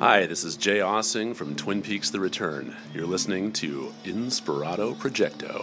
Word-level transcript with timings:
Hi, 0.00 0.24
this 0.24 0.44
is 0.44 0.56
Jay 0.56 0.78
Aaseng 0.78 1.36
from 1.36 1.54
Twin 1.54 1.82
Peaks 1.82 2.08
The 2.08 2.20
Return. 2.20 2.74
You're 2.94 3.04
listening 3.04 3.52
to 3.52 3.92
Inspirato 4.04 4.96
Projecto. 4.96 5.60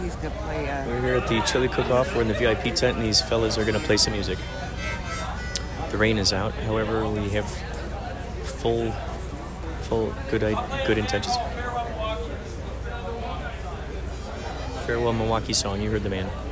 He's 0.00 0.14
gonna, 0.14 0.30
play. 0.36 0.70
Uh, 0.70 0.86
We're 0.86 1.00
here 1.00 1.14
at 1.16 1.26
the 1.26 1.40
chili 1.40 1.66
cook-off. 1.66 2.14
We're 2.14 2.22
in 2.22 2.28
the 2.28 2.34
VIP 2.34 2.72
tent, 2.76 2.98
and 2.98 3.04
these 3.04 3.20
fellas 3.20 3.58
are 3.58 3.64
gonna 3.64 3.80
play 3.80 3.96
some 3.96 4.12
music. 4.12 4.38
The 5.90 5.98
rain 5.98 6.16
is 6.16 6.32
out. 6.32 6.52
However, 6.52 7.08
we 7.08 7.28
have 7.30 7.50
full, 8.44 8.92
full 9.80 10.14
good, 10.30 10.42
good 10.86 10.98
intentions. 10.98 11.34
Farewell 14.90 15.12
Milwaukee 15.12 15.52
song. 15.52 15.80
You 15.80 15.88
heard 15.88 16.02
the 16.02 16.10
man. 16.10 16.49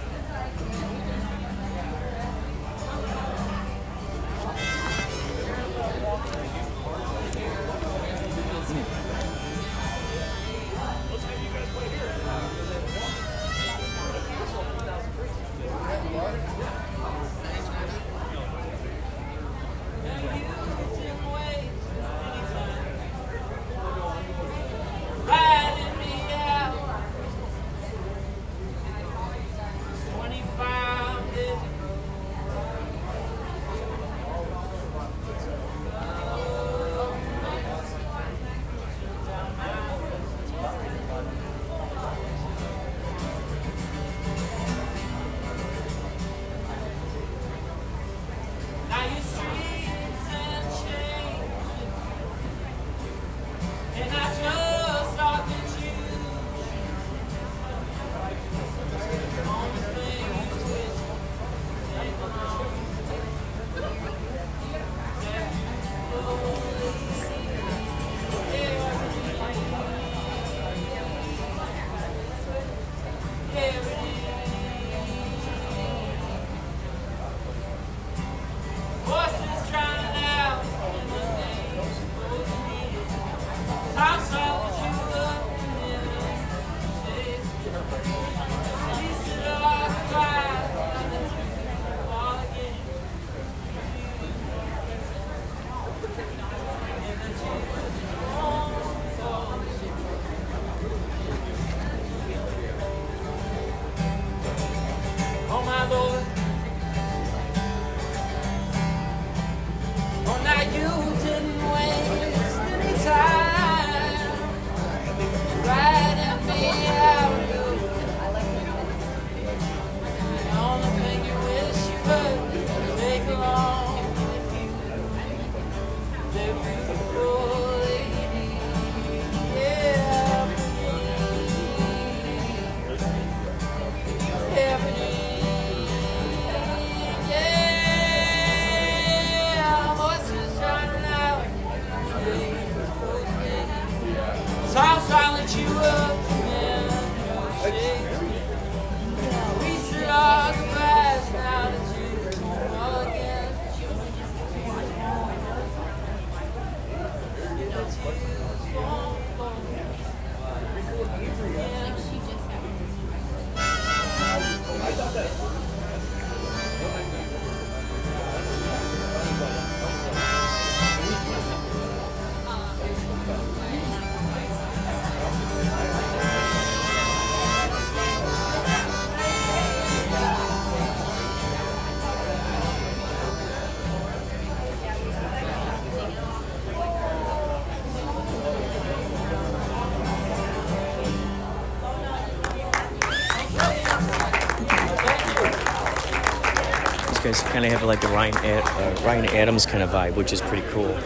These 197.19 197.43
guys 197.43 197.51
kind 197.51 197.65
of 197.65 197.73
have 197.73 197.83
like 197.83 198.05
a 198.05 198.09
Ryan, 198.09 198.37
Ad, 198.37 198.63
uh, 198.65 199.03
Ryan 199.05 199.25
Adams 199.25 199.67
kind 199.67 199.83
of 199.83 199.91
vibe, 199.91 200.15
which 200.15 200.33
is 200.33 200.41
pretty 200.41 200.65
cool. 200.69 200.97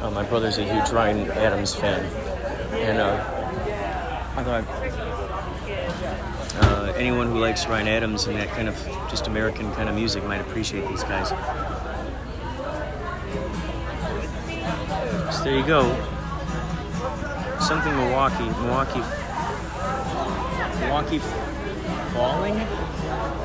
Uh, 0.00 0.10
my 0.10 0.22
brother's 0.22 0.56
a 0.56 0.64
huge 0.64 0.88
Ryan 0.88 1.30
Adams 1.32 1.74
fan, 1.74 2.02
and 2.76 2.96
uh, 2.96 3.22
I 4.34 4.44
thought 4.44 4.64
uh, 6.64 6.92
anyone 6.96 7.26
who 7.26 7.38
likes 7.38 7.66
Ryan 7.66 7.86
Adams 7.86 8.26
and 8.28 8.36
that 8.36 8.48
kind 8.48 8.66
of 8.66 8.74
just 9.10 9.26
American 9.26 9.70
kind 9.74 9.90
of 9.90 9.94
music 9.94 10.24
might 10.24 10.40
appreciate 10.40 10.88
these 10.88 11.02
guys. 11.02 11.28
So 15.36 15.44
there 15.44 15.58
you 15.58 15.66
go. 15.66 15.82
Something 17.60 17.94
Milwaukee, 17.94 18.48
Milwaukee, 18.62 19.02
Milwaukee 20.80 21.18
falling. 22.14 23.41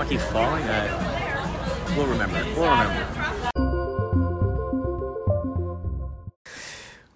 Milwaukee 0.00 0.16
falling? 0.32 0.62
Uh, 0.62 1.94
we'll 1.94 2.06
remember. 2.06 2.42
We'll 2.56 2.70
remember. 2.70 3.06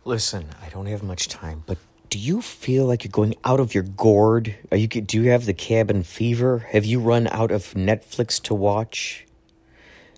Listen, 0.05 0.51
I 0.63 0.69
don't 0.69 0.85
have 0.85 1.03
much 1.03 1.29
time, 1.29 1.63
but 1.65 1.79
do 2.11 2.19
you 2.19 2.43
feel 2.43 2.85
like 2.85 3.03
you're 3.03 3.11
going 3.11 3.37
out 3.43 3.59
of 3.59 3.73
your 3.73 3.85
gourd? 3.85 4.55
Are 4.71 4.77
you 4.77 4.87
do 4.87 5.23
you 5.23 5.31
have 5.31 5.47
the 5.47 5.55
cabin 5.55 6.03
fever? 6.03 6.59
Have 6.73 6.85
you 6.85 7.01
run 7.01 7.27
out 7.29 7.51
of 7.51 7.73
Netflix 7.73 8.41
to 8.43 8.55
watch? 8.55 9.27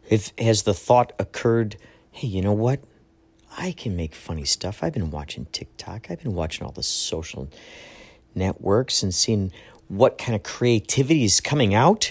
If 0.09 0.33
has 0.37 0.65
the 0.65 0.75
thought 0.75 1.13
occurred, 1.21 1.77
hey, 2.11 2.27
you 2.27 2.43
know 2.43 2.53
what? 2.53 2.81
I 3.57 3.71
can 3.71 3.95
make 3.95 4.13
funny 4.13 4.45
stuff. 4.45 4.83
I've 4.83 4.93
been 4.93 5.13
watching 5.13 5.47
TikTok. 5.53 6.11
I've 6.11 6.21
been 6.21 6.35
watching 6.35 6.67
all 6.67 6.73
the 6.73 6.83
social 6.83 7.49
networks 8.35 9.05
and 9.05 9.15
seeing 9.15 9.53
what 9.87 10.19
kind 10.19 10.35
of 10.35 10.43
creativity 10.43 11.23
is 11.23 11.41
coming 11.41 11.73
out. 11.73 12.11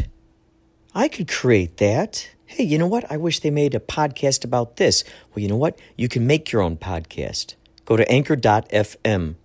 I 0.96 1.10
could 1.10 1.28
create 1.28 1.78
that. 1.78 2.30
Hey, 2.46 2.64
you 2.64 2.78
know 2.78 2.88
what? 2.88 3.12
I 3.12 3.18
wish 3.18 3.42
they 3.42 3.52
made 3.52 3.76
a 3.76 3.80
podcast 3.80 4.46
about 4.46 4.78
this. 4.78 5.04
Well, 5.34 5.44
you 5.44 5.50
know 5.50 5.58
what? 5.58 5.78
You 5.98 6.08
can 6.08 6.26
make 6.26 6.52
your 6.52 6.62
own 6.62 6.78
podcast. 6.78 7.56
Go 7.84 7.98
to 7.98 8.10
anchor.fm 8.10 9.36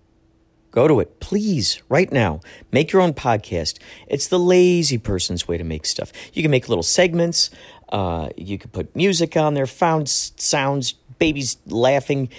Go 0.71 0.87
to 0.87 1.01
it, 1.01 1.19
please, 1.19 1.81
right 1.89 2.09
now. 2.11 2.39
Make 2.71 2.93
your 2.93 3.01
own 3.01 3.13
podcast. 3.13 3.77
It's 4.07 4.27
the 4.27 4.39
lazy 4.39 4.97
person's 4.97 5.45
way 5.45 5.57
to 5.57 5.65
make 5.65 5.85
stuff. 5.85 6.13
You 6.33 6.41
can 6.41 6.49
make 6.49 6.69
little 6.69 6.83
segments. 6.83 7.49
Uh, 7.89 8.29
you 8.37 8.57
can 8.57 8.71
put 8.71 8.95
music 8.95 9.35
on 9.35 9.53
there, 9.53 9.65
found 9.65 10.07
sounds, 10.07 10.93
babies 11.19 11.57
laughing, 11.67 12.29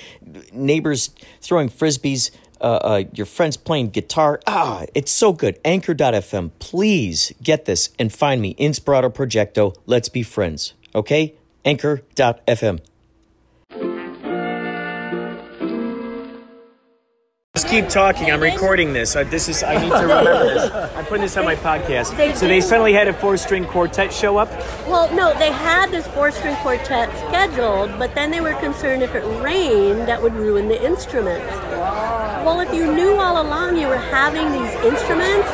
neighbors 0.50 1.11
throwing 1.43 1.69
frisbees, 1.69 2.31
uh, 2.62 2.81
uh, 2.82 3.05
your 3.12 3.26
friends 3.26 3.56
playing 3.56 3.91
guitar. 3.91 4.41
Ah, 4.47 4.85
it's 4.94 5.11
so 5.11 5.32
good. 5.32 5.59
Anchor.fm. 5.64 6.53
Please 6.59 7.32
get 7.43 7.64
this 7.64 7.91
and 7.99 8.12
find 8.12 8.41
me, 8.41 8.55
Inspirato 8.55 9.12
Projecto. 9.12 9.75
Let's 9.87 10.09
be 10.09 10.23
friends. 10.23 10.75
Okay? 10.94 11.35
Anchor.fm. 11.64 12.81
Just 17.54 17.69
keep 17.69 17.90
talking. 17.90 18.31
I'm 18.31 18.40
recording 18.40 18.94
this. 18.94 19.14
Uh, 19.14 19.25
this 19.25 19.46
is. 19.46 19.62
I 19.62 19.75
need 19.75 19.90
to 19.90 19.94
remember 20.00 20.54
this. 20.54 20.72
I'm 20.96 21.04
putting 21.04 21.20
this 21.20 21.37
on 21.37 21.44
my 21.44 21.54
podcast. 21.54 22.16
They 22.16 22.32
so 22.32 22.46
they 22.49 22.60
do. 22.60 22.66
suddenly 22.66 22.94
had 22.94 23.08
a 23.08 23.12
four-string 23.12 23.66
quartet 23.66 24.10
show 24.10 24.38
up. 24.38 24.49
Well, 24.88 25.14
no, 25.14 25.38
they 25.38 25.52
had 25.52 25.90
this 25.90 26.06
four-string 26.06 26.56
quartet 26.62 27.10
scheduled, 27.28 27.99
but 27.99 28.14
then 28.14 28.31
they 28.31 28.40
were 28.40 28.54
concerned 28.54 29.02
if 29.02 29.14
it 29.14 29.22
rained, 29.44 30.08
that 30.08 30.22
would 30.22 30.32
ruin 30.32 30.66
the 30.66 30.82
instruments. 30.82 31.44
Well, 32.43 32.60
if 32.60 32.72
you 32.72 32.90
knew 32.90 33.16
all 33.16 33.43
along 33.43 33.76
you 33.76 33.87
were 33.88 33.98
having 33.98 34.50
these 34.50 34.72
instruments, 34.90 35.50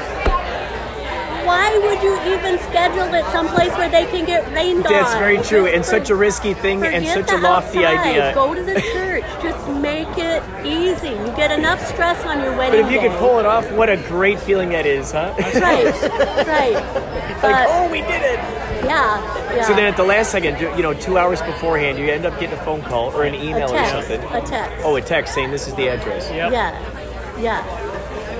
why 1.44 1.76
would 1.82 2.00
you 2.00 2.14
even 2.32 2.60
schedule 2.70 3.12
it 3.12 3.24
someplace 3.32 3.72
where 3.72 3.88
they 3.90 4.04
can 4.04 4.24
get 4.24 4.46
rained 4.54 4.86
on? 4.86 4.92
That's 4.92 5.14
very 5.14 5.38
true, 5.38 5.64
Just 5.64 5.74
and 5.74 5.84
such 5.84 6.10
a 6.10 6.14
risky 6.14 6.54
thing, 6.54 6.84
and 6.84 7.04
such 7.04 7.32
a 7.32 7.38
lofty 7.38 7.84
outside. 7.84 8.06
idea. 8.06 8.34
Go 8.34 8.54
to 8.54 8.62
the 8.62 8.74
church. 8.92 9.24
Just 9.42 9.67
make 9.88 10.18
it 10.18 10.42
easy. 10.66 11.08
You 11.08 11.32
get 11.36 11.50
enough 11.58 11.80
stress 11.86 12.24
on 12.26 12.42
your 12.42 12.56
wedding. 12.56 12.80
But 12.80 12.86
if 12.86 12.92
you 12.92 13.00
day. 13.00 13.08
could 13.08 13.18
pull 13.18 13.38
it 13.38 13.46
off, 13.46 13.70
what 13.72 13.88
a 13.88 13.96
great 13.96 14.38
feeling 14.40 14.68
that 14.70 14.86
is, 14.86 15.12
huh? 15.12 15.34
Right, 15.38 15.84
right. 16.46 16.74
like, 16.74 17.40
But, 17.42 17.66
oh, 17.68 17.88
we 17.90 18.00
did 18.02 18.22
it. 18.22 18.38
yeah, 18.84 19.54
yeah. 19.54 19.64
So 19.66 19.74
then 19.74 19.84
at 19.86 19.96
the 19.96 20.04
last 20.04 20.30
second, 20.30 20.60
you 20.76 20.82
know, 20.82 20.94
two 20.94 21.16
hours 21.18 21.40
beforehand, 21.42 21.98
you 21.98 22.06
end 22.06 22.26
up 22.26 22.38
getting 22.38 22.56
a 22.58 22.64
phone 22.64 22.82
call 22.82 23.10
or 23.16 23.24
an 23.24 23.34
a 23.34 23.42
email 23.42 23.72
or 23.74 23.86
something. 23.86 24.20
a 24.20 24.40
text. 24.46 24.84
Oh, 24.84 24.96
a 24.96 25.02
text 25.02 25.34
saying 25.34 25.50
this 25.50 25.66
is 25.66 25.74
the 25.74 25.88
address. 25.88 26.28
Yeah, 26.30 26.50
yeah. 26.50 27.87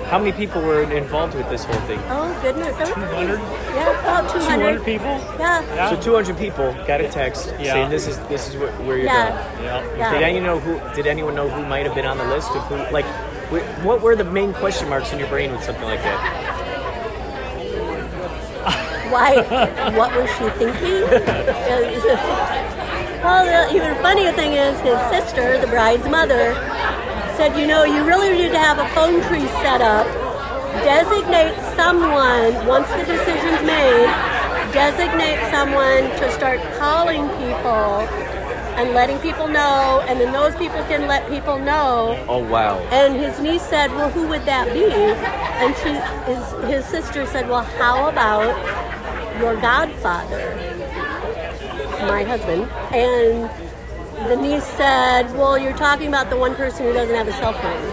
How 0.08 0.19
many 0.19 0.32
people 0.32 0.62
were 0.62 0.82
involved 0.84 1.34
with 1.34 1.50
this 1.50 1.64
whole 1.66 1.81
thing? 1.81 2.00
Oh 2.08 2.32
goodness, 2.40 2.75
two 2.88 2.94
hundred. 2.94 3.38
Yeah, 3.75 4.00
about 4.00 4.32
two 4.32 4.40
hundred. 4.40 4.82
people? 4.82 5.06
Yeah, 5.38 5.90
So 5.90 6.00
200 6.00 6.38
people 6.38 6.72
got 6.87 7.02
a 7.02 7.08
text 7.10 7.52
Yeah. 7.60 7.75
saying 7.75 7.90
this 7.90 8.06
is 8.06 8.19
this 8.20 8.49
is 8.49 8.56
where, 8.56 8.72
where 8.87 8.96
you're 8.96 9.05
yeah, 9.05 9.52
going. 9.52 9.64
Yeah. 9.64 9.96
yeah. 9.99 10.12
Did 10.14 10.22
anyone 10.22 10.44
know 10.44 10.58
who? 10.60 10.81
Did 10.96 11.06
anyone 11.06 11.34
know 11.34 11.49
who 11.50 11.62
might 11.66 11.84
have 11.84 11.94
been 11.94 12.06
on 12.06 12.16
the 12.16 12.25
list 12.25 12.50
of 12.52 12.62
who? 12.69 12.76
Like, 12.90 13.05
what 13.84 14.00
were 14.00 14.16
the 14.16 14.25
main 14.25 14.55
question 14.55 14.88
marks 14.88 15.12
in 15.12 15.19
your 15.19 15.28
brain 15.28 15.52
with 15.52 15.62
something 15.62 15.84
like 15.84 16.02
that? 16.02 16.20
Why? 19.12 19.43
what 19.94 20.14
was 20.16 20.31
she 20.31 20.49
thinking? 20.56 21.02
well, 23.20 23.44
the 23.44 23.76
even 23.76 23.94
funnier 24.02 24.32
thing 24.32 24.54
is 24.54 24.81
his 24.81 24.99
sister, 25.12 25.58
the 25.61 25.66
bride's 25.66 26.08
mother, 26.08 26.54
said, 27.38 27.56
you 27.56 27.69
know, 27.69 27.85
you 27.85 28.05
really 28.05 28.37
need 28.37 28.50
to 28.50 28.58
have 28.58 28.81
a 28.81 28.88
phone 28.96 29.23
tree 29.29 29.46
set 29.62 29.81
up. 29.81 30.05
Designate 30.82 31.55
someone 31.76 32.67
once 32.67 32.88
the 32.88 33.05
decision's 33.06 33.62
made. 33.64 34.11
Designate 34.73 35.38
someone 35.49 36.11
to 36.19 36.32
start 36.32 36.58
calling 36.81 37.29
people 37.38 38.02
and 38.75 38.90
letting 38.93 39.20
people 39.20 39.46
know, 39.46 40.05
and 40.08 40.20
then 40.20 40.32
those 40.32 40.56
people 40.56 40.82
can 40.90 41.06
let 41.06 41.29
people 41.29 41.61
know. 41.61 42.19
Oh 42.29 42.43
wow! 42.43 42.81
And 42.90 43.14
his 43.14 43.38
niece 43.38 43.62
said, 43.62 43.93
"Well, 43.93 44.11
who 44.11 44.26
would 44.26 44.44
that 44.44 44.73
be?" 44.73 44.90
And 45.62 45.76
she, 45.79 45.94
his, 46.31 46.75
his 46.75 46.85
sister 46.87 47.25
said, 47.25 47.49
"Well, 47.49 47.62
how 47.62 48.08
about 48.08 48.50
your 49.38 49.55
godfather, 49.61 50.56
my 52.02 52.25
husband?" 52.25 52.69
And 52.93 53.49
the 54.26 54.37
niece 54.37 54.65
said, 54.65 55.32
"Well, 55.37 55.56
you're 55.59 55.76
talking 55.76 56.09
about 56.09 56.31
the 56.31 56.37
one 56.37 56.55
person 56.55 56.87
who 56.87 56.93
doesn't 56.93 57.15
have 57.15 57.29
a 57.29 57.32
cell 57.32 57.53
phone." 57.53 57.93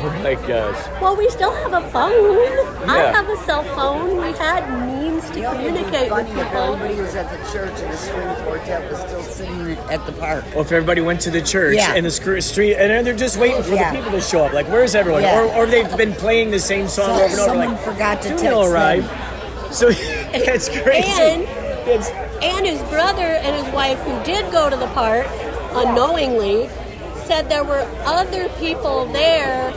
Oh 0.00 0.20
my 0.22 0.34
gosh! 0.34 0.76
Well, 1.02 1.16
we 1.16 1.28
still 1.30 1.52
have 1.52 1.72
a 1.72 1.80
phone. 1.90 2.88
I 2.88 2.98
have 3.12 3.28
a 3.28 3.36
cell 3.38 3.64
phone. 3.74 4.16
We 4.20 4.30
had 4.38 4.62
means 4.86 5.24
to 5.30 5.42
communicate 5.42 6.10
with 6.10 6.10
Funny 6.10 6.30
if 6.30 6.36
people. 6.46 6.62
everybody 6.74 7.00
was 7.00 7.14
at 7.16 7.28
the 7.30 7.52
church 7.52 7.72
and 7.80 7.92
the 7.92 7.96
string 7.96 8.28
quartet 8.44 8.90
was 8.90 9.00
still 9.00 9.22
sitting 9.22 9.76
at 9.90 10.04
the 10.06 10.12
park. 10.12 10.44
Well, 10.52 10.60
if 10.60 10.70
everybody 10.70 11.00
went 11.00 11.20
to 11.22 11.30
the 11.30 11.42
church 11.42 11.76
Yeah. 11.76 11.94
and 11.94 12.06
the 12.06 12.10
street, 12.12 12.74
and 12.76 13.04
they're 13.04 13.14
just 13.16 13.38
waiting 13.38 13.62
for 13.62 13.74
Yeah. 13.74 13.90
the 13.90 13.96
people 13.98 14.12
to 14.12 14.20
show 14.20 14.44
up. 14.44 14.52
Like, 14.52 14.68
where's 14.68 14.94
everyone? 14.94 15.22
Yeah. 15.22 15.40
Or, 15.40 15.62
or 15.64 15.66
they've 15.66 15.96
been 15.96 16.12
playing 16.12 16.52
the 16.52 16.60
same 16.60 16.86
song 16.86 17.06
So- 17.06 17.12
over 17.14 17.24
and 17.24 17.32
over. 17.34 17.44
someone 17.48 17.68
Like, 17.72 17.80
forgot 17.80 18.22
to 18.22 18.28
soon 18.28 18.30
text 18.36 18.44
they'll 18.44 18.62
them. 18.62 18.72
arrive. 18.72 19.10
So 19.72 19.88
it's 19.92 20.68
crazy. 20.68 21.10
And- 21.20 21.42
It's- 21.88 22.12
And 22.42 22.64
his 22.66 22.80
brother 22.82 23.22
and 23.42 23.56
his 23.56 23.74
wife, 23.74 23.98
who 24.02 24.12
did 24.22 24.52
go 24.52 24.70
to 24.70 24.76
the 24.76 24.86
park 24.88 25.26
unknowingly, 25.86 26.68
said 27.26 27.48
there 27.48 27.64
were 27.64 27.86
other 28.04 28.48
people 28.58 29.06
there 29.06 29.70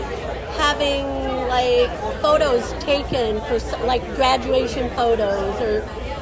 having 0.57 1.05
like 1.47 1.89
photos 2.21 2.71
taken 2.83 3.41
for 3.41 3.59
like 3.85 4.03
graduation 4.15 4.89
photos 4.91 5.59
or 5.61 5.81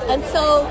and 0.10 0.24
so 0.26 0.66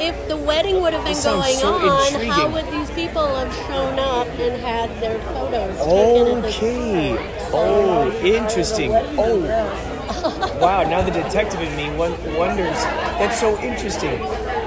if 0.00 0.28
the 0.28 0.36
wedding 0.36 0.82
would 0.82 0.92
have 0.92 1.04
been 1.04 1.22
going 1.22 1.56
so 1.56 1.72
on 1.72 2.26
how 2.26 2.48
would 2.50 2.66
these 2.66 2.90
people 2.90 3.26
have 3.26 3.52
shown 3.66 3.98
up 3.98 4.26
and 4.38 4.60
had 4.60 4.90
their 5.00 5.18
photos 5.32 5.78
taken 5.78 6.36
at 6.36 6.42
the 6.42 6.48
Okay. 6.48 7.16
Oh, 7.56 8.10
interesting. 8.22 8.90
Oh. 8.92 9.40
Wow, 10.60 10.82
now 10.82 11.02
the 11.02 11.10
detective 11.10 11.60
in 11.60 11.76
me 11.76 11.88
wonders. 11.96 12.76
That's 13.18 13.38
so 13.38 13.58
interesting. 13.60 14.18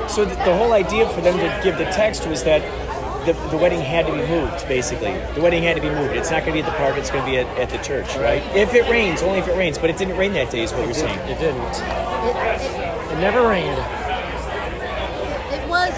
So 0.09 0.25
the, 0.25 0.35
the 0.35 0.55
whole 0.57 0.73
idea 0.73 1.07
for 1.09 1.21
them 1.21 1.37
to 1.37 1.63
give 1.63 1.77
the 1.77 1.85
text 1.85 2.27
was 2.27 2.43
that 2.43 2.61
the, 3.25 3.33
the 3.49 3.57
wedding 3.57 3.81
had 3.81 4.05
to 4.07 4.13
be 4.13 4.25
moved, 4.25 4.67
basically. 4.67 5.11
The 5.35 5.41
wedding 5.41 5.61
had 5.61 5.75
to 5.75 5.81
be 5.81 5.89
moved. 5.89 6.15
It's 6.15 6.31
not 6.31 6.45
going 6.45 6.55
to 6.55 6.63
be 6.63 6.65
at 6.65 6.71
the 6.71 6.77
park, 6.77 6.97
it's 6.97 7.11
going 7.11 7.25
to 7.25 7.29
be 7.29 7.37
at, 7.37 7.47
at 7.59 7.69
the 7.69 7.77
church, 7.79 8.15
right? 8.15 8.41
If 8.55 8.73
it 8.73 8.89
rains, 8.89 9.21
only 9.21 9.39
if 9.39 9.47
it 9.47 9.57
rains. 9.57 9.77
But 9.77 9.89
it 9.89 9.97
didn't 9.97 10.17
rain 10.17 10.31
that 10.33 10.49
day, 10.49 10.63
is 10.63 10.71
what 10.71 10.85
you're 10.85 10.93
saying. 10.93 11.19
It 11.27 11.37
didn't. 11.37 11.59
it, 11.61 12.35
it, 12.35 13.11
It 13.11 13.19
never 13.19 13.45
rained. 13.47 13.77
It 15.51 15.67
was, 15.67 15.91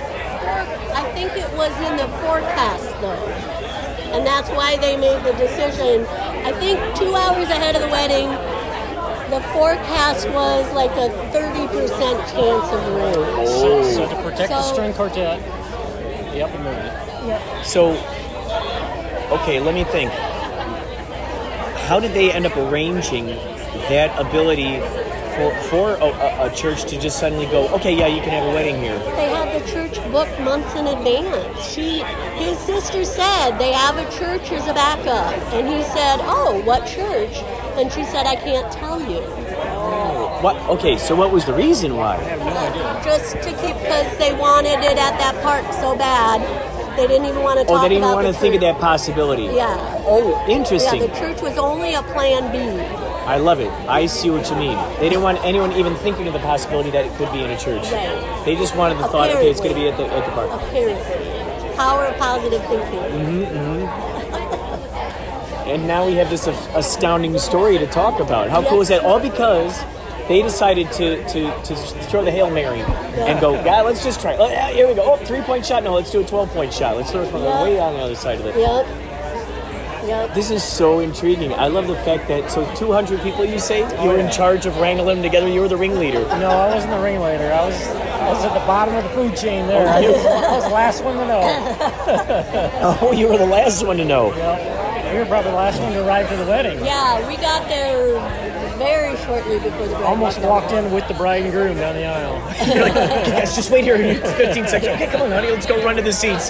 I 0.98 1.04
think 1.14 1.34
it 1.34 1.52
was 1.56 1.72
in 1.86 1.98
the 1.98 2.08
forecast 2.26 2.90
though. 3.02 3.70
And 4.10 4.26
that's 4.26 4.50
why 4.50 4.76
they 4.78 4.98
made 4.98 5.24
the 5.24 5.34
decision. 5.34 6.06
I 6.44 6.52
think 6.54 6.80
two 6.98 7.14
hours 7.14 7.50
ahead 7.50 7.76
of 7.76 7.84
the 7.84 7.90
wedding, 7.90 8.28
the 9.30 9.42
forecast 9.54 10.28
was 10.30 10.72
like 10.74 10.92
a 10.92 11.10
30% 11.32 12.32
chance 12.32 12.74
of 12.74 12.96
rain. 12.96 13.14
So, 13.14 13.80
oh. 13.80 13.94
so 13.94 14.10
to 14.10 14.16
protect 14.24 14.50
the 14.50 14.62
So- 14.62 14.74
string 14.74 14.94
quartet, 14.94 15.40
yep, 16.36 16.52
we 16.52 16.58
moved 16.64 16.80
it. 16.80 17.66
So, 17.66 17.92
okay, 19.32 19.60
let 19.60 19.74
me 19.76 19.84
think. 19.84 20.12
How 21.88 22.00
did 22.00 22.14
they 22.14 22.32
end 22.32 22.46
up 22.46 22.56
arranging 22.56 23.28
that 23.90 24.18
ability 24.20 24.80
for, 25.40 25.56
for 25.70 25.96
a, 25.96 26.48
a, 26.48 26.54
church 26.54 26.84
to 26.86 27.00
just 27.00 27.20
suddenly 27.20 27.46
go, 27.46 27.68
okay, 27.76 27.96
yeah, 27.96 28.08
you 28.08 28.22
can 28.22 28.30
have 28.30 28.44
a 28.44 28.54
wedding 28.54 28.76
here? 28.82 28.98
They 29.16 29.30
had 29.30 29.62
the 29.62 29.66
church 29.72 29.96
booked 30.12 30.40
months 30.42 30.76
in 30.76 30.88
advance. 30.88 31.66
She, 31.74 32.04
his 32.44 32.58
sister 32.60 33.06
said 33.06 33.58
they 33.58 33.72
have 33.72 33.98
a 33.98 34.04
church 34.18 34.52
as 34.52 34.68
a 34.68 34.74
backup, 34.74 35.34
and 35.54 35.68
he 35.68 35.84
said, 35.84 36.20
"Oh, 36.24 36.62
what 36.66 36.86
church?" 36.86 37.36
And 37.78 37.92
she 37.92 38.04
said, 38.04 38.26
"I 38.26 38.36
can't 38.36 38.72
tell 38.72 39.00
you." 39.00 39.22
Oh, 39.22 40.40
what? 40.42 40.56
Okay, 40.78 40.98
so 40.98 41.16
what 41.16 41.32
was 41.32 41.46
the 41.46 41.54
reason 41.54 41.96
why? 41.96 42.18
Just 43.04 43.36
to 43.36 43.52
keep 43.62 43.78
because 43.80 44.18
they 44.18 44.34
wanted 44.34 44.80
it 44.80 44.98
at 44.98 45.18
that 45.20 45.42
park 45.42 45.66
so 45.74 45.96
bad, 45.96 46.42
they 46.98 47.08
didn't 47.08 47.28
even 47.28 47.44
want 47.44 47.60
to 47.60 47.66
talk 47.66 47.80
Oh, 47.80 47.82
they 47.82 47.90
didn't 47.90 48.12
want 48.12 48.28
to 48.28 48.34
think 48.34 48.56
of 48.56 48.62
that 48.62 48.80
possibility. 48.80 49.44
Yeah. 49.44 49.78
Oh, 50.06 50.46
interesting. 50.50 51.02
Yeah, 51.02 51.08
the 51.08 51.20
church 51.20 51.42
was 51.42 51.58
only 51.58 51.94
a 51.94 52.04
plan 52.04 52.52
B. 52.52 52.99
I 53.30 53.38
love 53.38 53.60
it. 53.60 53.70
I 53.88 54.08
see 54.08 54.32
what 54.32 54.50
you 54.50 54.56
mean. 54.56 54.76
They 55.00 55.08
didn't 55.08 55.22
want 55.22 55.38
anyone 55.46 55.72
even 55.74 55.94
thinking 55.98 56.26
of 56.26 56.34
the 56.34 56.40
possibility 56.40 56.90
that 56.90 57.06
it 57.06 57.14
could 57.16 57.32
be 57.32 57.44
in 57.44 57.52
a 57.52 57.58
church. 57.60 57.84
Right. 57.92 58.44
They 58.44 58.56
just 58.56 58.76
wanted 58.76 58.98
the 58.98 59.04
thought, 59.08 59.30
okay, 59.30 59.52
it's 59.52 59.60
going 59.60 59.76
to 59.76 59.80
be 59.80 59.88
at 59.88 59.98
the, 59.98 60.06
at 60.08 60.26
the 60.26 60.32
park. 60.32 60.50
Apparently, 60.52 61.76
power 61.76 62.06
of 62.06 62.18
positive 62.18 62.60
thinking. 62.66 63.00
Mm-hmm. 63.00 63.86
And 65.70 65.86
now 65.88 66.08
we 66.08 66.16
have 66.16 66.32
this 66.32 66.48
astounding 66.48 67.38
story 67.38 67.78
to 67.78 67.86
talk 67.86 68.20
about. 68.20 68.50
How 68.50 68.68
cool 68.68 68.82
is 68.82 68.88
that? 68.88 69.04
All 69.04 69.20
because 69.20 69.80
they 70.28 70.42
decided 70.42 70.92
to, 70.94 71.24
to, 71.30 71.64
to 71.66 71.76
throw 72.10 72.26
the 72.26 72.32
Hail 72.32 72.50
Mary 72.50 72.82
and 72.82 73.40
go, 73.40 73.54
yeah, 73.64 73.82
let's 73.82 74.04
just 74.04 74.22
try. 74.22 74.34
it. 74.34 74.40
Oh, 74.40 74.48
here 74.74 74.88
we 74.88 74.96
go. 74.96 75.04
Oh, 75.04 75.18
three 75.24 75.42
point 75.42 75.64
shot. 75.68 75.84
No, 75.84 75.94
let's 75.94 76.10
do 76.10 76.22
a 76.22 76.26
12 76.26 76.50
point 76.50 76.74
shot. 76.74 76.98
Let's 76.98 77.12
throw 77.12 77.22
it 77.22 77.30
from 77.30 77.44
Yeah. 77.44 77.58
the 77.60 77.64
way 77.64 77.80
on 77.80 77.94
the 77.94 78.00
other 78.00 78.16
side 78.16 78.40
of 78.40 78.48
it. 78.48 78.56
Yep. 78.58 79.09
Yep. 80.10 80.34
This 80.34 80.50
is 80.50 80.64
so 80.64 81.02
intriguing. 81.02 81.54
I 81.54 81.68
love 81.68 81.86
the 81.86 81.96
fact 81.98 82.28
that, 82.30 82.50
so 82.50 82.66
200 82.74 83.22
people, 83.22 83.46
you 83.46 83.60
say? 83.60 83.82
You 84.02 84.10
were 84.10 84.18
in 84.18 84.26
oh, 84.26 84.32
charge 84.32 84.66
of 84.66 84.76
wrangling 84.78 85.18
them 85.18 85.22
together. 85.22 85.48
You 85.48 85.62
were 85.62 85.68
the 85.68 85.78
ringleader. 85.78 86.22
No, 86.22 86.50
I 86.50 86.74
wasn't 86.74 86.94
the 86.94 87.00
ringleader. 87.00 87.54
I 87.54 87.64
was 87.64 87.76
I 87.88 88.30
was 88.30 88.44
at 88.44 88.54
the 88.56 88.66
bottom 88.66 88.96
of 88.96 89.04
the 89.04 89.10
food 89.12 89.38
chain 89.38 89.68
there. 89.68 89.88
Oh, 89.88 89.92
I, 89.92 90.02
was, 90.02 90.26
I 90.26 90.56
was 90.56 90.64
the 90.64 90.70
last 90.72 91.04
one 91.04 91.18
to 91.18 91.28
know. 91.28 92.98
Oh, 93.02 93.12
you 93.12 93.28
were 93.28 93.38
the 93.38 93.46
last 93.46 93.86
one 93.86 93.98
to 93.98 94.06
know. 94.06 94.30
We 95.12 95.20
were 95.20 95.26
probably 95.26 95.52
the 95.52 95.58
last 95.58 95.80
one 95.80 95.94
to 95.94 96.06
arrive 96.06 96.28
to 96.30 96.36
the 96.36 96.46
wedding. 96.46 96.84
Yeah, 96.84 97.28
we 97.28 97.36
got 97.38 97.68
there 97.68 98.20
very 98.80 99.16
shortly 99.18 99.60
before 99.60 99.88
the 99.88 99.94
bride 99.94 100.04
Almost 100.04 100.40
walked 100.40 100.72
walked 100.72 100.74
in 100.74 100.92
with 100.92 101.08
the 101.08 101.14
bride 101.14 101.44
and 101.44 101.52
groom 101.52 101.78
down 101.78 101.96
the 101.96 102.06
aisle. 102.06 102.38
Okay, 102.60 103.32
guys, 103.32 103.56
just 103.56 103.70
wait 103.70 103.84
here 103.84 103.98
15 104.38 104.68
seconds. 104.68 104.88
Okay, 104.88 105.08
come 105.08 105.22
on, 105.22 105.32
honey, 105.32 105.52
let's 105.52 105.66
go 105.66 105.84
run 105.84 105.96
to 105.96 106.02
the 106.02 106.14
seats. 106.14 106.50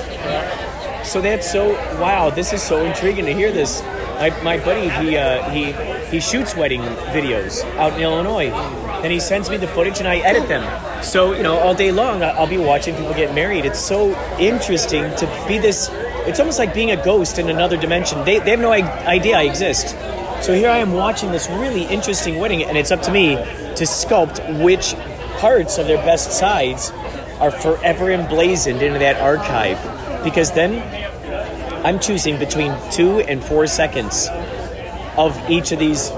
So 1.10 1.22
that's 1.22 1.50
so 1.52 1.72
wow. 2.00 2.30
This 2.30 2.54
is 2.54 2.62
so 2.62 2.86
intriguing 2.86 3.26
to 3.26 3.34
hear 3.34 3.52
this. 3.52 3.82
My, 4.20 4.30
my 4.44 4.58
buddy, 4.64 4.90
he 4.90 5.18
uh, 5.18 5.50
he 5.50 5.72
he 6.12 6.20
shoots 6.20 6.56
wedding 6.56 6.82
videos 7.16 7.64
out 7.78 7.94
in 7.94 8.02
Illinois. 8.02 8.52
and 9.04 9.12
he 9.12 9.20
sends 9.20 9.50
me 9.50 9.58
the 9.58 9.68
footage 9.68 10.00
and 10.00 10.08
I 10.08 10.18
edit 10.18 10.48
them. 10.48 10.64
So 11.04 11.34
you 11.34 11.42
know, 11.42 11.58
all 11.58 11.74
day 11.74 11.92
long, 11.92 12.22
I- 12.22 12.32
I'll 12.38 12.48
be 12.48 12.58
watching 12.58 12.96
people 12.96 13.14
get 13.14 13.34
married. 13.34 13.66
It's 13.66 13.80
so 13.80 14.10
interesting 14.38 15.04
to 15.16 15.46
be 15.48 15.58
this. 15.58 15.90
It's 16.28 16.40
almost 16.40 16.60
like 16.60 16.74
being 16.74 16.92
a 16.92 17.04
ghost 17.04 17.40
in 17.40 17.50
another 17.50 17.78
dimension. 17.78 18.24
They, 18.26 18.40
they 18.40 18.52
have 18.52 18.60
no 18.60 18.72
i- 18.72 19.06
idea 19.08 19.38
I 19.38 19.44
exist. 19.44 19.96
So 20.46 20.54
here 20.54 20.70
I 20.70 20.78
am 20.78 20.94
watching 20.94 21.32
this 21.32 21.50
really 21.50 21.84
interesting 21.86 22.38
wedding, 22.40 22.64
and 22.64 22.78
it's 22.78 22.92
up 22.92 23.02
to 23.04 23.12
me 23.12 23.36
to 23.36 23.84
sculpt 23.86 24.62
which 24.64 24.94
parts 25.40 25.78
of 25.78 25.88
their 25.88 25.98
best 26.06 26.34
sides 26.34 26.92
are 27.40 27.52
forever 27.52 28.12
emblazoned 28.12 28.82
into 28.82 29.00
that 29.00 29.20
archive. 29.22 29.80
Because 30.24 30.52
then 30.52 30.82
I'm 31.86 32.00
choosing 32.00 32.38
between 32.40 32.76
two 32.92 33.20
and 33.22 33.44
four 33.44 33.68
seconds 33.68 34.28
of 35.18 35.38
each 35.50 35.72
of 35.72 35.80
these 35.80 36.12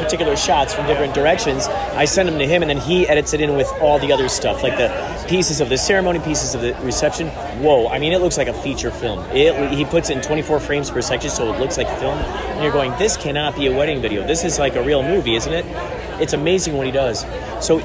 particular 0.00 0.36
shots 0.36 0.72
from 0.74 0.86
different 0.86 1.14
directions. 1.14 1.66
I 1.68 2.04
send 2.06 2.28
them 2.28 2.38
to 2.38 2.46
him, 2.46 2.62
and 2.62 2.70
then 2.70 2.78
he 2.78 3.06
edits 3.06 3.34
it 3.34 3.40
in 3.40 3.54
with 3.56 3.70
all 3.80 3.98
the 3.98 4.12
other 4.12 4.28
stuff, 4.28 4.62
like 4.62 4.76
the 4.78 4.88
pieces 5.28 5.60
of 5.60 5.68
the 5.68 5.76
ceremony, 5.76 6.18
pieces 6.20 6.54
of 6.54 6.62
the 6.62 6.74
reception. 6.82 7.28
Whoa! 7.62 7.86
I 7.88 7.98
mean, 7.98 8.12
it 8.12 8.20
looks 8.20 8.38
like 8.38 8.48
a 8.48 8.54
feature 8.54 8.90
film. 8.90 9.20
It, 9.30 9.70
he 9.72 9.84
puts 9.84 10.08
it 10.10 10.16
in 10.16 10.22
24 10.22 10.60
frames 10.60 10.90
per 10.90 11.02
second, 11.02 11.30
so 11.30 11.52
it 11.52 11.60
looks 11.60 11.76
like 11.76 11.86
film. 11.98 12.16
And 12.18 12.62
you're 12.62 12.72
going, 12.72 12.92
this 12.98 13.16
cannot 13.16 13.56
be 13.56 13.66
a 13.66 13.76
wedding 13.76 14.00
video. 14.00 14.26
This 14.26 14.44
is 14.44 14.58
like 14.58 14.74
a 14.76 14.82
real 14.82 15.02
movie, 15.02 15.34
isn't 15.34 15.52
it? 15.52 15.64
It's 16.20 16.32
amazing 16.32 16.76
what 16.76 16.86
he 16.86 16.92
does. 16.92 17.20
So 17.60 17.78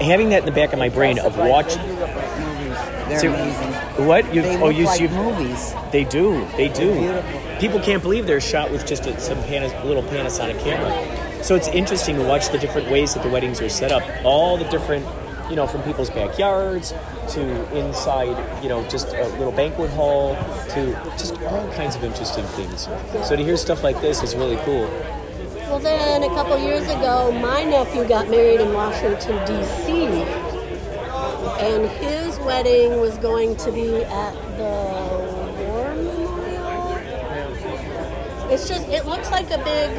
having 0.00 0.30
that 0.30 0.40
in 0.40 0.46
the 0.46 0.52
back 0.52 0.72
of 0.72 0.78
my 0.78 0.88
brain 0.88 1.18
of 1.18 1.36
watching. 1.36 1.82
They're 3.08 3.20
So- 3.20 3.28
amazing. 3.32 3.75
What 3.98 4.34
you? 4.34 4.42
They 4.42 4.56
oh, 4.56 4.66
look 4.66 4.76
you 4.76 4.84
like 4.84 4.98
see? 4.98 5.08
movies. 5.08 5.74
They 5.90 6.04
do. 6.04 6.46
They 6.56 6.68
do. 6.68 6.92
beautiful. 6.98 7.40
People 7.58 7.80
can't 7.80 8.02
believe 8.02 8.26
they're 8.26 8.40
shot 8.40 8.70
with 8.70 8.86
just 8.86 9.06
a, 9.06 9.18
some 9.18 9.42
Pana, 9.44 9.68
little 9.84 10.02
Panasonic 10.02 10.60
camera. 10.62 11.42
So 11.42 11.54
it's 11.54 11.68
interesting 11.68 12.16
to 12.16 12.24
watch 12.24 12.50
the 12.50 12.58
different 12.58 12.90
ways 12.90 13.14
that 13.14 13.22
the 13.22 13.30
weddings 13.30 13.60
are 13.62 13.68
set 13.68 13.92
up. 13.92 14.02
All 14.24 14.58
the 14.58 14.64
different, 14.64 15.06
you 15.48 15.56
know, 15.56 15.66
from 15.66 15.82
people's 15.82 16.10
backyards 16.10 16.92
to 17.30 17.76
inside, 17.78 18.62
you 18.62 18.68
know, 18.68 18.86
just 18.88 19.08
a 19.14 19.28
little 19.38 19.52
banquet 19.52 19.90
hall 19.90 20.34
to 20.70 20.92
just 21.16 21.40
all 21.42 21.72
kinds 21.72 21.96
of 21.96 22.04
interesting 22.04 22.44
things. 22.44 22.88
So 23.26 23.36
to 23.36 23.42
hear 23.42 23.56
stuff 23.56 23.82
like 23.82 24.00
this 24.02 24.22
is 24.22 24.34
really 24.34 24.56
cool. 24.64 24.90
Well, 25.68 25.78
then 25.78 26.22
a 26.22 26.28
couple 26.28 26.58
years 26.58 26.84
ago, 26.84 27.32
my 27.32 27.64
nephew 27.64 28.06
got 28.06 28.28
married 28.28 28.60
in 28.60 28.72
Washington, 28.72 29.44
D.C., 29.46 30.06
and 31.58 31.86
his 31.88 32.25
wedding 32.46 33.00
was 33.00 33.18
going 33.18 33.56
to 33.56 33.72
be 33.72 34.04
at 34.04 34.32
the 34.56 34.64
War 35.66 35.94
Memorial. 35.94 36.96
It's 38.52 38.68
just, 38.68 38.88
it 38.88 39.04
looks 39.04 39.30
like 39.32 39.46
a 39.50 39.58
big, 39.58 39.90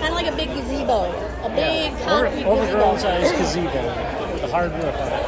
kind 0.00 0.08
of 0.08 0.14
like 0.14 0.26
a 0.26 0.36
big 0.36 0.48
gazebo, 0.50 1.10
a 1.42 1.48
big 1.56 1.92
Over, 1.94 2.04
concrete 2.26 2.44
overgrown 2.44 2.94
gazebo. 2.96 2.98
sized 2.98 3.34
gazebo 3.38 4.32
with 4.34 4.44
a 4.44 4.48
hard 4.48 4.72
roof 4.72 4.84
on 4.84 5.08
it. 5.08 5.24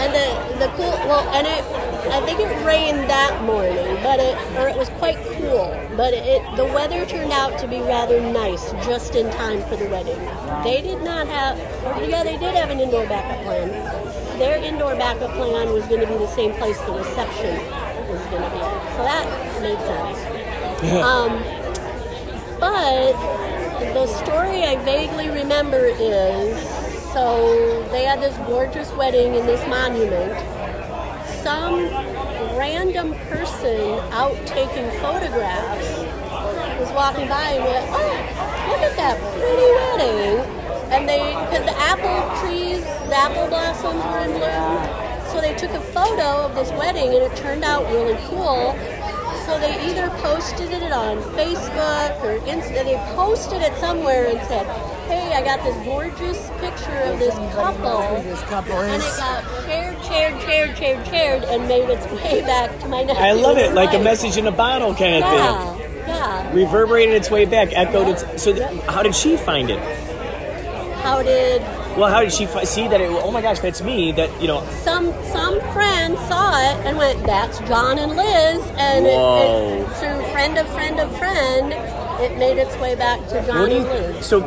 And 0.00 0.14
the 0.14 0.64
the 0.64 0.72
cool 0.76 0.92
well, 1.08 1.28
and 1.34 1.46
it 1.46 1.62
I 2.10 2.20
think 2.24 2.40
it 2.40 2.48
rained 2.64 3.00
that 3.10 3.42
morning, 3.44 4.02
but 4.02 4.18
it 4.18 4.36
or 4.58 4.68
it 4.68 4.76
was 4.76 4.88
quite 4.90 5.16
cool. 5.36 5.76
But 5.96 6.14
it 6.14 6.42
the 6.56 6.64
weather 6.64 7.04
turned 7.06 7.32
out 7.32 7.58
to 7.60 7.68
be 7.68 7.80
rather 7.80 8.20
nice, 8.20 8.72
just 8.86 9.14
in 9.14 9.30
time 9.30 9.60
for 9.68 9.76
the 9.76 9.86
wedding. 9.90 10.18
They 10.64 10.80
did 10.80 11.02
not 11.02 11.26
have, 11.28 11.58
or 11.84 12.02
yeah, 12.08 12.22
they 12.24 12.38
did 12.38 12.54
have 12.54 12.70
an 12.70 12.80
indoor 12.80 13.06
backup 13.06 13.42
plan. 13.44 13.68
Their 14.40 14.56
indoor 14.64 14.96
backup 14.96 15.32
plan 15.32 15.70
was 15.70 15.84
going 15.84 16.00
to 16.00 16.06
be 16.06 16.14
the 16.14 16.26
same 16.26 16.52
place 16.54 16.80
the 16.80 16.92
reception 16.92 17.56
was 18.08 18.24
going 18.32 18.42
to 18.42 18.50
be, 18.50 18.62
so 18.96 19.02
that 19.04 19.26
made 19.60 19.78
sense. 19.84 20.18
um, 21.04 21.32
but 22.58 23.12
the 23.92 24.06
story 24.06 24.64
I 24.64 24.76
vaguely 24.82 25.28
remember 25.28 25.84
is 25.84 26.56
so 27.12 27.82
they 27.90 28.04
had 28.04 28.20
this 28.20 28.36
gorgeous 28.46 28.90
wedding 28.92 29.34
in 29.34 29.44
this 29.44 29.66
monument. 29.68 30.38
Some 31.42 31.88
random 32.56 33.14
person 33.28 33.98
out 34.12 34.36
taking 34.46 34.88
photographs 35.00 35.98
was 36.78 36.90
walking 36.92 37.28
by 37.28 37.50
and 37.58 37.64
went, 37.64 37.86
"Oh, 37.90 38.14
look 38.70 38.80
at 38.88 38.96
that 38.96 39.18
pretty 39.36 39.68
wedding!" 39.76 40.60
And 40.92 41.08
they, 41.08 41.34
because 41.44 41.64
the 41.66 41.76
apple 41.78 42.20
trees, 42.40 42.69
the 43.10 43.16
apple 43.16 43.48
blossoms 43.48 44.02
were 44.04 44.20
in 44.24 44.30
bloom, 44.38 45.30
so 45.30 45.40
they 45.40 45.54
took 45.54 45.70
a 45.72 45.80
photo 45.92 46.46
of 46.46 46.54
this 46.54 46.70
wedding, 46.72 47.08
and 47.14 47.22
it 47.30 47.36
turned 47.36 47.64
out 47.64 47.84
really 47.90 48.16
cool. 48.28 48.74
So 49.46 49.58
they 49.58 49.74
either 49.90 50.08
posted 50.18 50.70
it 50.70 50.92
on 50.92 51.18
Facebook 51.34 52.22
or 52.22 52.38
Insta. 52.46 52.84
They 52.84 52.94
posted 53.16 53.62
it 53.62 53.74
somewhere 53.78 54.26
and 54.26 54.40
said, 54.46 54.64
"Hey, 55.08 55.32
I 55.34 55.42
got 55.42 55.64
this 55.64 55.74
gorgeous 55.84 56.38
picture 56.60 56.98
of 57.10 57.18
this 57.18 57.34
couple." 57.54 58.22
This 58.22 58.40
couple 58.42 58.76
And 58.76 59.02
it 59.02 59.16
got 59.16 59.44
shared, 59.66 59.96
shared, 60.04 60.40
shared, 60.42 60.76
shared, 60.78 61.06
shared, 61.08 61.44
and 61.44 61.66
made 61.66 61.88
its 61.90 62.06
way 62.22 62.42
back 62.42 62.78
to 62.80 62.86
my 62.88 63.02
nephew. 63.02 63.22
I 63.24 63.32
love 63.32 63.58
it, 63.58 63.72
like 63.74 63.92
a 63.92 63.98
message 63.98 64.36
in 64.36 64.46
a 64.46 64.52
bottle 64.52 64.94
kind 64.94 65.24
of 65.24 65.32
Yeah, 65.32 65.64
thing. 65.74 65.82
yeah. 66.06 66.52
Reverberated 66.54 67.14
its 67.16 67.30
way 67.30 67.44
back, 67.44 67.70
echoed 67.72 68.08
its. 68.08 68.42
So, 68.42 68.52
th- 68.52 68.68
how 68.86 69.02
did 69.02 69.14
she 69.16 69.36
find 69.36 69.68
it? 69.70 69.80
How 71.02 71.22
did 71.22 71.62
Well, 71.96 72.08
how 72.08 72.20
did 72.20 72.32
she 72.32 72.46
fi- 72.46 72.64
see 72.64 72.88
that? 72.88 73.00
It, 73.00 73.10
oh 73.10 73.30
my 73.30 73.42
gosh, 73.42 73.58
that's 73.60 73.82
me. 73.82 74.12
That 74.12 74.30
you 74.40 74.46
know. 74.46 74.64
some 74.84 75.12
some 75.32 75.60
friend 75.72 76.16
saw 76.28 76.52
it 76.58 76.86
and 76.86 76.96
went, 76.96 77.24
"That's 77.24 77.58
John 77.60 77.98
and 77.98 78.16
Liz," 78.16 78.62
and 78.76 79.06
it, 79.06 79.10
it, 79.10 79.86
through 79.98 80.22
friend 80.32 80.56
of 80.58 80.68
friend 80.68 81.00
of 81.00 81.16
friend, 81.18 81.72
it 82.22 82.38
made 82.38 82.58
its 82.58 82.76
way 82.78 82.94
back 82.94 83.20
to 83.28 83.44
John 83.46 83.60
What 83.60 83.72
and 83.72 83.84
you, 83.84 83.90
Liz. 84.16 84.26
so, 84.26 84.40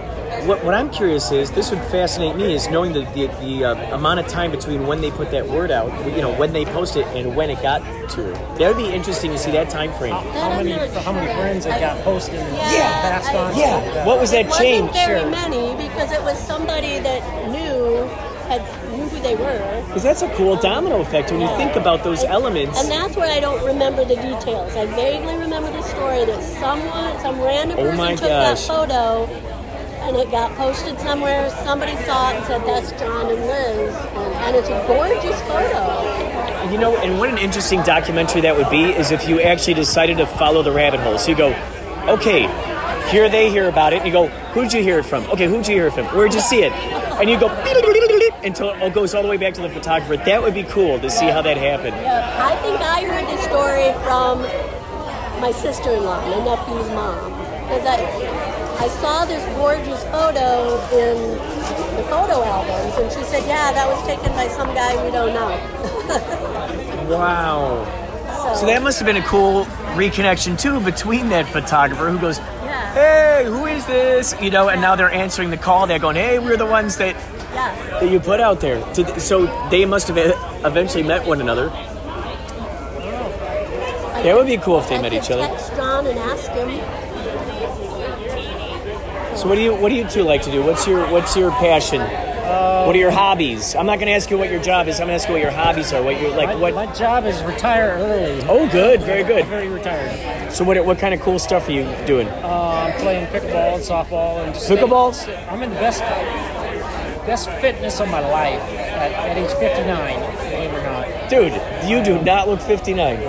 what, 0.45 0.63
what 0.63 0.73
I'm 0.73 0.89
curious 0.89 1.31
is 1.31 1.51
this 1.51 1.69
would 1.71 1.79
fascinate 1.85 2.35
me 2.35 2.53
is 2.53 2.69
knowing 2.69 2.93
the 2.93 3.01
the, 3.13 3.27
the 3.41 3.65
uh, 3.65 3.95
amount 3.95 4.19
of 4.19 4.27
time 4.27 4.51
between 4.51 4.87
when 4.87 5.01
they 5.01 5.11
put 5.11 5.31
that 5.31 5.47
word 5.47 5.71
out, 5.71 5.89
you 6.15 6.21
know, 6.21 6.33
when 6.35 6.53
they 6.53 6.65
post 6.65 6.95
it 6.95 7.05
and 7.07 7.35
when 7.35 7.49
it 7.49 7.61
got 7.61 7.79
to 8.11 8.23
her. 8.23 8.33
That 8.57 8.75
would 8.75 8.77
be 8.77 8.91
interesting 8.91 9.31
to 9.31 9.37
see 9.37 9.51
that 9.51 9.69
time 9.69 9.91
frame. 9.93 10.13
How 10.13 10.49
many 10.61 10.71
how 10.71 11.11
many 11.13 11.33
friends 11.33 11.65
it 11.65 11.79
got 11.79 12.01
posted 12.03 12.35
and 12.35 12.55
Yeah, 12.57 13.01
passed 13.01 13.29
I- 13.33 13.37
on? 13.37 13.57
Yeah. 13.57 14.05
What 14.05 14.19
was 14.19 14.31
that 14.31 14.41
it 14.45 14.47
wasn't 14.49 14.65
chain? 14.65 14.93
very 14.93 15.21
Sure. 15.21 15.29
many 15.29 15.75
because 15.87 16.11
it 16.11 16.21
was 16.23 16.37
somebody 16.39 16.99
that 16.99 17.21
knew 17.51 18.07
had 18.47 18.61
knew 18.91 19.05
who 19.07 19.19
they 19.21 19.35
were. 19.35 19.83
Because 19.87 20.03
that's 20.03 20.21
a 20.21 20.27
cool 20.35 20.55
domino 20.57 20.99
effect 20.99 21.31
when 21.31 21.39
you 21.41 21.47
think 21.55 21.75
about 21.77 22.03
those 22.03 22.23
elements. 22.25 22.77
And 22.81 22.91
that's 22.91 23.15
where 23.15 23.31
I 23.31 23.39
don't 23.39 23.63
remember 23.65 24.03
the 24.03 24.15
details. 24.17 24.75
I 24.75 24.85
vaguely 24.87 25.37
remember 25.37 25.71
the 25.71 25.81
story 25.83 26.25
that 26.25 26.43
someone, 26.59 27.17
some 27.21 27.39
random 27.39 27.79
Oh 27.79 27.83
person 27.83 27.97
my 27.97 28.11
took 28.15 28.27
that 28.27 28.59
photo 28.59 29.25
and 30.03 30.17
it 30.17 30.29
got 30.29 30.51
posted 30.55 30.99
somewhere. 30.99 31.49
Somebody 31.63 31.95
saw 32.03 32.31
it 32.31 32.35
and 32.35 32.45
said, 32.45 32.61
that's 32.65 32.91
John 32.99 33.31
and 33.31 33.41
Liz. 33.41 33.95
And, 33.95 34.55
it's 34.55 34.67
a 34.67 34.85
gorgeous 34.87 35.39
photo. 35.43 36.71
You 36.71 36.77
know, 36.77 36.95
and 36.97 37.17
what 37.19 37.29
an 37.29 37.37
interesting 37.37 37.81
documentary 37.83 38.41
that 38.41 38.55
would 38.55 38.69
be 38.69 38.83
is 38.83 39.11
if 39.11 39.27
you 39.27 39.41
actually 39.41 39.75
decided 39.75 40.17
to 40.17 40.25
follow 40.25 40.61
the 40.61 40.71
rabbit 40.71 40.99
hole. 40.99 41.17
So 41.17 41.31
you 41.31 41.37
go, 41.37 41.53
okay, 42.07 42.47
here 43.09 43.29
they 43.29 43.49
hear 43.49 43.69
about 43.69 43.93
it, 43.93 43.97
and 43.97 44.07
you 44.07 44.13
go, 44.13 44.27
who'd 44.53 44.73
you 44.73 44.81
hear 44.83 44.99
it 44.99 45.05
from? 45.05 45.23
Okay, 45.31 45.47
who'd 45.47 45.67
you 45.67 45.75
hear 45.75 45.87
it 45.87 45.93
from? 45.93 46.05
Where'd 46.07 46.33
you 46.33 46.41
see 46.41 46.63
it? 46.63 46.71
And 46.71 47.29
you 47.29 47.39
go 47.39 47.47
until 48.43 48.71
it 48.71 48.93
goes 48.93 49.15
all 49.15 49.23
the 49.23 49.29
way 49.29 49.37
back 49.37 49.53
to 49.53 49.61
the 49.61 49.69
photographer. 49.69 50.17
That 50.17 50.41
would 50.41 50.53
be 50.53 50.63
cool 50.63 50.99
to 50.99 51.09
see 51.09 51.27
how 51.27 51.41
that 51.41 51.57
happened. 51.57 51.95
I 51.95 52.55
think 52.61 52.81
I 52.81 53.05
heard 53.05 53.25
the 53.25 53.41
story 53.43 53.93
from 54.03 54.41
my 55.41 55.51
sister-in-law, 55.51 56.21
my 56.29 56.43
nephew's 56.43 56.89
mom. 56.89 57.31
Because 57.63 57.85
I, 57.85 58.52
I 58.83 58.87
saw 58.99 59.23
this 59.23 59.41
gorgeous 59.55 60.03
photo 60.11 60.75
in 60.91 61.15
the 61.95 62.03
photo 62.09 62.43
albums, 62.43 62.97
and 62.97 63.09
she 63.13 63.23
said, 63.23 63.47
yeah, 63.47 63.71
that 63.71 63.87
was 63.87 64.05
taken 64.05 64.29
by 64.33 64.49
some 64.49 64.67
guy 64.75 65.01
we 65.05 65.09
don't 65.11 65.33
know. 65.33 65.57
Wow. 67.03 67.83
So 68.55 68.65
that 68.65 68.81
must 68.81 68.97
have 68.99 69.05
been 69.05 69.17
a 69.17 69.25
cool 69.25 69.65
reconnection 69.95 70.57
too 70.59 70.79
between 70.79 71.29
that 71.29 71.45
photographer 71.47 72.09
who 72.09 72.17
goes, 72.17 72.39
Yeah. 72.39 72.93
"Hey, 72.93 73.43
who 73.45 73.65
is 73.65 73.85
this?" 73.85 74.33
You 74.41 74.49
know, 74.51 74.69
and 74.69 74.79
now 74.81 74.95
they're 74.95 75.11
answering 75.11 75.49
the 75.49 75.57
call. 75.57 75.85
They're 75.85 75.99
going, 75.99 76.15
"Hey, 76.15 76.39
we're 76.39 76.55
the 76.55 76.65
ones 76.65 76.95
that 76.97 77.15
Yeah. 77.53 77.75
that 77.99 78.09
you 78.09 78.21
put 78.21 78.39
out 78.39 78.61
there." 78.61 78.81
So, 78.93 79.03
so 79.17 79.45
they 79.69 79.83
must 79.85 80.07
have 80.07 80.17
eventually 80.65 81.03
met 81.03 81.25
one 81.25 81.41
another. 81.41 81.69
Oh. 81.73 81.79
That 84.23 84.35
would 84.35 84.47
be 84.47 84.57
cool 84.57 84.79
if 84.79 84.87
they 84.87 84.95
I 84.97 85.01
met 85.01 85.11
each 85.13 85.29
other. 85.29 85.45
Text 85.45 85.75
John 85.75 86.07
and 86.07 86.17
ask 86.19 86.49
him. 86.51 86.69
So 89.35 89.47
what 89.47 89.55
do 89.55 89.61
you 89.61 89.73
what 89.75 89.89
do 89.89 89.95
you 89.95 90.07
two 90.07 90.23
like 90.23 90.43
to 90.43 90.51
do? 90.51 90.61
What's 90.63 90.87
your 90.87 91.09
what's 91.11 91.35
your 91.35 91.51
passion? 91.51 92.01
what 92.85 92.95
are 92.95 92.99
your 92.99 93.11
hobbies? 93.11 93.75
I'm 93.75 93.85
not 93.85 93.97
going 93.99 94.07
to 94.07 94.13
ask 94.13 94.29
you 94.29 94.37
what 94.37 94.51
your 94.51 94.61
job 94.61 94.87
is. 94.87 94.99
I'm 94.99 95.07
going 95.07 95.17
to 95.17 95.21
ask 95.21 95.27
you 95.27 95.33
what 95.33 95.41
your 95.41 95.51
hobbies 95.51 95.93
are. 95.93 96.03
What 96.03 96.19
you 96.19 96.27
like? 96.29 96.49
My, 96.49 96.55
What? 96.55 96.73
my 96.75 96.93
job 96.93 97.25
is 97.25 97.41
retire 97.43 97.95
early. 97.97 98.41
Oh, 98.47 98.69
good, 98.69 99.01
very 99.01 99.23
good. 99.23 99.45
Very 99.45 99.69
retired. 99.69 100.51
So 100.51 100.63
what? 100.63 100.83
What 100.85 100.99
kind 100.99 101.13
of 101.13 101.21
cool 101.21 101.39
stuff 101.39 101.67
are 101.67 101.71
you 101.71 101.83
doing? 102.05 102.27
Uh, 102.27 102.91
I'm 102.93 103.01
playing 103.01 103.25
pickleball 103.27 103.75
and 103.75 103.83
softball 103.83 104.43
and 104.43 104.53
just 104.53 104.69
Pickleballs? 104.69 105.27
I'm 105.51 105.63
in 105.63 105.69
the 105.69 105.75
best 105.77 106.01
best 107.25 107.49
fitness 107.61 108.01
of 108.01 108.09
my 108.09 108.19
life 108.19 108.61
at, 108.61 109.11
at 109.13 109.37
age 109.37 109.49
59. 109.57 110.19
Believe 110.51 110.73
it 110.73 110.77
or 110.77 110.83
not. 110.83 111.29
Dude, 111.29 111.89
you 111.89 112.03
do 112.03 112.21
not 112.23 112.47
look 112.49 112.59
59. 112.59 113.19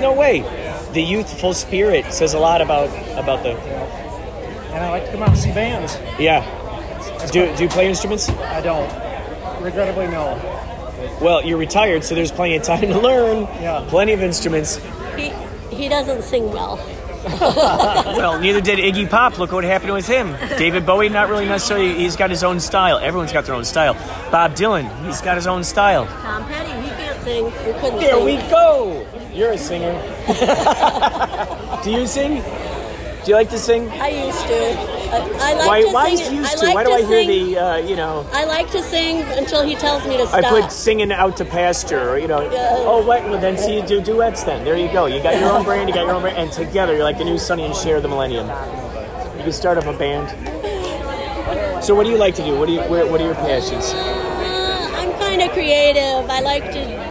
No 0.00 0.12
way. 0.14 0.40
The 0.94 1.02
youthful 1.02 1.52
spirit 1.54 2.12
says 2.12 2.34
a 2.34 2.38
lot 2.38 2.60
about 2.62 2.88
about 3.18 3.42
the. 3.42 3.52
And 4.72 4.82
I 4.84 4.90
like 4.90 5.04
to 5.06 5.12
come 5.12 5.22
out 5.22 5.28
and 5.30 5.38
see 5.38 5.52
bands. 5.52 5.96
Yeah. 6.18 6.42
Do, 7.30 7.54
do 7.56 7.62
you 7.64 7.68
play 7.68 7.88
instruments? 7.88 8.28
I 8.28 8.60
don't. 8.60 8.88
Regrettably, 9.62 10.08
no. 10.08 10.38
Well, 11.20 11.44
you're 11.44 11.58
retired, 11.58 12.04
so 12.04 12.14
there's 12.14 12.32
plenty 12.32 12.56
of 12.56 12.62
time 12.62 12.80
to 12.82 12.98
learn. 12.98 13.42
Yeah. 13.62 13.84
Plenty 13.88 14.12
of 14.12 14.22
instruments. 14.22 14.76
He, 15.16 15.30
he 15.74 15.88
doesn't 15.88 16.22
sing 16.22 16.50
well. 16.50 16.78
Well, 17.22 18.40
neither 18.40 18.60
did 18.60 18.80
Iggy 18.80 19.08
Pop. 19.08 19.38
Look 19.38 19.52
what 19.52 19.62
happened 19.62 19.92
with 19.92 20.08
him. 20.08 20.34
David 20.58 20.84
Bowie, 20.84 21.08
not 21.08 21.28
really 21.28 21.44
necessarily. 21.46 21.94
He's 21.94 22.16
got 22.16 22.30
his 22.30 22.42
own 22.42 22.58
style. 22.58 22.98
Everyone's 22.98 23.30
got 23.32 23.44
their 23.44 23.54
own 23.54 23.64
style. 23.64 23.94
Bob 24.32 24.54
Dylan, 24.56 24.90
he's 25.06 25.20
got 25.20 25.36
his 25.36 25.46
own 25.46 25.62
style. 25.62 26.06
Tom 26.06 26.44
Petty, 26.46 26.72
he 26.82 26.88
can't 26.88 27.22
sing. 27.22 27.44
He 27.46 27.72
couldn't 27.80 28.00
There 28.00 28.14
sing. 28.14 28.24
we 28.24 28.36
go. 28.50 29.06
You're 29.32 29.52
a 29.52 29.58
singer. 29.58 29.92
do 31.84 31.90
you 31.92 32.06
sing? 32.08 32.42
Do 33.24 33.30
you 33.30 33.36
like 33.36 33.50
to 33.50 33.58
sing? 33.58 33.88
I 33.90 34.08
used 34.08 34.40
to. 34.46 34.54
I, 35.14 35.18
I 35.38 35.54
like 35.54 35.66
Why? 35.68 35.82
to 35.82 35.88
Why 35.92 36.14
sing. 36.14 36.26
is 36.26 36.32
used 36.32 36.58
to? 36.58 36.64
like 36.66 36.74
Why 36.74 36.82
do 36.84 36.90
to 36.90 36.94
I 36.96 37.02
hear 37.02 37.24
sing- 37.24 37.28
the? 37.54 37.58
Uh, 37.58 37.76
you 37.76 37.94
know. 37.94 38.26
I 38.32 38.44
like 38.46 38.70
to 38.72 38.82
sing 38.82 39.22
until 39.38 39.62
he 39.64 39.76
tells 39.76 40.04
me 40.06 40.16
to 40.16 40.26
stop. 40.26 40.42
I 40.44 40.48
put 40.60 40.72
singing 40.72 41.12
out 41.12 41.36
to 41.36 41.44
pasture, 41.44 42.10
or, 42.10 42.18
you 42.18 42.26
know. 42.26 42.48
Oh, 42.52 43.06
what? 43.06 43.22
Well, 43.24 43.40
then 43.40 43.56
see 43.56 43.76
you 43.76 43.86
do 43.86 44.00
duets. 44.00 44.42
Then 44.42 44.64
there 44.64 44.76
you 44.76 44.90
go. 44.92 45.06
You 45.06 45.22
got 45.22 45.38
your 45.38 45.52
own 45.52 45.62
brand. 45.64 45.88
You 45.88 45.94
got 45.94 46.06
your 46.06 46.14
own 46.16 46.22
brand, 46.22 46.36
and 46.38 46.50
together 46.52 46.94
you're 46.94 47.04
like 47.04 47.18
the 47.18 47.24
new 47.24 47.38
Sonny 47.38 47.64
and 47.64 47.74
Cher 47.76 47.96
of 47.96 48.02
the 48.02 48.08
Millennium. 48.08 48.48
You 49.36 49.44
can 49.44 49.52
start 49.52 49.78
up 49.78 49.86
a 49.86 49.96
band. 49.96 50.28
So, 51.84 51.94
what 51.94 52.04
do 52.04 52.10
you 52.10 52.16
like 52.18 52.34
to 52.36 52.44
do? 52.44 52.56
What 52.58 52.66
do 52.66 52.72
you? 52.74 52.80
What 52.80 53.20
are 53.20 53.24
your 53.24 53.34
passions? 53.34 53.92
Uh, 53.92 54.90
I'm 54.94 55.12
kind 55.20 55.42
of 55.42 55.50
creative. 55.50 56.28
I 56.28 56.40
like 56.40 56.64
to 56.72 57.01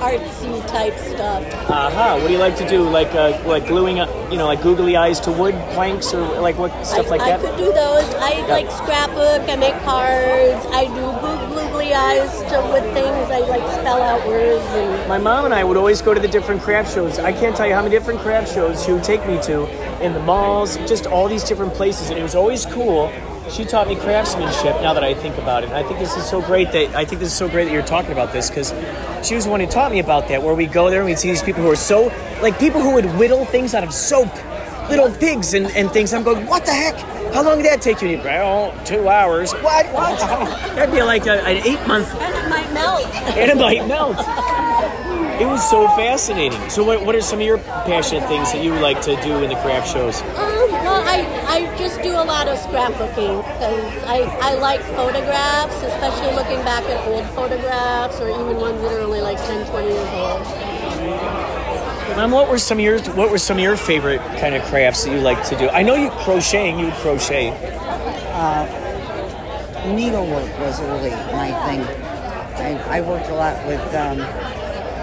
artsy 0.00 0.66
type 0.68 0.96
stuff. 0.98 1.42
Aha. 1.70 2.18
What 2.20 2.26
do 2.26 2.32
you 2.32 2.38
like 2.38 2.56
to 2.56 2.68
do? 2.68 2.88
Like, 2.88 3.14
uh, 3.14 3.40
like 3.46 3.66
gluing, 3.66 4.00
up, 4.00 4.08
you 4.30 4.38
know, 4.38 4.46
like 4.46 4.62
googly 4.62 4.96
eyes 4.96 5.20
to 5.20 5.32
wood 5.32 5.54
planks, 5.72 6.12
or 6.14 6.22
like 6.40 6.58
what 6.58 6.70
stuff 6.86 7.06
I, 7.06 7.10
like 7.10 7.20
I 7.22 7.36
that? 7.36 7.40
I 7.40 7.48
could 7.48 7.58
do 7.58 7.72
those. 7.72 8.14
I 8.14 8.46
like 8.48 8.70
scrapbook. 8.70 9.48
I 9.48 9.56
make 9.56 9.74
cards. 9.84 10.66
I 10.70 10.84
do 10.86 11.54
googly 11.54 11.94
eyes 11.94 12.30
to 12.50 12.60
with 12.72 12.84
things. 12.94 13.30
I 13.30 13.40
like 13.40 13.62
spell 13.80 14.02
out 14.02 14.26
words 14.26 14.64
and. 14.74 15.08
My 15.08 15.18
mom 15.18 15.44
and 15.44 15.54
I 15.54 15.64
would 15.64 15.76
always 15.76 16.02
go 16.02 16.14
to 16.14 16.20
the 16.20 16.28
different 16.28 16.62
craft 16.62 16.94
shows. 16.94 17.18
I 17.18 17.32
can't 17.32 17.56
tell 17.56 17.66
you 17.66 17.74
how 17.74 17.82
many 17.82 17.94
different 17.94 18.20
craft 18.20 18.52
shows 18.52 18.84
she 18.84 18.92
would 18.92 19.04
take 19.04 19.26
me 19.26 19.40
to 19.42 19.66
in 20.04 20.12
the 20.12 20.20
malls, 20.20 20.76
just 20.88 21.06
all 21.06 21.28
these 21.28 21.44
different 21.44 21.74
places, 21.74 22.10
and 22.10 22.18
it 22.18 22.22
was 22.22 22.34
always 22.34 22.66
cool. 22.66 23.12
She 23.50 23.64
taught 23.64 23.88
me 23.88 23.96
craftsmanship. 23.96 24.82
Now 24.82 24.92
that 24.94 25.04
I 25.04 25.14
think 25.14 25.38
about 25.38 25.64
it, 25.64 25.70
I 25.70 25.82
think 25.82 25.98
this 25.98 26.16
is 26.16 26.28
so 26.28 26.42
great 26.42 26.72
that 26.72 26.94
I 26.94 27.04
think 27.04 27.20
this 27.20 27.30
is 27.30 27.38
so 27.38 27.48
great 27.48 27.64
that 27.66 27.72
you're 27.72 27.82
talking 27.82 28.12
about 28.12 28.32
this 28.32 28.48
because 28.50 28.74
she 29.26 29.34
was 29.34 29.44
the 29.44 29.50
one 29.50 29.60
who 29.60 29.66
taught 29.66 29.92
me 29.92 30.00
about 30.00 30.28
that. 30.28 30.42
Where 30.42 30.54
we 30.54 30.66
go 30.66 30.90
there 30.90 31.00
and 31.00 31.06
we'd 31.08 31.18
see 31.18 31.28
these 31.30 31.42
people 31.42 31.62
who 31.62 31.70
are 31.70 31.76
so 31.76 32.12
like 32.42 32.58
people 32.58 32.80
who 32.80 32.92
would 32.94 33.06
whittle 33.16 33.44
things 33.44 33.74
out 33.74 33.84
of 33.84 33.92
soap, 33.94 34.28
little 34.90 35.10
pigs 35.10 35.54
and, 35.54 35.66
and 35.68 35.90
things. 35.90 36.12
I'm 36.12 36.22
going, 36.24 36.46
what 36.46 36.66
the 36.66 36.72
heck? 36.72 36.96
How 37.32 37.42
long 37.42 37.58
did 37.58 37.66
that 37.66 37.82
take 37.82 38.02
you? 38.02 38.18
Well, 38.18 38.74
two 38.84 39.08
hours. 39.08 39.52
What? 39.52 39.86
What? 39.92 40.18
That'd 40.74 40.94
be 40.94 41.02
like 41.02 41.26
a, 41.26 41.40
an 41.46 41.56
eight 41.66 41.86
month 41.86 42.08
And 42.20 42.34
it 42.34 42.48
might 42.48 42.72
melt. 42.72 43.06
and 43.36 43.50
it 43.50 43.56
might 43.56 43.86
melt. 43.86 44.16
It 45.40 45.44
was 45.46 45.68
so 45.68 45.86
fascinating. 45.88 46.70
So, 46.70 46.82
what, 46.82 47.04
what 47.04 47.14
are 47.14 47.20
some 47.20 47.40
of 47.40 47.44
your 47.46 47.58
passionate 47.58 48.26
things 48.26 48.52
that 48.52 48.64
you 48.64 48.72
like 48.74 49.02
to 49.02 49.20
do 49.22 49.42
in 49.42 49.50
the 49.50 49.56
craft 49.56 49.92
shows? 49.92 50.22
Um, 50.22 50.65
well, 50.96 51.08
I, 51.08 51.68
I 51.68 51.76
just 51.78 52.00
do 52.02 52.12
a 52.12 52.24
lot 52.24 52.48
of 52.48 52.58
scrapbooking 52.58 53.42
because 53.42 54.04
I, 54.04 54.22
I 54.40 54.54
like 54.54 54.80
photographs, 54.80 55.74
especially 55.82 56.34
looking 56.34 56.58
back 56.64 56.84
at 56.84 57.06
old 57.08 57.26
photographs 57.30 58.20
or 58.20 58.30
even 58.30 58.56
ones 58.56 58.80
that 58.80 58.92
are 58.92 59.00
only 59.00 59.20
like 59.20 59.36
10, 59.36 59.66
20 59.70 59.86
years 59.86 60.08
old. 60.14 60.40
Mom, 62.16 62.30
what 62.30 62.48
were 62.48 62.58
some 62.58 62.78
of 62.78 62.84
your 62.84 62.98
what 63.12 63.30
were 63.30 63.38
some 63.38 63.58
of 63.58 63.62
your 63.62 63.76
favorite 63.76 64.20
kind 64.40 64.54
of 64.54 64.62
crafts 64.64 65.04
that 65.04 65.12
you 65.12 65.20
like 65.20 65.46
to 65.48 65.56
do? 65.58 65.68
I 65.68 65.82
know 65.82 65.96
you 65.96 66.08
crocheting. 66.10 66.78
You 66.78 66.86
would 66.86 66.94
crochet. 66.94 67.50
Needlework 69.84 70.58
was 70.58 70.80
really 70.80 71.10
my 71.10 71.52
thing. 71.66 71.82
I, 72.56 72.98
I 72.98 73.00
worked 73.02 73.28
a 73.28 73.34
lot 73.34 73.64
with, 73.66 73.94
um, 73.94 74.18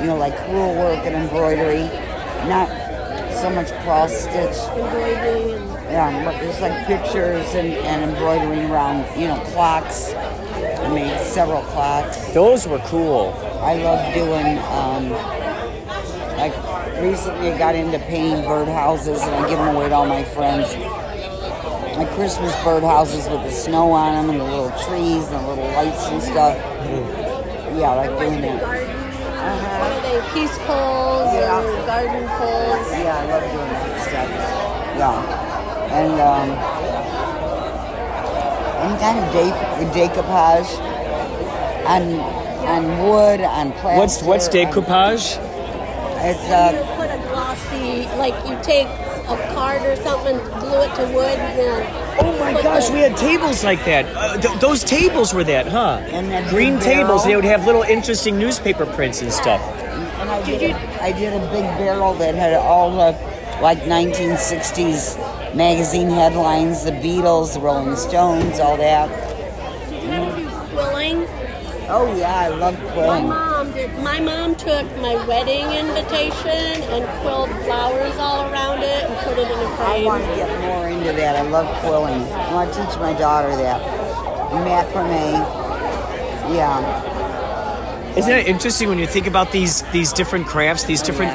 you 0.01 0.07
know, 0.07 0.17
like 0.17 0.35
crewel 0.45 0.75
work 0.75 1.05
and 1.05 1.15
embroidery. 1.15 1.85
Not 2.49 2.82
so 3.43 3.49
much 3.49 3.73
cross 3.83 4.13
stitch. 4.13 4.55
Embroidery 4.71 5.51
and 5.51 5.69
Yeah, 5.91 6.23
but 6.23 6.39
just 6.39 6.61
like 6.61 6.87
pictures 6.87 7.53
and, 7.55 7.73
and 7.73 8.09
embroidering 8.09 8.71
around, 8.71 9.03
you 9.19 9.27
know, 9.27 9.37
clocks. 9.51 10.13
I 10.13 10.87
made 10.93 11.19
several 11.19 11.61
clocks. 11.63 12.25
Those 12.31 12.65
were 12.65 12.79
cool. 12.85 13.33
I 13.59 13.75
love 13.83 14.13
doing, 14.13 14.59
um, 14.71 15.09
like, 16.37 16.55
recently 17.01 17.51
I 17.51 17.57
got 17.57 17.75
into 17.75 17.99
painting 17.99 18.45
birdhouses 18.45 19.21
and 19.21 19.35
I 19.35 19.49
give 19.49 19.59
them 19.59 19.75
away 19.75 19.89
to 19.89 19.95
all 19.95 20.05
my 20.05 20.23
friends. 20.23 20.73
Like 21.97 22.09
Christmas 22.11 22.55
birdhouses 22.63 23.29
with 23.29 23.43
the 23.43 23.51
snow 23.51 23.91
on 23.91 24.25
them 24.25 24.29
and 24.29 24.39
the 24.39 24.45
little 24.45 24.71
trees 24.87 25.27
and 25.27 25.35
the 25.35 25.49
little 25.49 25.67
lights 25.73 26.07
and 26.07 26.23
stuff. 26.23 26.55
Yeah, 27.77 27.91
I 27.91 28.07
like 28.07 28.19
doing 28.19 28.41
that. 28.41 29.02
Garden. 30.21 30.23
What 30.23 30.33
are 30.33 30.33
they? 30.33 30.33
Peace 30.33 30.57
poles 30.59 31.33
Yeah. 31.33 31.59
or 31.59 31.85
garden 31.85 32.27
poles. 32.29 32.91
Yeah, 32.91 33.17
I 33.17 33.25
love 33.25 33.43
doing 33.51 33.69
that 33.73 34.01
stuff. 34.01 34.29
Yeah. 34.97 35.93
And, 35.93 36.13
um, 36.21 36.49
any 38.83 38.97
kind 38.99 39.19
of 39.19 39.25
de- 39.31 39.99
decoupage 39.99 40.69
on, 41.87 42.19
on 42.67 43.07
wood, 43.07 43.41
on 43.41 43.71
plastic. 43.73 43.97
What's 43.97 44.23
what's 44.23 44.47
on- 44.47 44.53
decoupage? 44.53 45.39
It's, 46.25 46.47
You 46.47 46.53
uh, 46.53 46.95
put 46.95 47.09
a 47.09 47.17
glossy, 47.29 48.07
like 48.17 48.33
you 48.47 48.57
take 48.63 48.87
a 48.87 49.53
card 49.53 49.81
or 49.83 49.95
something, 49.97 50.37
glue 50.37 50.81
it 50.81 50.95
to 50.95 51.05
wood, 51.13 51.37
and 51.37 51.59
then. 51.59 51.85
Oh 52.19 52.37
my 52.39 52.61
gosh, 52.61 52.87
the- 52.87 52.93
we 52.93 52.99
had 52.99 53.17
tables 53.17 53.63
like 53.63 53.83
that. 53.85 54.05
Uh, 54.15 54.37
th- 54.37 54.59
those 54.59 54.83
tables 54.83 55.33
were 55.33 55.43
that, 55.45 55.67
huh? 55.67 55.99
And 56.11 56.31
that 56.31 56.49
Green 56.49 56.79
tables. 56.79 57.23
They 57.25 57.35
would 57.35 57.45
have 57.45 57.65
little 57.65 57.83
interesting 57.83 58.37
newspaper 58.39 58.85
prints 58.85 59.21
and 59.21 59.31
stuff. 59.31 59.61
I 60.33 60.41
did, 60.43 60.71
a, 60.71 61.03
I 61.03 61.11
did 61.11 61.33
a 61.33 61.39
big 61.51 61.63
barrel 61.77 62.15
that 62.15 62.33
had 62.33 62.55
all 62.55 62.89
the 62.89 63.11
like 63.61 63.81
1960s 63.81 65.55
magazine 65.55 66.09
headlines, 66.09 66.83
the 66.83 66.91
Beatles, 66.91 67.53
the 67.53 67.59
Rolling 67.59 67.95
Stones, 67.95 68.59
all 68.59 68.75
that. 68.77 69.09
Did 69.91 70.03
you 70.03 70.09
ever 70.09 70.35
do 70.35 70.49
quilling? 70.71 71.27
Oh 71.87 72.15
yeah, 72.17 72.35
I 72.35 72.47
love 72.47 72.75
quilling. 72.93 73.27
My 73.27 73.35
mom 73.35 73.71
did. 73.73 73.99
My 73.99 74.19
mom 74.19 74.55
took 74.55 74.85
my 74.97 75.23
wedding 75.27 75.69
invitation 75.71 76.81
and 76.89 77.21
quilled 77.21 77.51
flowers 77.65 78.17
all 78.17 78.51
around 78.51 78.81
it 78.81 79.03
and 79.03 79.15
put 79.19 79.37
it 79.37 79.45
in 79.45 79.59
a 79.59 79.75
frame. 79.77 79.87
I 79.87 80.03
want 80.03 80.23
to 80.23 80.35
get 80.35 80.61
more 80.61 80.89
into 80.89 81.13
that. 81.13 81.35
I 81.35 81.43
love 81.43 81.67
quilling. 81.81 82.23
I 82.33 82.53
want 82.55 82.73
to 82.73 82.83
teach 82.83 82.97
my 82.97 83.13
daughter 83.13 83.55
that. 83.55 83.79
Macrame. 84.49 85.45
Yeah. 86.55 87.12
Isn't 88.15 88.31
it 88.31 88.47
interesting 88.47 88.89
when 88.89 88.99
you 88.99 89.07
think 89.07 89.27
about 89.27 89.51
these 89.51 89.81
these 89.91 90.13
different 90.13 90.45
crafts, 90.45 90.83
these 90.83 91.01
different 91.01 91.31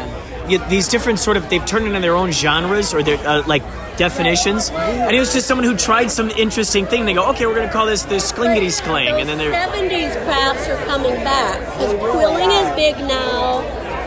yeah, 0.49 0.67
these 0.69 0.89
different 0.89 1.19
sort 1.19 1.37
of 1.37 1.49
they've 1.51 1.65
turned 1.67 1.87
into 1.87 2.01
their 2.01 2.15
own 2.15 2.31
genres 2.31 2.95
or 2.95 3.03
their 3.03 3.19
uh, 3.27 3.43
like 3.47 3.63
definitions. 3.97 4.71
And 4.71 5.15
it 5.15 5.19
was 5.19 5.33
just 5.33 5.47
someone 5.47 5.67
who 5.67 5.77
tried 5.77 6.11
some 6.11 6.31
interesting 6.31 6.87
thing. 6.87 7.05
They 7.05 7.15
go, 7.15 7.31
okay, 7.31 7.47
we're 7.47 7.57
gonna 7.57 7.73
call 7.73 7.87
this 7.87 8.05
the 8.05 8.17
sklingity 8.17 8.69
skling, 8.69 9.21
and 9.21 9.29
then 9.29 9.39
they're 9.39 9.53
70s 9.53 10.13
crafts 10.25 10.69
are 10.69 10.83
coming 10.87 11.15
back 11.25 11.59
because 11.59 11.95
quilling 11.99 12.51
is 12.51 12.75
big 12.77 12.97
now. 13.07 13.63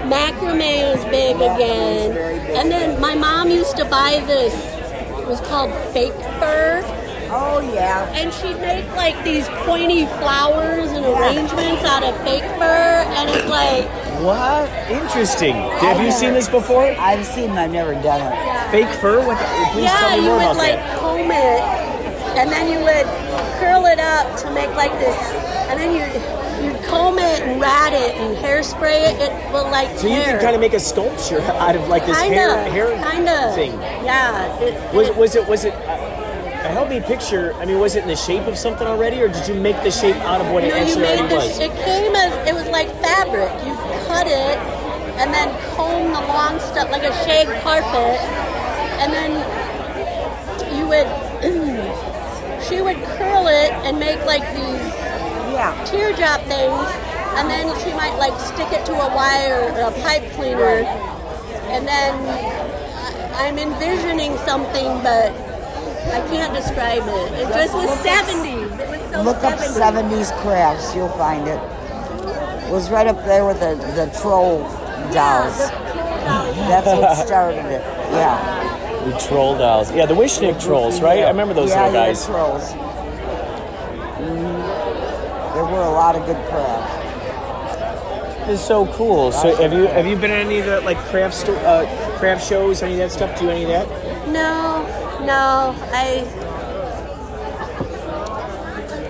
Macrame 0.09 0.95
is 0.95 1.03
big 1.05 1.35
again. 1.35 2.17
And 2.57 2.71
then 2.71 2.99
my 2.99 3.15
mom 3.15 3.49
used 3.49 3.77
to 3.77 3.85
buy 3.85 4.23
this. 4.25 4.53
It 5.19 5.27
was 5.27 5.41
called 5.41 5.71
fake 5.93 6.13
fur. 6.39 7.00
Oh 7.33 7.59
yeah. 7.73 8.07
And 8.13 8.33
she'd 8.33 8.59
make 8.59 8.85
like 8.95 9.23
these 9.23 9.47
pointy 9.65 10.05
flowers 10.19 10.91
and 10.91 11.05
arrangements 11.05 11.83
out 11.83 12.03
of 12.03 12.15
fake 12.23 12.43
fur, 12.59 13.03
and 13.07 13.29
it's 13.29 13.49
like 13.49 13.87
what? 14.21 14.69
Interesting. 14.91 15.53
Have 15.55 16.03
you 16.03 16.11
seen 16.11 16.33
this 16.33 16.49
before? 16.49 16.83
I've 16.99 17.25
seen. 17.25 17.51
I've 17.51 17.71
never 17.71 17.93
done 17.93 18.21
it. 18.21 18.71
Fake 18.71 18.89
fur? 18.99 19.25
What? 19.25 19.37
Please 19.71 19.83
yeah, 19.85 19.97
tell 19.99 20.09
me 20.11 20.15
you 20.17 20.21
more 20.23 20.35
would 20.37 20.43
about 20.43 20.57
like 20.57 20.75
that. 20.75 20.99
comb 20.99 21.31
it, 21.31 21.61
and 22.37 22.51
then 22.51 22.67
you 22.71 22.79
would 22.83 23.07
curl 23.59 23.85
it 23.85 23.99
up 23.99 24.37
to 24.41 24.51
make 24.53 24.69
like 24.75 24.91
this, 24.99 25.15
and 25.69 25.79
then 25.79 25.91
you 25.95 26.03
you'd 26.61 26.83
comb 26.83 27.17
it 27.17 27.41
and 27.41 27.59
rat 27.59 27.93
it 27.93 28.13
and 28.17 28.37
hairspray 28.37 29.09
it. 29.09 29.21
It 29.21 29.51
will 29.53 29.63
like 29.71 29.97
So 29.97 30.05
you 30.07 30.15
tear. 30.15 30.25
can 30.25 30.41
kind 30.41 30.53
of 30.55 30.61
make 30.61 30.73
a 30.73 30.79
sculpture 30.79 31.41
out 31.63 31.75
of 31.75 31.87
like 31.87 32.05
this 32.05 32.19
kinda, 32.19 32.35
hair 32.37 32.69
hair 32.69 33.11
kinda, 33.11 33.53
thing. 33.55 33.71
Yeah. 34.05 34.59
It, 34.59 34.93
Was 34.93 35.07
it- 35.07 35.15
was 35.17 35.35
it 35.35 35.47
was 35.47 35.65
it? 35.65 35.73
Uh, 35.73 36.00
Help 36.61 36.89
me 36.89 37.01
picture. 37.01 37.53
I 37.55 37.65
mean, 37.65 37.79
was 37.79 37.95
it 37.95 38.03
in 38.03 38.07
the 38.07 38.15
shape 38.15 38.47
of 38.47 38.57
something 38.57 38.87
already, 38.87 39.21
or 39.21 39.27
did 39.27 39.47
you 39.47 39.55
make 39.55 39.75
the 39.83 39.91
shape 39.91 40.15
out 40.17 40.41
of 40.41 40.51
what 40.51 40.63
it 40.63 40.69
No, 40.69 40.75
you 40.75 40.81
actually 40.83 41.01
made 41.01 41.19
already 41.19 41.27
the. 41.29 41.35
was? 41.35 41.59
It 41.59 41.71
came 41.83 42.15
as 42.15 42.47
it 42.47 42.53
was 42.53 42.67
like 42.69 42.87
fabric. 43.01 43.51
You 43.65 43.73
cut 44.07 44.27
it 44.27 44.57
and 45.19 45.33
then 45.33 45.49
comb 45.75 46.11
the 46.13 46.21
long 46.21 46.59
stuff 46.59 46.89
like 46.91 47.03
a 47.03 47.13
shag 47.25 47.47
carpet, 47.61 48.19
and 49.01 49.11
then 49.11 49.31
you 50.77 50.87
would. 50.87 51.07
she 52.69 52.81
would 52.81 52.97
curl 53.17 53.47
it 53.47 53.71
and 53.83 53.99
make 53.99 54.23
like 54.25 54.45
these 54.53 54.85
Yeah. 55.51 55.73
teardrop 55.85 56.41
things, 56.41 56.87
and 57.37 57.49
then 57.49 57.67
she 57.83 57.91
might 57.93 58.15
like 58.17 58.39
stick 58.39 58.71
it 58.71 58.85
to 58.85 58.93
a 58.93 59.15
wire 59.15 59.73
or 59.75 59.89
a 59.89 59.91
pipe 60.03 60.23
cleaner, 60.33 60.85
and 61.73 61.87
then 61.87 62.13
I- 63.35 63.47
I'm 63.47 63.57
envisioning 63.57 64.37
something, 64.45 65.01
but 65.01 65.33
I 66.05 66.19
can't 66.29 66.53
describe 66.53 67.03
it. 67.05 67.31
It 67.33 67.47
just 67.53 67.73
was 67.73 67.89
70s. 67.99 68.79
It 68.79 68.89
was 68.89 69.11
so 69.11 69.21
Look 69.23 69.43
up 69.43 69.59
70s. 69.59 70.29
70s 70.31 70.41
crafts, 70.41 70.95
you'll 70.95 71.09
find 71.09 71.47
it. 71.47 71.59
It 72.67 72.71
was 72.71 72.89
right 72.89 73.07
up 73.07 73.17
there 73.25 73.45
with 73.45 73.59
the, 73.59 73.75
the 73.95 74.09
troll 74.21 74.63
dolls. 75.13 75.57
That's 75.59 76.87
what 76.87 77.17
started 77.27 77.65
it. 77.65 77.81
Yeah. 78.11 79.03
The 79.09 79.17
troll 79.27 79.57
dolls. 79.57 79.91
Yeah, 79.93 80.05
the 80.05 80.13
Wishnik 80.13 80.63
trolls, 80.63 81.01
right? 81.01 81.23
I 81.23 81.27
remember 81.29 81.53
those 81.53 81.69
yeah, 81.69 81.85
little 81.85 81.99
yeah, 82.01 82.07
guys. 82.07 82.25
trolls. 82.25 82.63
Mhm. 84.21 85.53
There 85.53 85.65
were 85.65 85.81
a 85.83 85.91
lot 85.91 86.15
of 86.15 86.25
good 86.25 86.37
crafts. 86.49 86.97
It's 88.49 88.61
so 88.65 88.85
cool. 88.93 89.31
So 89.31 89.55
have 89.55 89.71
you 89.73 89.85
have 89.87 90.05
you 90.07 90.15
been 90.15 90.31
at 90.31 90.45
any 90.45 90.59
of 90.59 90.65
the 90.65 90.81
like 90.81 90.97
craft 91.09 91.33
sto- 91.35 91.55
uh, 91.57 91.85
craft 92.17 92.47
shows, 92.47 92.81
any 92.81 92.93
of 92.93 92.99
that 92.99 93.11
stuff? 93.11 93.37
Do 93.37 93.45
you 93.45 93.51
any 93.51 93.63
of 93.63 93.69
that? 93.69 93.87
No, 94.29 94.83
no, 95.25 95.75
I 95.91 96.23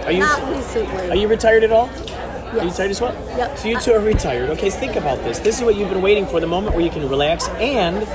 Are 0.05 0.11
you 0.11 0.19
not 0.19 0.55
recently. 0.55 1.09
are 1.09 1.15
you 1.15 1.27
retired 1.27 1.63
at 1.63 1.71
all? 1.71 1.87
Are 1.89 2.55
you 2.55 2.63
Yes. 2.63 2.71
retired 2.73 2.91
as 2.91 3.01
well? 3.01 3.13
Yep. 3.37 3.57
So 3.57 3.67
you 3.69 3.79
two 3.79 3.93
are 3.93 3.99
retired. 3.99 4.49
Okay, 4.51 4.69
think 4.69 4.95
about 4.97 5.23
this. 5.23 5.39
This 5.39 5.57
is 5.59 5.63
what 5.63 5.75
you've 5.75 5.89
been 5.89 6.01
waiting 6.01 6.25
for, 6.25 6.39
the 6.39 6.47
moment 6.47 6.75
where 6.75 6.83
you 6.83 6.89
can 6.91 7.07
relax 7.07 7.47
and 7.59 8.05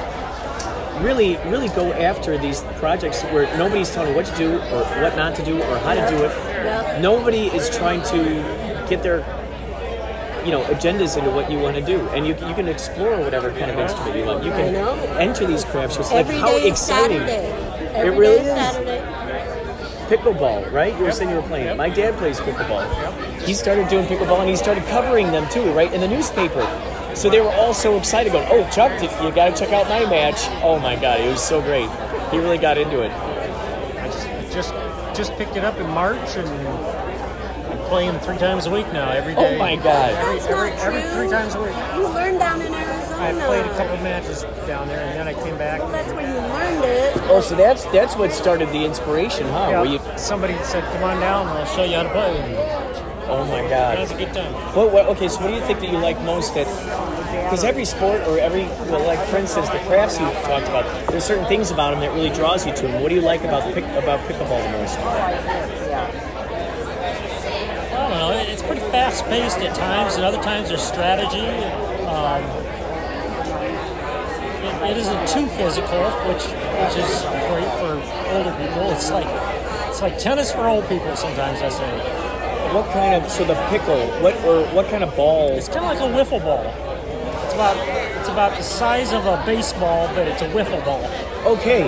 really, 1.03 1.37
really 1.47 1.69
go 1.69 1.93
after 1.93 2.37
these 2.37 2.63
projects 2.79 3.23
where 3.25 3.47
nobody's 3.57 3.91
telling 3.95 4.11
you 4.11 4.17
what 4.17 4.27
to 4.27 4.37
do 4.37 4.55
or 4.57 4.83
what 5.03 5.17
not 5.17 5.35
to 5.37 5.45
do 5.45 5.63
or 5.63 5.79
how 5.79 5.95
to 5.95 6.07
do 6.11 6.17
it. 6.25 6.31
Yep. 6.65 7.01
Nobody 7.01 7.47
is 7.49 7.71
trying 7.75 8.03
to 8.03 8.19
get 8.89 9.03
their 9.03 9.25
you 10.45 10.53
know 10.53 10.63
agendas 10.65 11.17
into 11.19 11.31
what 11.31 11.51
you 11.51 11.59
want 11.59 11.75
to 11.77 11.83
do, 11.83 11.99
and 12.11 12.27
you, 12.27 12.35
you 12.47 12.55
can 12.55 12.69
explore 12.69 13.19
whatever 13.21 13.51
kind 13.51 13.71
of 13.71 13.79
instrument 13.79 14.17
you 14.17 14.25
want. 14.27 14.45
You 14.45 14.51
can 14.51 14.75
enter 15.19 15.45
these 15.47 15.65
craft 15.65 15.95
shows. 15.97 16.11
Like 16.11 16.21
Every 16.27 16.37
how 16.37 16.55
exciting! 16.57 17.21
Saturday. 17.27 17.66
Every 17.97 18.19
really 18.19 18.39
day 18.39 18.51
is. 18.51 18.57
Saturday. 18.57 19.03
Pickleball, 20.09 20.71
right? 20.73 20.97
You 20.97 21.05
were 21.05 21.13
saying 21.13 21.31
you 21.31 21.37
were 21.37 21.43
playing. 21.43 21.77
My 21.77 21.89
dad 21.89 22.15
plays 22.17 22.39
pickleball. 22.39 23.43
He 23.43 23.55
started 23.55 23.89
doing 23.89 24.07
pickleball 24.07 24.41
and 24.41 24.49
he 24.49 24.57
started 24.57 24.85
covering 24.87 25.33
them 25.33 25.49
too, 25.51 25.73
right, 25.73 25.93
in 25.93 26.01
the 26.01 26.09
newspaper. 26.09 26.63
So 27.15 27.29
they 27.31 27.41
were 27.41 27.51
all 27.53 27.75
so 27.75 27.97
excited, 27.97 28.33
going, 28.33 28.47
"Oh, 28.51 28.69
Chuck, 28.71 28.93
you 29.03 29.33
got 29.33 29.57
to 29.57 29.65
check 29.65 29.73
out 29.73 29.89
my 29.89 30.05
match!" 30.09 30.47
Oh 30.63 30.79
my 30.79 30.95
God, 30.97 31.21
it 31.21 31.29
was 31.29 31.43
so 31.43 31.61
great. 31.63 31.89
He 32.31 32.39
really 32.39 32.59
got 32.59 32.77
into 32.79 33.03
it. 33.03 33.11
I 33.11 34.07
just, 34.07 34.53
just 34.53 34.75
just 35.17 35.33
picked 35.39 35.57
it 35.57 35.65
up 35.65 35.79
in 35.79 35.89
March 35.91 36.37
and 36.37 36.49
I'm 36.49 37.79
playing 37.89 38.19
three 38.21 38.37
times 38.37 38.67
a 38.67 38.71
week 38.71 38.87
now, 38.93 39.11
every 39.11 39.35
oh 39.35 39.41
day. 39.41 39.57
Oh 39.57 39.59
my 39.59 39.77
God. 39.77 40.13
Every, 40.13 40.39
That's 40.39 40.47
every, 40.47 40.71
not 40.71 40.79
every 40.81 41.01
true. 41.01 41.11
three 41.11 41.29
times 41.31 41.55
a 41.55 41.63
week. 41.63 41.75
You 41.95 42.09
learned 42.15 42.39
down 42.39 42.61
in 42.61 42.67
Arizona. 42.67 42.76
I 43.19 43.33
played 43.33 43.65
a 43.65 43.77
couple 43.77 43.97
matches 43.99 44.43
down 44.67 44.89
there 44.89 45.01
and 45.01 45.19
then 45.19 45.29
I 45.29 45.35
came 45.35 45.57
back. 45.57 45.81
Well, 45.81 45.91
that's 45.91 46.13
where 46.13 46.27
you 46.27 46.39
learned 46.53 46.85
it. 46.85 47.17
Oh, 47.29 47.41
so 47.41 47.55
that's 47.55 47.85
that's 47.87 48.17
what 48.17 48.33
started 48.33 48.69
the 48.71 48.85
inspiration, 48.85 49.47
huh? 49.49 49.69
Yeah, 49.71 49.81
Where 49.81 49.91
you, 49.91 50.01
somebody 50.17 50.55
said, 50.65 50.85
"Come 50.93 51.05
on 51.05 51.21
down, 51.21 51.47
I'll 51.47 51.67
show 51.67 51.85
you 51.85 51.97
how 51.97 52.03
to 52.05 52.11
play." 52.11 52.39
And 52.39 52.57
oh 53.29 53.45
my 53.47 53.63
that 53.63 53.97
God. 53.97 53.99
was 53.99 54.11
a 54.13 54.17
good 54.17 54.33
time. 54.33 54.53
What, 54.75 54.93
what, 54.93 55.07
okay, 55.07 55.29
so 55.29 55.41
what 55.41 55.49
do 55.49 55.55
you 55.55 55.63
think 55.63 55.81
that 55.81 55.91
you 55.91 55.99
like 55.99 56.21
most 56.23 56.55
that 56.55 56.67
because 57.45 57.65
every 57.65 57.85
sport 57.85 58.21
or 58.23 58.39
every 58.39 58.65
well, 58.91 59.05
like 59.07 59.19
for 59.29 59.37
instance 59.37 59.69
the 59.71 59.79
crafts 59.81 60.19
you 60.19 60.27
talked 60.27 60.69
about 60.69 60.85
there's 61.09 61.25
certain 61.25 61.47
things 61.47 61.71
about 61.71 61.93
them 61.93 62.01
that 62.01 62.13
really 62.13 62.31
draws 62.31 62.67
you 62.67 62.75
to 62.75 62.83
them 62.83 63.03
what 63.03 63.09
do 63.09 63.15
you 63.15 63.21
like 63.21 63.43
about 63.43 63.63
pick, 63.73 63.85
about 63.85 64.21
pickleball 64.29 64.63
the 64.63 64.79
most 64.79 64.99
I 67.97 68.11
don't 68.11 68.11
know. 68.11 68.53
It's 68.53 68.63
pretty 68.63 68.83
fast 68.93 69.25
paced 69.25 69.59
at 69.59 69.75
times, 69.75 70.15
and 70.15 70.25
other 70.25 70.41
times 70.43 70.69
there's 70.69 70.83
strategy. 70.83 71.47
Um, 72.07 72.66
it, 74.91 74.97
isn't 74.97 75.29
too 75.29 75.47
physical, 75.57 76.05
which 76.29 76.45
which 76.45 76.97
is 76.97 77.23
great 77.51 77.71
for 77.79 77.99
older 78.35 78.55
people. 78.59 78.91
It's 78.91 79.11
like 79.11 79.27
it's 79.89 80.03
like 80.03 80.19
tennis 80.19 80.53
for 80.53 80.67
old 80.67 80.87
people. 80.89 81.15
Sometimes 81.17 81.61
I 81.63 81.69
say 81.69 82.27
what 82.73 82.91
kind 82.93 83.15
of 83.15 83.31
so 83.31 83.45
the 83.45 83.55
pickle 83.69 84.07
what 84.21 84.35
or 84.45 84.67
what 84.75 84.87
kind 84.91 85.05
of 85.05 85.15
balls 85.15 85.57
it's 85.57 85.69
kind 85.69 85.85
of 85.85 85.91
like 85.91 86.01
a 86.01 86.13
wiffle 86.13 86.43
ball. 86.43 86.65
It's 87.45 87.55
about 87.55 87.77
it's 88.19 88.29
about 88.29 88.57
the 88.57 88.63
size 88.63 89.13
of 89.13 89.25
a 89.27 89.43
baseball, 89.47 90.09
but 90.15 90.27
it's 90.27 90.43
a 90.43 90.49
wiffle 90.49 90.85
ball. 90.85 91.05
okay 91.47 91.85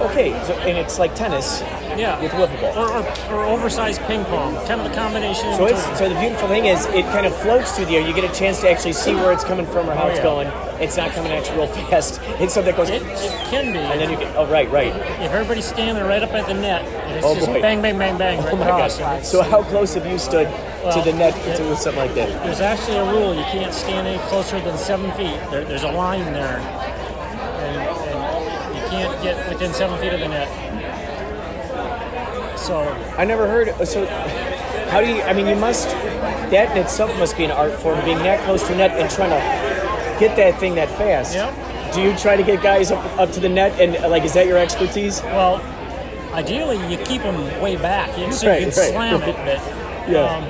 okay 0.00 0.30
so, 0.44 0.52
and 0.60 0.78
it's 0.78 0.98
like 0.98 1.14
tennis 1.14 1.62
Yeah, 1.98 2.20
with 2.22 2.30
wiffle 2.32 2.60
ball 2.60 2.78
or, 2.78 2.88
or, 3.32 3.34
or 3.34 3.44
oversized 3.44 4.00
ping 4.02 4.24
pong. 4.26 4.54
Kind 4.66 4.80
of 4.80 4.86
a 4.90 4.94
combination. 4.94 5.52
so 5.56 5.66
it's 5.66 5.82
so 5.98 6.08
the 6.08 6.14
beautiful 6.20 6.46
thing 6.46 6.66
is 6.66 6.86
it 6.86 7.04
kind 7.06 7.26
of 7.26 7.34
floats 7.38 7.72
through 7.72 7.86
the 7.86 7.96
air 7.96 8.06
you 8.06 8.14
get 8.14 8.22
a 8.24 8.32
chance 8.32 8.60
to 8.60 8.70
actually 8.70 8.92
see 8.92 9.14
where 9.16 9.32
it's 9.32 9.42
coming 9.42 9.66
from 9.66 9.90
or 9.90 9.94
how 9.94 10.04
Oh, 10.04 10.08
it's 10.08 10.18
yeah. 10.18 10.22
going 10.22 10.48
it's 10.80 10.96
not 10.96 11.10
coming 11.10 11.32
at 11.32 11.44
you 11.50 11.54
real 11.56 11.66
fast 11.90 12.20
it's 12.38 12.54
something 12.54 12.72
that 12.72 12.76
goes 12.76 12.88
it, 12.90 13.02
it 13.02 13.50
can 13.50 13.72
be. 13.72 13.78
and 13.80 14.00
then 14.00 14.10
you 14.10 14.16
get 14.16 14.32
oh 14.36 14.46
right 14.46 14.70
right 14.70 14.94
if 14.94 15.32
everybody's 15.32 15.64
standing 15.64 16.04
right 16.04 16.22
up 16.22 16.32
at 16.34 16.46
the 16.46 16.54
net, 16.54 16.82
it's 17.16 17.26
Oh, 17.26 17.34
just 17.34 17.46
boy. 17.48 17.60
bang, 17.60 17.82
bang, 17.82 17.98
bang, 17.98 18.16
bang 18.16 18.38
right 18.44 18.52
oh 18.52 18.56
my 18.56 18.66
across. 18.68 18.98
gosh 18.98 19.24
so 19.24 19.42
how 19.42 19.64
close 19.64 19.94
have 19.94 20.06
you 20.06 20.18
stood 20.18 20.46
to 20.92 21.02
the 21.04 21.12
net 21.12 21.36
it- 21.48 21.56
to 21.56 21.64
do 21.64 21.74
something 21.74 21.96
like 22.00 22.14
that 22.14 22.28
There's 22.44 22.60
actually 22.60 22.98
a 22.98 23.04
rule: 23.12 23.34
you 23.34 23.42
can't 23.50 23.74
stand 23.74 24.06
any 24.06 24.18
closer 24.28 24.60
than 24.60 24.78
seven 24.78 25.10
feet. 25.12 25.34
There, 25.50 25.64
there's 25.64 25.82
a 25.82 25.90
line 25.90 26.32
there, 26.32 26.58
and, 26.58 27.76
and 27.76 28.74
you 28.76 28.82
can't 28.88 29.22
get 29.22 29.48
within 29.48 29.72
seven 29.74 29.98
feet 29.98 30.12
of 30.12 30.20
the 30.20 30.28
net. 30.28 30.48
So 32.58 32.80
I 33.16 33.24
never 33.24 33.46
heard. 33.46 33.74
So, 33.86 34.04
how 34.90 35.00
do 35.00 35.06
you? 35.08 35.22
I 35.22 35.32
mean, 35.32 35.46
you 35.46 35.56
must. 35.56 35.88
That 36.50 36.74
in 36.76 36.82
itself 36.82 37.16
must 37.18 37.36
be 37.36 37.44
an 37.44 37.50
art 37.50 37.72
form, 37.80 38.02
being 38.04 38.18
that 38.18 38.42
close 38.44 38.66
to 38.68 38.74
net 38.76 38.92
and 38.98 39.08
trying 39.10 39.30
to 39.30 40.18
get 40.18 40.34
that 40.36 40.58
thing 40.58 40.74
that 40.76 40.88
fast. 40.96 41.34
Yep. 41.34 41.94
Do 41.94 42.00
you 42.02 42.16
try 42.16 42.36
to 42.36 42.42
get 42.42 42.62
guys 42.62 42.90
up, 42.90 43.04
up 43.18 43.30
to 43.32 43.40
the 43.40 43.48
net 43.48 43.78
and 43.80 43.92
like 44.10 44.24
is 44.24 44.32
that 44.34 44.46
your 44.46 44.58
expertise? 44.58 45.20
Well, 45.22 45.56
ideally, 46.34 46.76
you 46.90 46.98
keep 47.04 47.22
them 47.22 47.36
way 47.62 47.76
back, 47.76 48.16
you, 48.18 48.32
so 48.32 48.48
Right, 48.48 48.62
you 48.62 48.70
can 48.70 48.78
right. 48.78 48.90
slam 48.92 49.22
it. 49.22 49.36
But 49.36 50.08
Yeah. 50.08 50.24
um, 50.24 50.44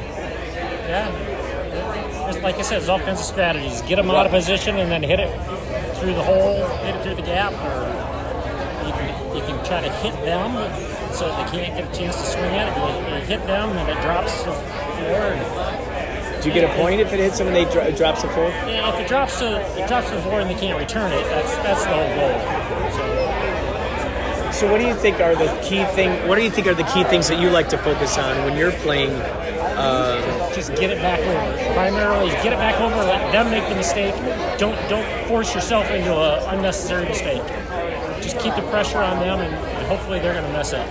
yeah, 0.88 2.27
Just 2.29 2.42
like 2.42 2.57
I 2.57 2.62
said, 2.62 2.79
there's 2.79 2.88
all 2.88 3.01
kinds 3.01 3.18
of 3.21 3.27
strategies. 3.27 3.83
Get 3.83 3.97
them 3.97 4.11
out 4.11 4.25
of 4.27 4.33
position 4.33 4.77
and 4.79 4.90
then 4.90 5.03
hit 5.03 5.18
it 5.21 5.31
through 5.99 6.14
the 6.14 6.23
hole, 6.23 6.64
hit 6.79 6.94
it 6.94 7.03
through 7.03 7.16
the 7.16 7.23
gap, 7.23 7.53
or 7.53 8.87
you 8.87 8.92
can 8.92 9.37
you 9.37 9.42
can 9.42 9.64
try 9.66 9.81
to 9.81 9.90
hit 9.90 10.14
them 10.25 10.53
so 11.12 11.27
they 11.29 11.59
can't 11.59 11.77
get 11.77 11.92
a 11.94 11.99
chance 11.99 12.16
to 12.16 12.23
swing 12.27 12.44
at 12.57 12.68
it. 12.68 12.77
You, 12.79 13.16
you 13.18 13.25
hit 13.27 13.47
them 13.47 13.71
and 13.77 13.88
it 13.88 14.01
drops 14.03 14.42
to 14.42 14.51
the 14.51 14.55
floor. 14.55 16.40
Do 16.42 16.49
you 16.49 16.55
get 16.55 16.71
a 16.71 16.75
point 16.81 17.01
if 17.01 17.12
it 17.12 17.18
hits 17.18 17.38
them 17.38 17.49
and 17.49 17.57
they 17.57 17.64
dro- 17.64 17.90
drops 17.90 18.23
the 18.23 18.29
floor? 18.29 18.49
yeah, 18.49 18.92
if 18.94 19.01
it 19.01 19.09
drops 19.09 19.38
to 19.40 19.61
it 19.77 19.88
drops 19.88 20.09
to 20.11 20.14
the 20.16 20.23
floor 20.23 20.40
and 20.40 20.49
they 20.49 20.55
can't 20.55 20.79
return 20.79 21.12
it, 21.12 21.25
that's 21.25 21.57
that's 21.57 21.83
the 21.85 21.90
whole 21.90 22.14
goal. 22.14 22.38
So, 22.92 24.53
So, 24.53 24.71
what 24.73 24.79
do 24.79 24.87
you 24.87 24.94
think 24.94 25.21
are 25.21 25.35
the 25.35 25.49
key 25.62 25.85
thing? 25.94 26.27
What 26.29 26.37
do 26.37 26.42
you 26.42 26.51
think 26.51 26.66
are 26.66 26.75
the 26.75 26.85
key 26.94 27.05
things 27.05 27.29
that 27.29 27.38
you 27.40 27.51
like 27.51 27.68
to 27.71 27.79
focus 27.79 28.16
on 28.18 28.44
when 28.44 28.57
you're 28.57 28.73
playing? 28.73 29.11
Uh, 29.11 30.53
just 30.55 30.75
get 30.77 30.90
it 30.90 30.99
back 30.99 31.21
over. 31.21 31.75
Primarily, 31.75 32.31
get 32.42 32.53
it 32.53 32.59
back 32.59 32.81
over. 32.81 32.97
Let 32.97 33.31
them 33.31 33.51
make 33.51 33.68
the 33.68 33.75
mistake. 33.77 34.14
Don't 34.59 34.75
don't 34.88 35.07
force 35.29 35.55
yourself 35.55 35.88
into 35.90 36.12
an 36.12 36.57
unnecessary 36.57 37.05
mistake. 37.07 37.42
Just 38.23 38.38
keep 38.40 38.55
the 38.57 38.62
pressure 38.71 38.99
on 38.99 39.18
them, 39.21 39.38
and 39.40 39.55
hopefully 39.88 40.20
they're 40.20 40.35
going 40.35 40.44
to 40.44 40.53
mess 40.53 40.72
up. 40.72 40.87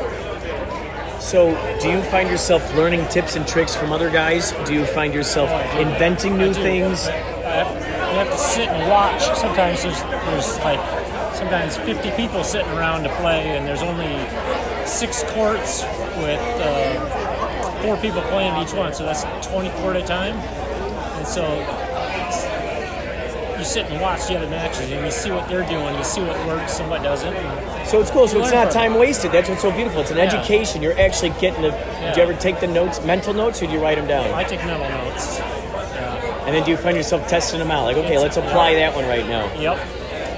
So, 1.22 1.52
do 1.82 1.90
you 1.90 2.02
find 2.04 2.30
yourself 2.30 2.76
learning 2.76 3.08
tips 3.10 3.36
and 3.36 3.48
tricks 3.48 3.76
from 3.76 3.92
other 3.92 4.10
guys? 4.10 4.52
Do 4.66 4.74
you 4.74 4.86
find 4.86 5.14
yourself 5.14 5.50
inventing 5.76 6.38
new 6.38 6.54
things? 6.54 7.08
I 7.08 7.64
have, 7.64 7.76
you 7.76 8.20
have 8.20 8.32
to 8.32 8.38
sit 8.38 8.70
and 8.70 8.90
watch. 8.90 9.24
Sometimes 9.38 9.84
there's 9.84 10.02
there's 10.02 10.58
like 10.60 10.80
sometimes 11.36 11.78
50 11.78 12.12
people 12.12 12.44
sitting 12.44 12.72
around 12.72 13.04
to 13.04 13.10
play, 13.18 13.58
and 13.58 13.68
there's 13.68 13.82
only 13.82 14.08
six 14.88 15.24
courts 15.34 15.84
with 16.18 16.40
uh, 16.62 17.82
four 17.82 17.98
people 17.98 18.22
playing 18.24 18.56
each 18.62 18.74
one, 18.74 18.94
so 18.94 19.04
that's 19.04 19.24
20 19.48 19.70
court 19.82 19.96
at 19.96 20.04
a 20.04 20.08
time. 20.08 20.36
And 20.36 21.28
so 21.28 21.44
you 23.58 23.66
sit 23.66 23.86
and 23.86 24.02
watch 24.02 24.28
the 24.28 24.38
other 24.38 24.50
matches, 24.50 24.92
and 24.92 25.06
you 25.06 25.12
see 25.12 25.32
what 25.32 25.48
they're 25.50 25.68
doing, 25.68 25.96
you 25.96 26.04
see 26.04 26.22
what 26.22 26.38
works 26.48 26.80
and 26.80 26.90
what 26.90 27.04
doesn't. 27.04 27.36
So 27.88 28.00
it's 28.02 28.12
cool. 28.12 28.28
So 28.28 28.40
it's 28.42 28.52
not 28.52 28.72
time 28.72 28.96
wasted. 28.96 29.32
That's 29.32 29.50
what's 29.50 29.62
so 29.62 29.72
beautiful. 29.72 30.02
It's 30.02 30.12
an 30.12 30.18
Yeah. 30.18 30.24
education. 30.24 30.82
You're 30.82 31.00
actually 31.00 31.30
getting 31.40 31.62
the. 31.62 31.72
Do 31.72 32.18
you 32.18 32.24
ever 32.24 32.34
take 32.34 32.60
the 32.60 32.68
notes, 32.68 33.02
mental 33.04 33.34
notes, 33.34 33.62
or 33.62 33.68
do 33.68 33.74
you 33.74 33.80
write 33.80 33.98
them 33.98 34.08
down? 34.08 34.34
I 34.34 34.44
take 34.44 34.64
mental 34.66 34.90
notes. 34.90 35.40
Yeah. 35.40 36.46
And 36.46 36.56
then 36.56 36.64
do 36.64 36.72
you 36.72 36.78
find 36.78 36.96
yourself 36.96 37.28
testing 37.28 37.60
them 37.60 37.72
out? 37.72 37.86
Like, 37.86 37.98
okay, 37.98 38.18
let's 38.18 38.38
apply 38.38 38.76
that 38.76 38.96
one 38.96 39.08
right 39.08 39.28
now. 39.28 39.50
Yep. 39.60 39.80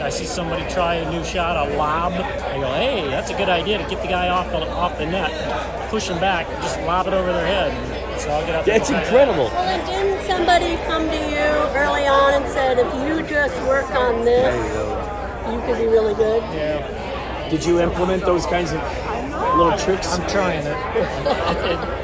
I 0.02 0.10
see 0.10 0.26
somebody 0.26 0.64
try 0.72 0.96
a 0.96 1.12
new 1.12 1.24
shot, 1.26 1.58
a 1.58 1.76
lob. 1.76 2.14
I 2.14 2.58
go, 2.58 2.72
hey, 2.74 3.06
that's 3.10 3.32
a 3.32 3.34
good 3.36 3.50
idea 3.50 3.78
to 3.78 3.84
get 3.90 4.02
the 4.02 4.08
guy 4.08 4.30
off 4.30 4.50
the 4.50 4.58
off 4.70 4.98
the 4.98 5.06
net, 5.06 5.30
push 5.90 6.08
him 6.08 6.20
back, 6.20 6.48
just 6.62 6.80
lob 6.82 7.08
it 7.08 7.14
over 7.14 7.34
their 7.34 7.46
head. 7.46 7.99
So 8.20 8.30
I'll 8.32 8.46
get 8.46 8.56
up. 8.56 8.66
there 8.66 8.78
That's 8.78 8.90
incredible. 8.90 9.46
Well, 9.46 9.70
and 9.70 9.86
didn't 9.88 10.28
somebody 10.28 10.76
come 10.86 11.08
to 11.08 11.16
you 11.16 11.48
early 11.78 12.06
on 12.08 12.34
and 12.34 12.46
said, 12.52 12.78
if 12.80 12.92
you 13.08 13.28
just 13.28 13.56
work 13.68 13.90
on 13.92 14.26
this, 14.26 14.54
you 15.52 15.60
could 15.62 15.78
be 15.78 15.88
really 15.88 16.14
good? 16.16 16.44
Yeah, 16.54 17.50
Did 17.50 17.64
you 17.66 17.80
implement 17.80 18.24
those 18.26 18.46
kinds 18.46 18.72
of 18.72 18.82
little 19.58 19.78
tricks? 19.78 20.08
I'm 20.20 20.28
trying 20.30 20.66
it. 20.66 22.00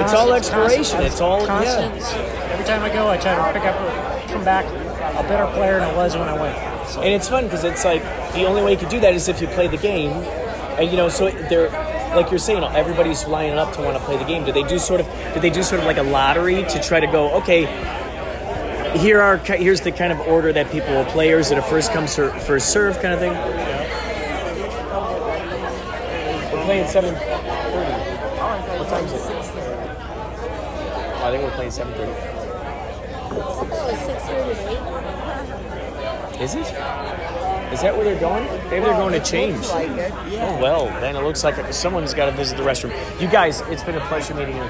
It's 0.00 0.14
all 0.14 0.32
exploration. 0.32 1.00
It's 1.02 1.20
all 1.20 1.46
constant. 1.46 1.94
yeah. 1.96 2.52
Every 2.52 2.64
time 2.64 2.82
I 2.82 2.88
go, 2.92 3.08
I 3.08 3.16
try 3.18 3.34
to 3.34 3.52
pick 3.58 3.68
up, 3.68 4.28
come 4.28 4.44
back 4.44 4.64
a 5.18 5.22
better 5.28 5.46
player 5.54 5.80
than 5.80 5.90
I 5.90 5.96
was 5.96 6.16
when 6.16 6.28
I 6.28 6.40
went. 6.40 6.88
So 6.88 7.02
And 7.02 7.12
it's 7.12 7.28
fun 7.28 7.44
because 7.44 7.64
it's 7.64 7.84
like 7.84 8.02
the 8.32 8.44
only 8.46 8.62
way 8.62 8.72
you 8.72 8.78
could 8.78 8.88
do 8.88 9.00
that 9.00 9.14
is 9.14 9.28
if 9.28 9.40
you 9.40 9.46
play 9.48 9.68
the 9.68 9.76
game, 9.76 10.12
and 10.12 10.90
you 10.90 10.96
know, 10.96 11.08
so 11.08 11.30
they're 11.30 11.68
like 12.14 12.30
you're 12.30 12.38
saying, 12.38 12.62
everybody's 12.64 13.26
lining 13.26 13.58
up 13.58 13.72
to 13.74 13.82
want 13.82 13.96
to 13.96 14.02
play 14.04 14.16
the 14.16 14.24
game. 14.24 14.44
Do 14.44 14.52
they 14.52 14.62
do 14.64 14.78
sort 14.78 15.00
of? 15.00 15.06
Do 15.34 15.40
they 15.40 15.50
do 15.50 15.62
sort 15.62 15.80
of 15.80 15.86
like 15.86 15.96
a 15.98 16.02
lottery 16.02 16.64
to 16.64 16.82
try 16.82 17.00
to 17.00 17.06
go? 17.06 17.30
Okay, 17.40 17.66
here 18.98 19.20
are 19.20 19.36
here's 19.38 19.80
the 19.80 19.92
kind 19.92 20.12
of 20.12 20.20
order 20.20 20.52
that 20.52 20.70
people 20.70 20.92
will 20.94 21.04
play. 21.06 21.32
Or 21.32 21.38
is 21.38 21.50
it 21.50 21.58
a 21.58 21.62
first 21.62 21.92
come 21.92 22.06
ser- 22.06 22.32
first 22.40 22.70
serve 22.72 23.00
kind 23.00 23.14
of 23.14 23.20
thing? 23.20 23.32
We're 26.52 26.64
playing 26.64 26.86
seven 26.88 27.14
thirty. 27.14 27.30
What 28.78 28.88
time 28.88 29.04
is 29.04 29.12
it? 29.12 29.20
Oh, 31.16 31.22
I 31.24 31.30
think 31.30 31.42
we're 31.44 31.50
playing 31.52 31.70
seven 31.70 31.92
thirty. 31.94 32.12
Oh, 33.32 33.64
six 34.06 34.22
thirty 34.24 34.54
to 34.54 34.60
eight. 34.70 36.42
Is 36.42 36.54
it? 36.54 36.66
Is 37.72 37.82
that 37.82 37.94
where 37.96 38.04
they're 38.04 38.18
going? 38.18 38.44
Maybe 38.68 38.84
they're 38.84 38.94
going 38.94 39.12
to 39.12 39.24
change. 39.24 39.66
Like 39.68 39.88
yeah. 39.88 40.56
Oh 40.58 40.60
well, 40.60 40.86
then 41.00 41.14
it 41.16 41.22
looks 41.22 41.44
like 41.44 41.72
someone's 41.72 42.14
got 42.14 42.26
to 42.26 42.32
visit 42.32 42.56
the 42.58 42.64
restroom. 42.64 42.92
You 43.20 43.28
guys, 43.28 43.60
it's 43.62 43.84
been 43.84 43.94
a 43.94 44.04
pleasure 44.06 44.34
meeting 44.34 44.56
you. 44.56 44.62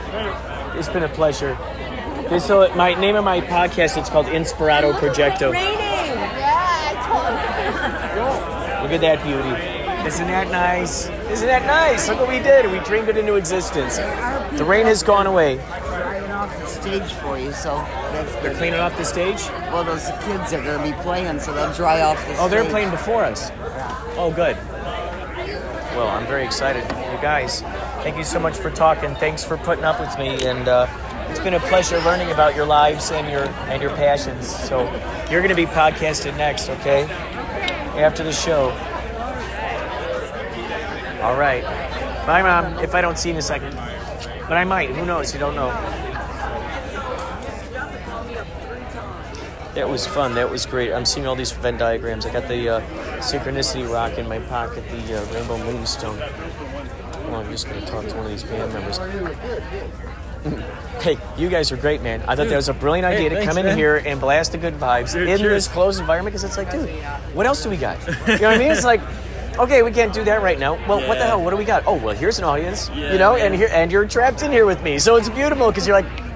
It's 0.75 0.89
been 0.89 1.05
a 1.05 1.09
pleasure. 1.09 1.57
This 2.29 2.47
so 2.47 2.73
my 2.75 2.95
name 2.95 3.17
of 3.17 3.25
my 3.25 3.41
podcast. 3.41 3.97
It's 3.97 4.11
called 4.11 4.27
Inspirato 4.27 4.93
Projecto. 4.93 5.53
Yeah, 5.53 6.11
Look 8.83 8.93
at 8.93 9.01
that 9.01 9.23
beauty. 9.25 10.07
Isn't 10.07 10.29
that 10.29 10.51
nice? 10.51 11.09
Isn't 11.31 11.47
that 11.47 11.67
nice? 11.67 12.09
Look 12.09 12.21
what 12.21 12.29
we 12.29 12.39
did. 12.39 12.71
We 12.71 12.79
dreamed 12.81 13.09
it 13.09 13.17
into 13.17 13.35
existence. 13.35 13.97
The 13.97 14.65
rain 14.65 14.87
has 14.87 15.03
gone 15.03 15.27
away. 15.27 15.59
Drying 16.83 17.01
off 17.03 17.05
the 17.05 17.14
stage 17.14 17.21
for 17.21 17.38
you, 17.38 17.53
so 17.53 17.77
that's 18.12 18.35
They're 18.37 18.55
cleaning 18.55 18.81
off 18.81 18.97
the 18.97 19.05
stage. 19.05 19.40
Well, 19.73 19.85
those 19.85 20.07
kids 20.25 20.53
are 20.53 20.62
going 20.62 20.79
to 20.79 20.97
be 20.97 21.03
playing, 21.03 21.40
so 21.40 21.53
they'll 21.53 21.73
dry 21.73 22.01
off 22.01 22.25
the 22.27 22.37
Oh, 22.38 22.49
they're 22.49 22.64
playing 22.64 22.90
before 22.90 23.25
us. 23.25 23.51
Yeah. 23.51 24.14
Oh, 24.16 24.33
good. 24.33 24.57
Well, 25.97 26.09
I'm 26.09 26.27
very 26.27 26.45
excited. 26.45 26.83
You 26.83 27.21
guys, 27.21 27.62
thank 28.03 28.16
you 28.16 28.25
so 28.25 28.38
much 28.38 28.57
for 28.57 28.71
talking. 28.71 29.14
Thanks 29.16 29.45
for 29.45 29.57
putting 29.59 29.85
up 29.85 30.01
with 30.01 30.16
me, 30.19 30.47
and 30.47 30.69
uh, 30.69 30.87
it's 31.29 31.40
been 31.40 31.55
a 31.55 31.61
pleasure 31.61 31.99
learning 32.01 32.31
about 32.31 32.55
your 32.55 32.66
lives 32.66 33.11
and 33.11 33.31
your 33.31 33.45
and 33.69 33.83
your 33.83 33.90
passions. 33.97 34.49
So 34.49 34.83
you're 35.31 35.43
going 35.43 35.49
to 35.49 35.55
be 35.55 35.66
podcasted 35.66 36.37
next, 36.37 36.69
okay? 36.71 37.05
After 38.01 38.23
the 38.25 38.33
show. 38.33 38.71
All 41.23 41.37
right. 41.37 41.62
Bye, 42.27 42.43
mom. 42.43 42.79
If 42.83 42.95
I 42.95 43.01
don't 43.01 43.19
see 43.19 43.29
you 43.29 43.35
in 43.35 43.38
a 43.38 43.43
second, 43.43 43.75
but 44.49 44.57
I 44.57 44.64
might. 44.64 44.90
Who 44.90 45.05
knows? 45.05 45.35
You 45.35 45.40
don't 45.40 45.55
know. 45.55 45.71
That 49.75 49.89
was 49.89 50.07
fun. 50.07 50.35
That 50.35 50.51
was 50.51 50.67
great. 50.67 50.93
I'm 50.93 51.05
seeing 51.05 51.27
all 51.27 51.37
these 51.37 51.53
Venn 51.53 51.79
diagrams. 51.79 52.27
I 52.27 52.33
got 52.33 52.49
the 52.49 52.69
uh, 52.69 52.81
synchronicity 53.19 53.89
rock 53.91 54.19
in 54.19 54.29
my 54.29 54.41
pocket, 54.41 54.85
the 54.91 55.21
uh, 55.21 55.33
rainbow 55.33 55.59
moonstone. 55.59 56.19
Well, 56.19 57.37
I'm 57.37 57.51
just 57.51 57.69
gonna 57.69 57.87
talk 57.87 58.07
to 58.09 58.17
one 58.17 58.25
of 58.25 58.31
these 58.31 58.43
band 58.43 58.73
members. 58.73 58.99
hey, 61.03 61.19
you 61.37 61.49
guys 61.49 61.71
are 61.71 61.77
great, 61.77 62.03
man. 62.03 62.21
I 62.23 62.35
thought 62.35 62.49
that 62.49 62.57
was 62.57 62.69
a 62.69 62.75
brilliant 62.75 63.07
idea 63.07 63.29
to 63.29 63.37
thanks, 63.37 63.49
come 63.49 63.59
in 63.59 63.67
man. 63.67 63.79
here 63.79 64.03
and 64.05 64.21
blast 64.21 64.53
the 64.53 64.59
good 64.59 64.75
vibes 64.75 65.13
Dude, 65.13 65.29
in 65.29 65.39
cheers. 65.39 65.67
this 65.67 65.69
closed 65.69 66.01
environment 66.01 66.33
because 66.33 66.45
it's 66.45 66.57
like, 66.57 66.73
dude, 66.73 66.89
what 67.35 67.47
else 67.47 67.63
do 67.63 67.71
we 67.71 67.77
got? 67.77 67.99
You 68.07 68.13
know 68.15 68.19
what 68.27 68.45
I 68.45 68.59
mean? 68.59 68.73
It's 68.73 68.85
like. 68.85 69.01
Okay, 69.59 69.83
we 69.83 69.91
can't 69.91 70.15
do 70.15 70.25
that 70.25 70.43
right 70.43 70.59
now. 70.59 70.75
Well, 70.89 71.07
what 71.07 71.19
the 71.19 71.25
hell? 71.25 71.43
What 71.43 71.51
do 71.51 71.57
we 71.57 71.65
got? 71.65 71.83
Oh, 71.87 71.97
well, 71.97 72.15
here's 72.17 72.39
an 72.39 72.45
audience. 72.45 72.89
Yeah, 72.95 73.13
you 73.13 73.19
know, 73.19 73.35
man. 73.35 73.47
and 73.47 73.55
here 73.55 73.69
and 73.73 73.93
you're 73.93 74.07
trapped 74.07 74.43
in 74.43 74.51
here 74.51 74.65
with 74.65 74.83
me, 74.83 74.99
so 74.99 75.17
it's 75.17 75.29
beautiful 75.29 75.69
because 75.69 75.87
you're 75.87 76.01
like. 76.01 76.30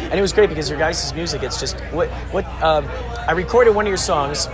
And 0.00 0.14
it 0.14 0.22
was 0.22 0.32
great 0.32 0.48
because 0.48 0.68
your 0.68 0.78
guys' 0.78 1.12
music. 1.14 1.42
It's 1.42 1.60
just 1.60 1.78
what 1.92 2.08
what 2.32 2.44
um, 2.62 2.86
I 3.26 3.32
recorded 3.32 3.74
one 3.74 3.86
of 3.86 3.88
your 3.88 3.96
songs 3.96 4.46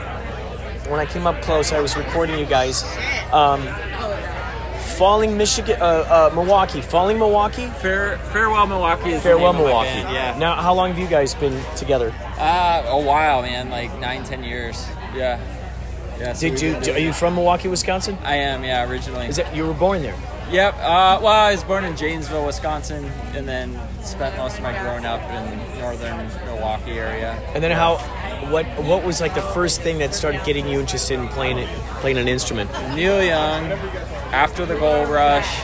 when 0.88 1.00
I 1.00 1.06
came 1.06 1.26
up 1.26 1.40
close. 1.42 1.72
I 1.72 1.80
was 1.80 1.96
recording 1.96 2.38
you 2.38 2.46
guys. 2.46 2.84
Um, 3.32 3.66
Falling 4.96 5.36
Michigan, 5.36 5.76
uh, 5.80 6.30
uh, 6.30 6.34
Milwaukee, 6.34 6.80
Falling 6.80 7.18
Milwaukee, 7.18 7.66
Fair, 7.66 8.16
Farewell 8.32 8.66
Milwaukee 8.68 9.10
is 9.10 9.16
the 9.16 9.30
Farewell 9.30 9.52
name 9.52 9.62
of 9.62 9.66
my 9.66 9.82
Milwaukee. 9.82 10.14
Yeah. 10.14 10.38
Now, 10.38 10.54
how 10.54 10.72
long 10.72 10.90
have 10.90 10.98
you 11.00 11.08
guys 11.08 11.34
been 11.34 11.60
together? 11.74 12.14
Uh, 12.38 12.84
a 12.86 13.00
while, 13.00 13.42
man. 13.42 13.70
Like 13.70 13.96
nine, 13.98 14.22
ten 14.22 14.44
years. 14.44 14.86
Yeah. 15.12 15.40
Yeah. 16.18 16.32
so 16.32 16.48
Did 16.48 16.86
you? 16.86 16.92
Are 16.92 16.98
you 16.98 17.12
from 17.12 17.34
Milwaukee, 17.34 17.66
Wisconsin? 17.66 18.16
I 18.22 18.36
am. 18.36 18.62
Yeah. 18.62 18.88
Originally. 18.88 19.26
Is 19.26 19.36
that 19.36 19.54
you 19.54 19.66
were 19.66 19.74
born 19.74 20.02
there? 20.02 20.16
Yep. 20.54 20.74
Uh, 20.74 21.18
well, 21.20 21.26
I 21.26 21.50
was 21.50 21.64
born 21.64 21.84
in 21.84 21.96
Janesville, 21.96 22.46
Wisconsin, 22.46 23.04
and 23.34 23.48
then 23.48 23.76
spent 24.04 24.36
most 24.36 24.56
of 24.56 24.62
my 24.62 24.70
growing 24.82 25.04
up 25.04 25.20
in 25.22 25.80
northern 25.80 26.28
Milwaukee 26.44 26.92
area. 26.92 27.32
And 27.54 27.62
then 27.64 27.72
how? 27.72 27.96
What 28.52 28.64
What 28.84 29.02
was 29.04 29.20
like 29.20 29.34
the 29.34 29.42
first 29.42 29.80
thing 29.80 29.98
that 29.98 30.14
started 30.14 30.44
getting 30.44 30.68
you 30.68 30.78
interested 30.78 31.18
in 31.18 31.26
playing 31.28 31.58
it, 31.58 31.68
playing 32.00 32.18
an 32.18 32.28
instrument? 32.28 32.70
Neil 32.94 33.20
Young, 33.20 33.64
After 34.32 34.64
the 34.64 34.76
Gold 34.76 35.08
Rush, 35.08 35.58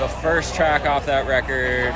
the 0.00 0.08
first 0.08 0.54
track 0.54 0.86
off 0.86 1.04
that 1.06 1.26
record. 1.28 1.92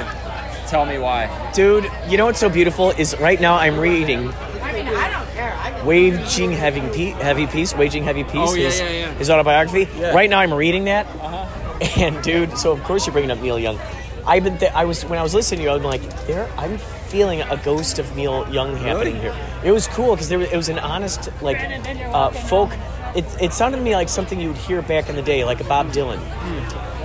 Tell 0.69 0.85
me 0.85 0.99
why. 0.99 1.31
Dude, 1.55 1.91
you 2.07 2.19
know 2.19 2.27
what's 2.27 2.41
so 2.41 2.51
beautiful 2.51 2.91
is 2.91 3.17
right 3.19 3.41
now 3.41 3.55
I'm 3.55 3.79
reading 3.79 4.29
I 4.29 5.83
Waging 5.87 6.51
Heavy 6.53 6.81
Peace, 6.93 7.15
Heavy 7.15 7.47
Peace, 7.47 7.75
Waging 7.75 8.03
Heavy 8.03 8.25
Peace, 8.25 8.35
Oh, 8.51 8.55
yeah, 8.55 8.65
his, 8.67 8.81
yeah, 8.81 8.91
yeah. 8.91 9.15
his 9.15 9.31
autobiography. 9.31 9.89
Yeah. 9.97 10.13
Right 10.13 10.29
now 10.29 10.41
I'm 10.41 10.53
reading 10.53 10.85
that, 10.85 11.07
Uh-huh. 11.07 11.46
and 11.97 12.23
dude, 12.23 12.57
so 12.59 12.73
of 12.73 12.83
course 12.85 13.07
you're 13.07 13.13
bringing 13.13 13.31
up 13.31 13.41
Neil 13.41 13.59
Young. 13.59 13.79
I've 14.27 14.43
been, 14.45 14.59
th- 14.59 14.73
I 14.73 14.85
was 14.87 15.05
when 15.05 15.19
I 15.19 15.23
was 15.23 15.35
listening 15.35 15.59
to 15.61 15.65
you, 15.65 15.71
I'm 15.71 15.83
like, 15.85 16.03
there, 16.27 16.51
I'm 16.57 16.79
feeling 16.79 17.43
a 17.43 17.57
ghost 17.65 17.99
of 18.01 18.17
Neil 18.17 18.49
Young 18.53 18.75
happening 18.77 19.15
Really? 19.15 19.21
here. 19.21 19.37
It 19.65 19.71
was 19.71 19.87
cool 19.89 20.15
because 20.15 20.29
there 20.29 20.39
was, 20.41 20.51
it 20.51 20.57
was 20.57 20.69
an 20.69 20.79
honest, 20.81 21.31
like, 21.43 21.59
uh, 21.61 22.31
folk. 22.31 22.71
It, 23.15 23.25
it 23.41 23.53
sounded 23.53 23.79
to 23.79 23.83
me 23.85 23.95
like 23.95 24.09
something 24.09 24.41
you 24.41 24.49
would 24.49 24.57
hear 24.59 24.83
back 24.83 25.09
in 25.09 25.15
the 25.17 25.23
day, 25.23 25.45
like 25.45 25.61
a 25.61 25.65
Bob 25.65 25.93
Dylan. 25.93 26.19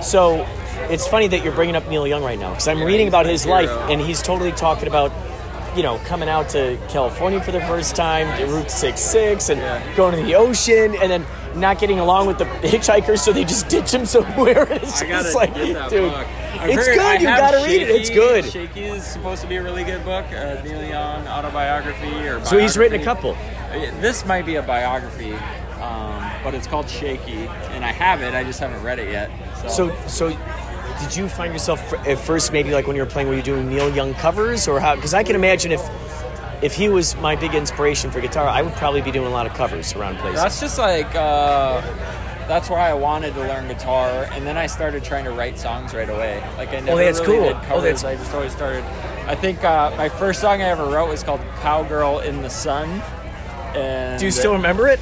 So 0.02 0.44
it's 0.90 1.06
funny 1.06 1.28
that 1.28 1.44
you're 1.44 1.54
bringing 1.54 1.76
up 1.76 1.88
Neil 1.88 2.06
Young 2.06 2.22
right 2.24 2.38
now 2.38 2.50
because 2.50 2.66
I'm 2.68 2.82
reading 2.82 3.08
about 3.08 3.24
my 3.26 3.32
his 3.32 3.46
life 3.46 3.70
and 3.88 4.00
he's 4.00 4.20
totally 4.20 4.52
talking 4.52 4.88
about, 4.88 5.12
you 5.76 5.82
know, 5.82 5.98
coming 6.06 6.28
out 6.28 6.48
to 6.50 6.76
California 6.88 7.40
for 7.40 7.52
the 7.52 7.60
first 7.62 7.94
time, 7.96 8.36
to 8.38 8.46
Route 8.46 8.70
66, 8.70 9.48
and 9.48 9.60
Yeah. 9.60 9.96
going 9.96 10.16
to 10.16 10.22
the 10.22 10.34
ocean, 10.34 10.94
and 10.96 11.10
then 11.10 11.24
not 11.54 11.78
getting 11.78 11.98
along 11.98 12.26
with 12.26 12.38
the 12.38 12.44
hitchhikers, 12.44 13.18
so 13.20 13.32
they 13.32 13.44
just 13.44 13.68
ditch 13.68 13.92
him 13.92 14.06
somewhere. 14.06 14.66
It's 14.72 15.02
I 15.02 15.06
just 15.08 15.34
like, 15.34 15.54
dude, 15.54 15.74
book. 15.76 16.26
It's 16.64 16.86
heard- 16.86 16.98
I 16.98 17.12
good. 17.16 17.22
You 17.22 17.28
have 17.28 17.38
gotta 17.40 17.56
read 17.66 17.82
it. 17.82 17.90
It's 17.90 18.10
good. 18.10 18.44
Shakey 18.44 18.84
is 18.84 19.04
supposed 19.04 19.42
to 19.42 19.48
be 19.48 19.56
a 19.56 19.62
really 19.62 19.84
good 19.84 20.04
book, 20.04 20.24
uh, 20.32 20.62
Neil 20.64 20.82
Young 20.84 21.26
autobiography 21.28 22.26
or. 22.28 22.44
So 22.44 22.58
he's 22.58 22.76
written 22.76 23.00
a 23.00 23.04
couple. 23.04 23.32
Uh, 23.32 23.90
This 24.00 24.24
might 24.26 24.46
be 24.46 24.56
a 24.56 24.62
biography, 24.62 25.34
um, 25.80 26.30
but 26.44 26.54
it's 26.54 26.66
called 26.66 26.88
Shakey, 26.88 27.46
and 27.72 27.84
I 27.84 27.92
have 27.92 28.22
it. 28.22 28.34
I 28.34 28.44
just 28.44 28.60
haven't 28.60 28.82
read 28.82 28.98
it 28.98 29.10
yet. 29.10 29.30
So, 29.68 29.68
So, 29.68 30.06
so 30.06 30.38
did 31.00 31.16
you 31.16 31.28
find 31.28 31.52
yourself 31.52 31.92
at 32.06 32.18
first 32.18 32.52
maybe 32.52 32.70
like 32.72 32.86
when 32.86 32.96
you 32.96 33.02
were 33.02 33.08
playing, 33.10 33.28
were 33.28 33.34
you 33.34 33.42
doing 33.42 33.68
Neil 33.68 33.90
Young 33.94 34.14
covers 34.14 34.68
or 34.68 34.78
how? 34.80 34.94
Because 34.94 35.14
I 35.14 35.22
can 35.22 35.34
imagine 35.36 35.72
if 35.72 35.80
if 36.62 36.74
he 36.74 36.88
was 36.88 37.16
my 37.16 37.34
big 37.36 37.54
inspiration 37.54 38.10
for 38.10 38.20
guitar, 38.20 38.46
I 38.46 38.62
would 38.62 38.74
probably 38.74 39.02
be 39.02 39.10
doing 39.10 39.26
a 39.26 39.30
lot 39.30 39.46
of 39.46 39.54
covers 39.54 39.94
around 39.94 40.16
places. 40.18 40.40
that's 40.40 40.60
just 40.60 40.78
like 40.78 41.12
uh, 41.14 41.80
that's 42.48 42.68
why 42.70 42.88
I 42.88 42.94
wanted 42.94 43.34
to 43.34 43.40
learn 43.40 43.68
guitar, 43.68 44.26
and 44.32 44.46
then 44.46 44.56
I 44.56 44.66
started 44.66 45.02
trying 45.04 45.24
to 45.24 45.30
write 45.30 45.58
songs 45.58 45.94
right 45.94 46.08
away. 46.08 46.42
Like 46.56 46.70
I 46.70 46.80
never 46.80 46.92
Oh, 46.92 46.96
that's 46.96 47.20
really 47.20 47.38
cool. 47.38 47.48
did 47.48 47.56
Oh, 47.56 47.60
covers. 47.66 48.02
that's- 48.02 48.04
I 48.04 48.14
just 48.16 48.34
always 48.34 48.52
started. 48.52 48.84
I 49.26 49.34
think 49.34 49.62
uh, 49.64 49.92
my 49.96 50.08
first 50.08 50.40
song 50.40 50.60
I 50.62 50.66
ever 50.66 50.84
wrote 50.86 51.08
was 51.08 51.22
called 51.22 51.40
"Cowgirl 51.60 52.20
in 52.20 52.42
the 52.42 52.50
Sun." 52.50 52.88
And 53.74 54.18
Do 54.18 54.26
you 54.26 54.30
still 54.32 54.52
remember 54.52 54.86
it? 54.88 55.00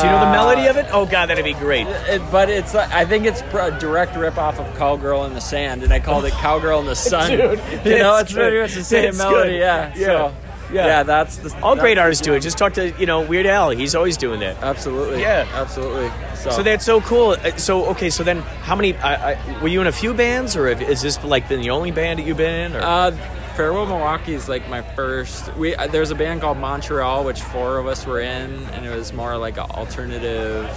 Do 0.00 0.06
you 0.06 0.12
know 0.12 0.20
the 0.24 0.30
melody 0.32 0.66
of 0.66 0.76
it? 0.76 0.86
Oh 0.92 1.06
god, 1.06 1.26
that'd 1.28 1.44
be 1.44 1.54
great. 1.54 1.86
It, 1.86 2.22
but 2.32 2.48
it's 2.50 2.74
uh, 2.74 2.88
I 2.92 3.04
think 3.04 3.24
it's 3.26 3.40
a 3.40 3.76
direct 3.78 4.16
rip 4.16 4.36
off 4.38 4.58
of 4.58 4.66
Cowgirl 4.76 5.24
in 5.24 5.34
the 5.34 5.40
Sand, 5.40 5.82
and 5.82 5.92
I 5.92 6.00
called 6.00 6.24
it 6.24 6.32
Cowgirl 6.34 6.80
in 6.80 6.86
the 6.86 6.96
Sun. 7.10 7.30
Dude, 7.30 7.40
you 7.84 7.98
know, 7.98 8.16
it's 8.18 8.32
pretty 8.32 8.60
much 8.60 8.74
the 8.74 8.84
same 8.84 9.04
That's 9.04 9.18
melody. 9.18 9.50
good. 9.50 9.58
Yeah, 9.58 9.92
Yeah. 9.96 10.06
So, 10.06 10.34
Yeah. 10.72 10.86
yeah, 10.86 11.02
that's 11.02 11.36
the 11.38 11.54
All 11.62 11.74
that's 11.74 11.82
great 11.82 11.96
artists 11.98 12.22
do 12.24 12.34
it. 12.34 12.40
Just 12.40 12.58
talk 12.58 12.74
to 12.74 12.90
you 12.98 13.06
know 13.06 13.20
Weird 13.22 13.46
Al. 13.46 13.70
He's 13.70 13.94
always 13.94 14.16
doing 14.16 14.40
that. 14.40 14.62
absolutely. 14.62 15.20
Yeah. 15.22 15.46
absolutely. 15.54 16.10
So, 16.36 16.50
So 16.50 16.62
that's 16.62 16.84
so 16.84 17.00
cool. 17.00 17.30
Uh, 17.42 17.56
So 17.56 17.86
okay, 17.86 18.10
so 18.10 18.22
then 18.22 18.40
how 18.62 18.76
many? 18.76 18.94
I, 18.98 19.32
I, 19.32 19.62
were 19.62 19.68
you 19.68 19.80
in 19.80 19.86
a 19.86 19.92
few 19.92 20.12
bands, 20.14 20.56
or 20.56 20.68
have- 20.68 20.82
is 20.82 21.00
this 21.02 21.22
like 21.24 21.48
been 21.48 21.60
the 21.62 21.70
only 21.70 21.90
band 21.90 22.18
that 22.18 22.26
you've 22.26 22.36
been 22.36 22.72
in? 22.72 22.76
Or? 22.76 22.80
uh, 22.82 23.10
Farewell 23.58 23.86
Milwaukee 23.86 24.34
is 24.34 24.48
like 24.48 24.68
my 24.70 24.80
first. 24.80 25.52
We 25.56 25.74
there's 25.90 26.12
a 26.12 26.14
band 26.14 26.42
called 26.42 26.58
Montreal, 26.58 27.24
which 27.24 27.42
four 27.42 27.78
of 27.78 27.88
us 27.88 28.06
were 28.06 28.20
in, 28.20 28.54
and 28.54 28.86
it 28.86 28.94
was 28.94 29.12
more 29.12 29.36
like 29.36 29.56
an 29.56 29.68
alternative 29.70 30.70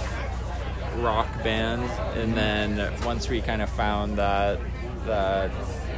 rock 0.96 1.28
band. 1.44 1.82
And 2.18 2.34
mm-hmm. 2.34 2.34
then 2.34 3.04
once 3.04 3.28
we 3.28 3.40
kind 3.40 3.62
of 3.62 3.70
found 3.70 4.18
that 4.18 4.58
that 5.06 5.52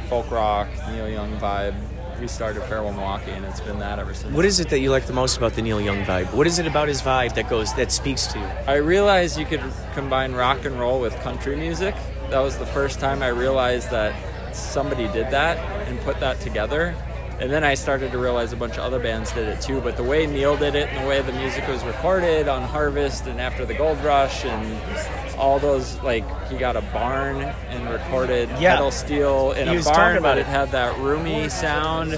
folk 0.09 0.29
rock 0.29 0.67
Neil 0.91 1.09
Young 1.09 1.35
vibe, 1.37 1.73
we 2.21 2.27
started 2.27 2.61
Farewell 2.65 2.93
Milwaukee, 2.93 3.31
and 3.31 3.43
it's 3.45 3.61
been 3.61 3.79
that 3.79 3.97
ever 3.97 4.13
since. 4.13 4.31
What 4.35 4.45
is 4.45 4.59
it 4.59 4.69
that 4.69 4.77
you 4.77 4.91
like 4.91 5.07
the 5.07 5.13
most 5.13 5.37
about 5.37 5.53
the 5.53 5.63
Neil 5.63 5.81
Young 5.81 6.03
vibe? 6.05 6.31
What 6.35 6.45
is 6.45 6.59
it 6.59 6.67
about 6.67 6.87
his 6.87 7.01
vibe 7.01 7.33
that 7.33 7.49
goes 7.49 7.73
that 7.73 7.91
speaks 7.91 8.27
to 8.27 8.37
you? 8.37 8.45
I 8.67 8.75
realized 8.75 9.39
you 9.39 9.47
could 9.47 9.63
combine 9.95 10.33
rock 10.33 10.65
and 10.65 10.79
roll 10.79 11.01
with 11.01 11.15
country 11.21 11.55
music. 11.55 11.95
That 12.29 12.41
was 12.41 12.59
the 12.59 12.67
first 12.67 12.99
time 12.99 13.23
I 13.23 13.29
realized 13.29 13.89
that 13.89 14.13
somebody 14.55 15.07
did 15.09 15.29
that 15.31 15.57
and 15.87 15.99
put 16.01 16.19
that 16.19 16.39
together. 16.41 16.95
And 17.39 17.51
then 17.51 17.65
I 17.65 17.73
started 17.73 18.11
to 18.13 18.17
realize 18.17 18.53
a 18.53 18.55
bunch 18.55 18.73
of 18.73 18.79
other 18.79 18.97
bands 18.99 19.29
did 19.33 19.47
it 19.49 19.59
too. 19.61 19.81
But 19.81 19.97
the 19.97 20.03
way 20.03 20.25
Neil 20.25 20.55
did 20.55 20.73
it 20.73 20.87
and 20.89 21.03
the 21.03 21.09
way 21.09 21.21
the 21.21 21.33
music 21.33 21.67
was 21.67 21.83
recorded 21.83 22.47
on 22.47 22.61
Harvest 22.61 23.27
and 23.27 23.41
after 23.41 23.65
the 23.65 23.73
Gold 23.73 23.97
Rush 24.05 24.45
and 24.45 25.35
all 25.37 25.59
those, 25.59 25.97
like, 26.01 26.23
he 26.47 26.57
got 26.57 26.77
a 26.77 26.81
barn 26.81 27.41
and 27.41 27.89
recorded 27.89 28.47
Yeah. 28.57 28.75
pedal 28.75 28.89
steel 28.91 29.51
in 29.51 29.67
He 29.67 29.75
a 29.75 29.81
barn, 29.83 30.21
but 30.21 30.37
it. 30.37 30.41
it 30.41 30.45
had 30.47 30.71
that 30.71 30.97
roomy 30.99 31.49
sound 31.49 32.17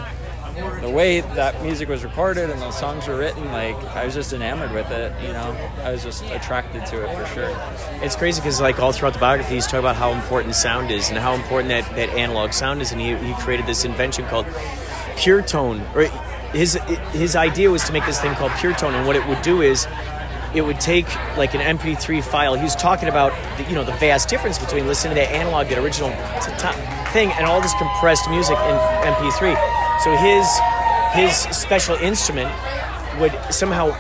the 0.81 0.89
way 0.89 1.21
that 1.21 1.61
music 1.61 1.89
was 1.89 2.03
recorded 2.03 2.49
and 2.49 2.61
those 2.61 2.77
songs 2.77 3.07
were 3.07 3.17
written, 3.17 3.45
like 3.51 3.75
I 3.95 4.05
was 4.05 4.13
just 4.13 4.33
enamored 4.33 4.71
with 4.71 4.89
it. 4.91 5.13
You 5.21 5.33
know, 5.33 5.55
I 5.83 5.91
was 5.91 6.03
just 6.03 6.23
attracted 6.25 6.85
to 6.87 7.03
it 7.03 7.15
for 7.15 7.25
sure. 7.33 7.55
It's 8.03 8.15
crazy 8.15 8.41
because 8.41 8.59
like 8.61 8.79
all 8.79 8.91
throughout 8.91 9.13
the 9.13 9.19
biography, 9.19 9.55
he's 9.55 9.65
talking 9.65 9.79
about 9.79 9.95
how 9.95 10.11
important 10.11 10.55
sound 10.55 10.91
is 10.91 11.09
and 11.09 11.17
how 11.17 11.33
important 11.33 11.69
that, 11.69 11.95
that 11.95 12.09
analog 12.09 12.53
sound 12.53 12.81
is, 12.81 12.91
and 12.91 12.99
he, 12.99 13.15
he 13.15 13.33
created 13.35 13.65
this 13.65 13.85
invention 13.85 14.25
called 14.25 14.47
Pure 15.17 15.43
Tone. 15.43 15.81
Or 15.95 16.05
his 16.53 16.73
his 17.11 17.35
idea 17.35 17.69
was 17.69 17.83
to 17.85 17.93
make 17.93 18.05
this 18.05 18.19
thing 18.19 18.33
called 18.35 18.51
Pure 18.59 18.73
Tone, 18.75 18.93
and 18.93 19.05
what 19.05 19.15
it 19.15 19.25
would 19.27 19.41
do 19.41 19.61
is 19.61 19.87
it 20.55 20.61
would 20.61 20.79
take 20.79 21.07
like 21.37 21.53
an 21.53 21.77
MP3 21.77 22.23
file. 22.23 22.55
He 22.55 22.63
was 22.63 22.75
talking 22.75 23.09
about 23.09 23.31
the, 23.57 23.63
you 23.65 23.75
know 23.75 23.83
the 23.83 23.93
vast 23.93 24.29
difference 24.29 24.57
between 24.57 24.87
listening 24.87 25.15
to 25.15 25.21
that 25.21 25.31
analog, 25.31 25.67
that 25.67 25.77
original 25.77 26.09
thing, 27.11 27.31
and 27.31 27.45
all 27.45 27.61
this 27.61 27.73
compressed 27.75 28.29
music 28.29 28.57
in 28.57 28.75
MP3. 29.13 29.76
So 30.03 30.15
his 30.15 30.47
his 31.13 31.35
special 31.57 31.95
instrument 31.95 32.51
would 33.19 33.33
somehow 33.49 33.95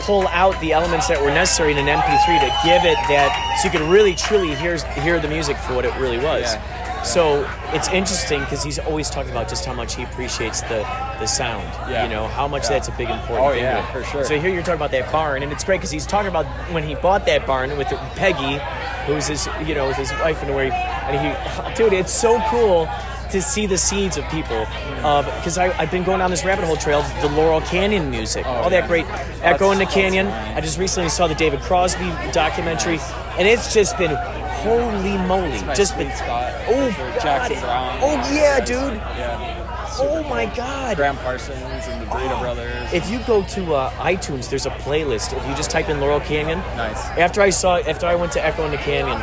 pull 0.00 0.26
out 0.28 0.58
the 0.60 0.72
elements 0.72 1.08
that 1.08 1.20
were 1.20 1.28
necessary 1.30 1.72
in 1.72 1.78
an 1.78 1.86
MP3 1.86 2.40
to 2.40 2.46
give 2.64 2.84
it 2.84 2.96
that, 3.08 3.58
so 3.60 3.66
you 3.68 3.72
could 3.78 3.86
really 3.90 4.14
truly 4.14 4.54
hear 4.54 4.76
hear 5.02 5.20
the 5.20 5.28
music 5.28 5.56
for 5.58 5.74
what 5.74 5.84
it 5.84 5.94
really 5.98 6.18
was. 6.18 6.42
Yeah. 6.54 7.02
So 7.02 7.48
it's 7.72 7.88
interesting 7.88 8.40
because 8.40 8.62
he's 8.64 8.78
always 8.80 9.08
talking 9.08 9.30
about 9.30 9.48
just 9.48 9.64
how 9.64 9.72
much 9.72 9.94
he 9.94 10.02
appreciates 10.04 10.62
the 10.62 10.78
the 11.20 11.26
sound. 11.26 11.64
Yeah. 11.90 12.04
You 12.04 12.08
know 12.10 12.26
how 12.28 12.48
much 12.48 12.64
Yeah. 12.64 12.70
that's 12.70 12.88
a 12.88 12.92
big 12.92 13.10
important 13.10 13.46
Oh, 13.48 13.52
thing. 13.52 13.62
yeah, 13.62 13.84
to 13.86 13.92
for 13.92 14.04
sure. 14.04 14.24
So 14.24 14.38
here 14.40 14.50
you're 14.50 14.62
talking 14.62 14.74
about 14.80 14.90
that 14.92 15.12
barn, 15.12 15.42
and 15.42 15.52
it's 15.52 15.64
great 15.64 15.78
because 15.78 15.90
he's 15.90 16.06
talking 16.06 16.28
about 16.28 16.46
when 16.72 16.82
he 16.84 16.94
bought 16.94 17.26
that 17.26 17.46
barn 17.46 17.76
with 17.76 17.88
Peggy, 18.16 18.58
who's 19.06 19.26
his 19.26 19.48
you 19.66 19.74
know 19.74 19.88
with 19.88 19.96
his 19.96 20.10
wife 20.12 20.42
and 20.42 20.54
where 20.54 20.64
he 20.66 20.70
and 20.72 21.16
he, 21.20 21.74
dude, 21.74 21.92
it's 21.92 22.12
so 22.12 22.40
cool 22.48 22.88
to 23.30 23.42
see 23.42 23.66
the 23.66 23.78
seeds 23.78 24.16
of 24.16 24.24
people 24.28 24.66
because 24.96 25.58
I've 25.58 25.90
been 25.90 26.04
going 26.04 26.18
down 26.20 26.30
this 26.30 26.44
rabbit 26.44 26.64
hole 26.64 26.76
trail 26.76 27.02
the 27.20 27.28
Laurel 27.28 27.60
Canyon 27.62 28.10
music 28.10 28.46
all 28.46 28.70
that 28.70 28.88
great 28.88 29.06
echo 29.42 29.70
in 29.72 29.78
the 29.78 29.86
canyon. 29.86 30.26
I 30.28 30.60
just 30.60 30.78
recently 30.78 31.08
saw 31.10 31.26
the 31.26 31.34
David 31.34 31.60
Crosby 31.60 32.08
documentary 32.32 32.98
and 33.38 33.46
it's 33.46 33.72
just 33.72 33.96
been 33.98 34.14
holy 34.14 35.16
moly 35.28 35.58
just 35.74 35.96
been 35.96 36.10
spot, 36.16 36.52
oh 36.68 36.90
God. 36.96 37.20
Jackson 37.22 37.60
Browne. 37.60 37.98
oh 38.02 38.34
yeah 38.34 38.58
dude 38.58 38.94
Yeah. 38.94 39.96
oh 40.00 40.22
my 40.28 40.46
god 40.46 40.96
Graham 40.96 41.16
Parsons 41.18 41.56
and 41.86 42.02
the 42.02 42.06
Burrito 42.06 42.40
Brothers. 42.40 42.92
if 42.92 43.08
you 43.08 43.20
go 43.26 43.42
to 43.44 43.74
uh, 43.74 43.90
iTunes, 43.92 44.48
there's 44.50 44.66
a 44.66 44.70
playlist. 44.70 45.36
If 45.36 45.46
you 45.46 45.54
just 45.54 45.70
type 45.70 45.88
in 45.88 46.00
Laurel 46.00 46.20
Canyon, 46.20 46.58
Nice. 46.76 46.98
After 47.18 47.40
I 47.40 47.50
saw, 47.50 47.76
after 47.78 48.06
I 48.06 48.14
went 48.16 48.32
to 48.32 48.44
Echo 48.44 48.64
in 48.64 48.70
the 48.72 48.78
Canyon, 48.78 49.18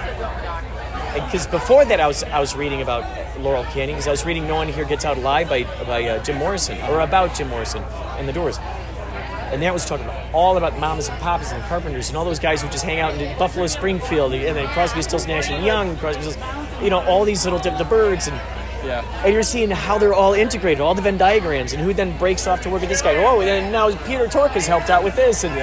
because 1.25 1.47
before 1.47 1.85
that 1.85 1.99
I 1.99 2.07
was 2.07 2.23
I 2.23 2.39
was 2.39 2.55
reading 2.55 2.81
about 2.81 3.03
Laurel 3.39 3.63
Canyon 3.65 3.91
because 3.97 4.07
I 4.07 4.11
was 4.11 4.25
reading 4.25 4.47
No 4.47 4.55
One 4.55 4.67
Here 4.67 4.85
Gets 4.85 5.05
Out 5.05 5.17
Alive 5.17 5.49
by 5.49 5.63
by 5.85 6.03
uh, 6.07 6.23
Jim 6.23 6.37
Morrison 6.37 6.77
or 6.89 6.99
about 7.01 7.35
Jim 7.35 7.49
Morrison 7.49 7.83
and 8.17 8.27
the 8.27 8.33
Doors. 8.33 8.57
And 9.51 9.61
that 9.61 9.71
was 9.73 9.85
talking 9.85 10.05
about 10.05 10.33
all 10.33 10.57
about 10.57 10.77
mamas 10.79 11.07
and 11.07 11.17
papas 11.21 11.51
and 11.51 11.63
carpenters 11.63 12.09
and 12.09 12.17
all 12.17 12.25
those 12.25 12.39
guys 12.39 12.61
who 12.61 12.69
just 12.69 12.83
hang 12.83 12.99
out 12.99 13.13
in 13.13 13.37
Buffalo 13.37 13.67
Springfield 13.67 14.33
and 14.33 14.55
then 14.57 14.67
Crosby, 14.69 15.01
Stills, 15.01 15.27
Nash 15.27 15.49
and 15.49 15.63
Young, 15.65 15.95
Crosby, 15.97 16.23
Stills, 16.23 16.37
you 16.81 16.89
know, 16.89 16.99
all 17.05 17.23
these 17.23 17.45
little 17.45 17.59
the 17.59 17.85
Byrds 17.85 18.27
and 18.27 18.35
Yeah. 18.83 19.03
and 19.23 19.33
you're 19.33 19.43
seeing 19.43 19.69
how 19.69 19.97
they're 19.97 20.13
all 20.13 20.33
integrated, 20.33 20.81
all 20.81 20.93
the 20.95 21.01
Venn 21.01 21.17
diagrams, 21.17 21.73
and 21.73 21.81
who 21.81 21.93
then 21.93 22.17
breaks 22.17 22.47
off 22.47 22.61
to 22.61 22.69
work 22.69 22.81
with 22.81 22.89
this 22.89 23.01
guy. 23.01 23.15
Oh, 23.23 23.41
and 23.41 23.71
now 23.71 23.95
Peter 24.05 24.27
Tork 24.27 24.51
has 24.51 24.67
helped 24.67 24.89
out 24.89 25.03
with 25.03 25.15
this, 25.15 25.43
and 25.43 25.55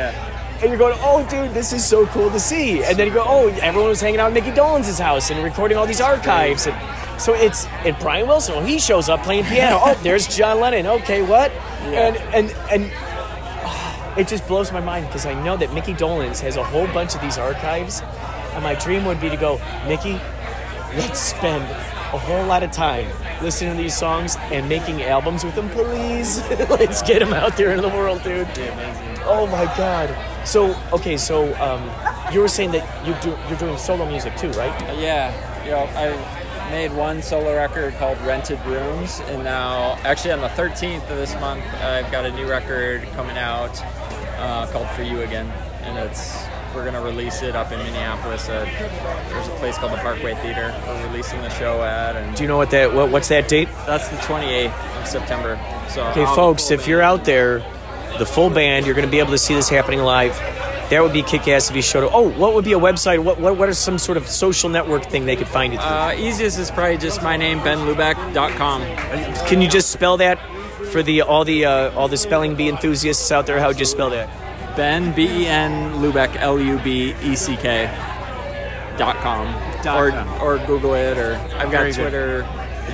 and 0.62 0.70
you're 0.70 0.78
going, 0.78 0.96
oh, 1.00 1.26
dude, 1.28 1.52
this 1.52 1.72
is 1.72 1.84
so 1.84 2.06
cool 2.06 2.30
to 2.30 2.38
see. 2.38 2.84
And 2.84 2.96
then 2.96 3.08
you 3.08 3.12
go, 3.12 3.24
oh, 3.26 3.48
everyone 3.60 3.88
was 3.88 4.00
hanging 4.00 4.20
out 4.20 4.28
at 4.28 4.32
Mickey 4.32 4.52
Dolenz' 4.52 5.00
house 5.00 5.30
and 5.30 5.42
recording 5.42 5.76
all 5.76 5.86
these 5.86 6.00
archives, 6.00 6.68
and 6.68 7.20
so 7.20 7.34
it's 7.34 7.66
and 7.84 7.96
Brian 7.98 8.26
Wilson, 8.28 8.54
well, 8.54 8.64
he 8.64 8.78
shows 8.78 9.08
up 9.08 9.22
playing 9.22 9.44
piano. 9.44 9.78
oh, 9.82 10.00
there's 10.02 10.26
John 10.26 10.60
Lennon. 10.60 10.86
Okay, 10.86 11.22
what? 11.22 11.50
And 11.82 12.16
and 12.16 12.50
and 12.70 12.92
oh, 13.64 14.14
it 14.16 14.28
just 14.28 14.46
blows 14.46 14.72
my 14.72 14.80
mind 14.80 15.06
because 15.06 15.26
I 15.26 15.40
know 15.42 15.56
that 15.56 15.72
Mickey 15.72 15.94
Dolenz 15.94 16.40
has 16.40 16.56
a 16.56 16.64
whole 16.64 16.86
bunch 16.88 17.14
of 17.14 17.20
these 17.20 17.38
archives, 17.38 18.00
and 18.54 18.62
my 18.62 18.74
dream 18.74 19.04
would 19.04 19.20
be 19.20 19.30
to 19.30 19.36
go, 19.36 19.60
Mickey, 19.88 20.20
let's 20.96 21.18
spend 21.18 21.64
a 21.64 22.18
whole 22.18 22.44
lot 22.46 22.62
of 22.62 22.70
time 22.70 23.08
listening 23.42 23.76
to 23.76 23.82
these 23.82 23.96
songs 23.96 24.36
and 24.52 24.68
making 24.68 25.02
albums 25.02 25.44
with 25.44 25.54
them, 25.54 25.68
please. 25.70 26.38
let's 26.70 27.02
get 27.02 27.20
them 27.20 27.32
out 27.32 27.56
there 27.56 27.70
into 27.70 27.82
the 27.82 27.88
world, 27.88 28.22
dude. 28.22 28.46
Oh 29.24 29.46
my 29.46 29.64
god. 29.76 30.14
So 30.46 30.74
okay, 30.92 31.16
so 31.16 31.54
um, 31.62 31.82
you 32.32 32.40
were 32.40 32.48
saying 32.48 32.72
that 32.72 33.06
you 33.06 33.14
do, 33.22 33.36
you're 33.48 33.58
doing 33.58 33.78
solo 33.78 34.08
music 34.08 34.36
too, 34.36 34.50
right? 34.52 34.72
Uh, 34.88 34.92
yeah, 35.00 35.64
you 35.64 35.70
know, 35.70 35.84
I 35.96 36.70
made 36.70 36.92
one 36.92 37.22
solo 37.22 37.54
record 37.54 37.94
called 37.94 38.18
Rented 38.22 38.58
Rooms, 38.66 39.20
and 39.26 39.44
now, 39.44 39.98
actually, 40.04 40.32
on 40.32 40.40
the 40.40 40.48
13th 40.48 41.02
of 41.10 41.16
this 41.16 41.34
month, 41.34 41.62
I've 41.74 42.10
got 42.10 42.24
a 42.24 42.32
new 42.32 42.48
record 42.48 43.02
coming 43.14 43.36
out 43.36 43.80
uh, 44.38 44.66
called 44.72 44.88
For 44.90 45.02
You 45.02 45.20
Again, 45.22 45.46
and 45.82 45.98
it's 45.98 46.44
we're 46.74 46.84
gonna 46.86 47.02
release 47.02 47.42
it 47.42 47.54
up 47.54 47.70
in 47.70 47.78
Minneapolis. 47.80 48.48
At, 48.48 48.64
there's 49.28 49.46
a 49.48 49.50
place 49.56 49.76
called 49.76 49.92
the 49.92 49.98
Parkway 49.98 50.34
Theater. 50.36 50.74
We're 50.86 51.06
releasing 51.08 51.40
the 51.42 51.50
show 51.50 51.82
at, 51.82 52.16
and 52.16 52.34
Do 52.34 52.42
you 52.42 52.48
know 52.48 52.56
what 52.56 52.70
that 52.70 52.92
what, 52.94 53.10
what's 53.10 53.28
that 53.28 53.46
date? 53.46 53.68
that's 53.86 54.08
the 54.08 54.16
28th 54.16 55.00
of 55.02 55.06
September. 55.06 55.60
So, 55.90 56.02
Okay, 56.08 56.24
I'll- 56.24 56.34
folks, 56.34 56.70
if 56.70 56.88
you're 56.88 57.02
out 57.02 57.24
there, 57.26 57.62
the 58.18 58.26
full 58.26 58.50
band, 58.50 58.86
you're 58.86 58.94
going 58.94 59.06
to 59.06 59.10
be 59.10 59.18
able 59.18 59.30
to 59.32 59.38
see 59.38 59.54
this 59.54 59.68
happening 59.68 60.00
live. 60.00 60.34
That 60.90 61.02
would 61.02 61.12
be 61.14 61.22
kick 61.22 61.48
ass 61.48 61.70
if 61.70 61.76
you 61.76 61.80
showed 61.82 62.04
up. 62.04 62.10
Oh, 62.14 62.28
what 62.28 62.54
would 62.54 62.64
be 62.66 62.74
a 62.74 62.78
website? 62.78 63.22
What, 63.24 63.40
what 63.40 63.56
what 63.56 63.68
are 63.68 63.74
some 63.74 63.96
sort 63.98 64.18
of 64.18 64.28
social 64.28 64.68
network 64.68 65.04
thing 65.06 65.24
they 65.24 65.36
could 65.36 65.48
find 65.48 65.72
you 65.72 65.78
through? 65.78 65.88
Uh, 65.88 66.14
easiest 66.18 66.58
is 66.58 66.70
probably 66.70 66.98
just 66.98 67.22
my 67.22 67.36
name, 67.38 67.60
benlubeck.com. 67.60 68.82
Can 69.46 69.62
you 69.62 69.68
just 69.68 69.90
spell 69.90 70.18
that 70.18 70.38
for 70.92 71.02
the 71.02 71.22
all 71.22 71.44
the 71.46 71.64
uh, 71.64 71.92
all 71.98 72.08
the 72.08 72.18
spelling 72.18 72.54
bee 72.56 72.68
enthusiasts 72.68 73.32
out 73.32 73.46
there? 73.46 73.58
How 73.58 73.68
would 73.68 73.78
you 73.80 73.86
spell 73.86 74.10
that? 74.10 74.28
Ben 74.76 75.14
B 75.14 75.24
E 75.24 75.46
N 75.46 75.94
Lubeck 76.02 76.36
L 76.36 76.60
U 76.60 76.78
B 76.80 77.14
E 77.22 77.36
C 77.36 77.56
K 77.56 77.86
dot 78.98 79.16
com 79.16 79.46
Dot 79.82 79.98
or 79.98 80.10
com. 80.10 80.42
or 80.42 80.58
Google 80.66 80.92
it 80.94 81.16
or 81.16 81.36
I've 81.56 81.70
got 81.72 81.92
Very 81.92 81.92
good. 81.92 82.44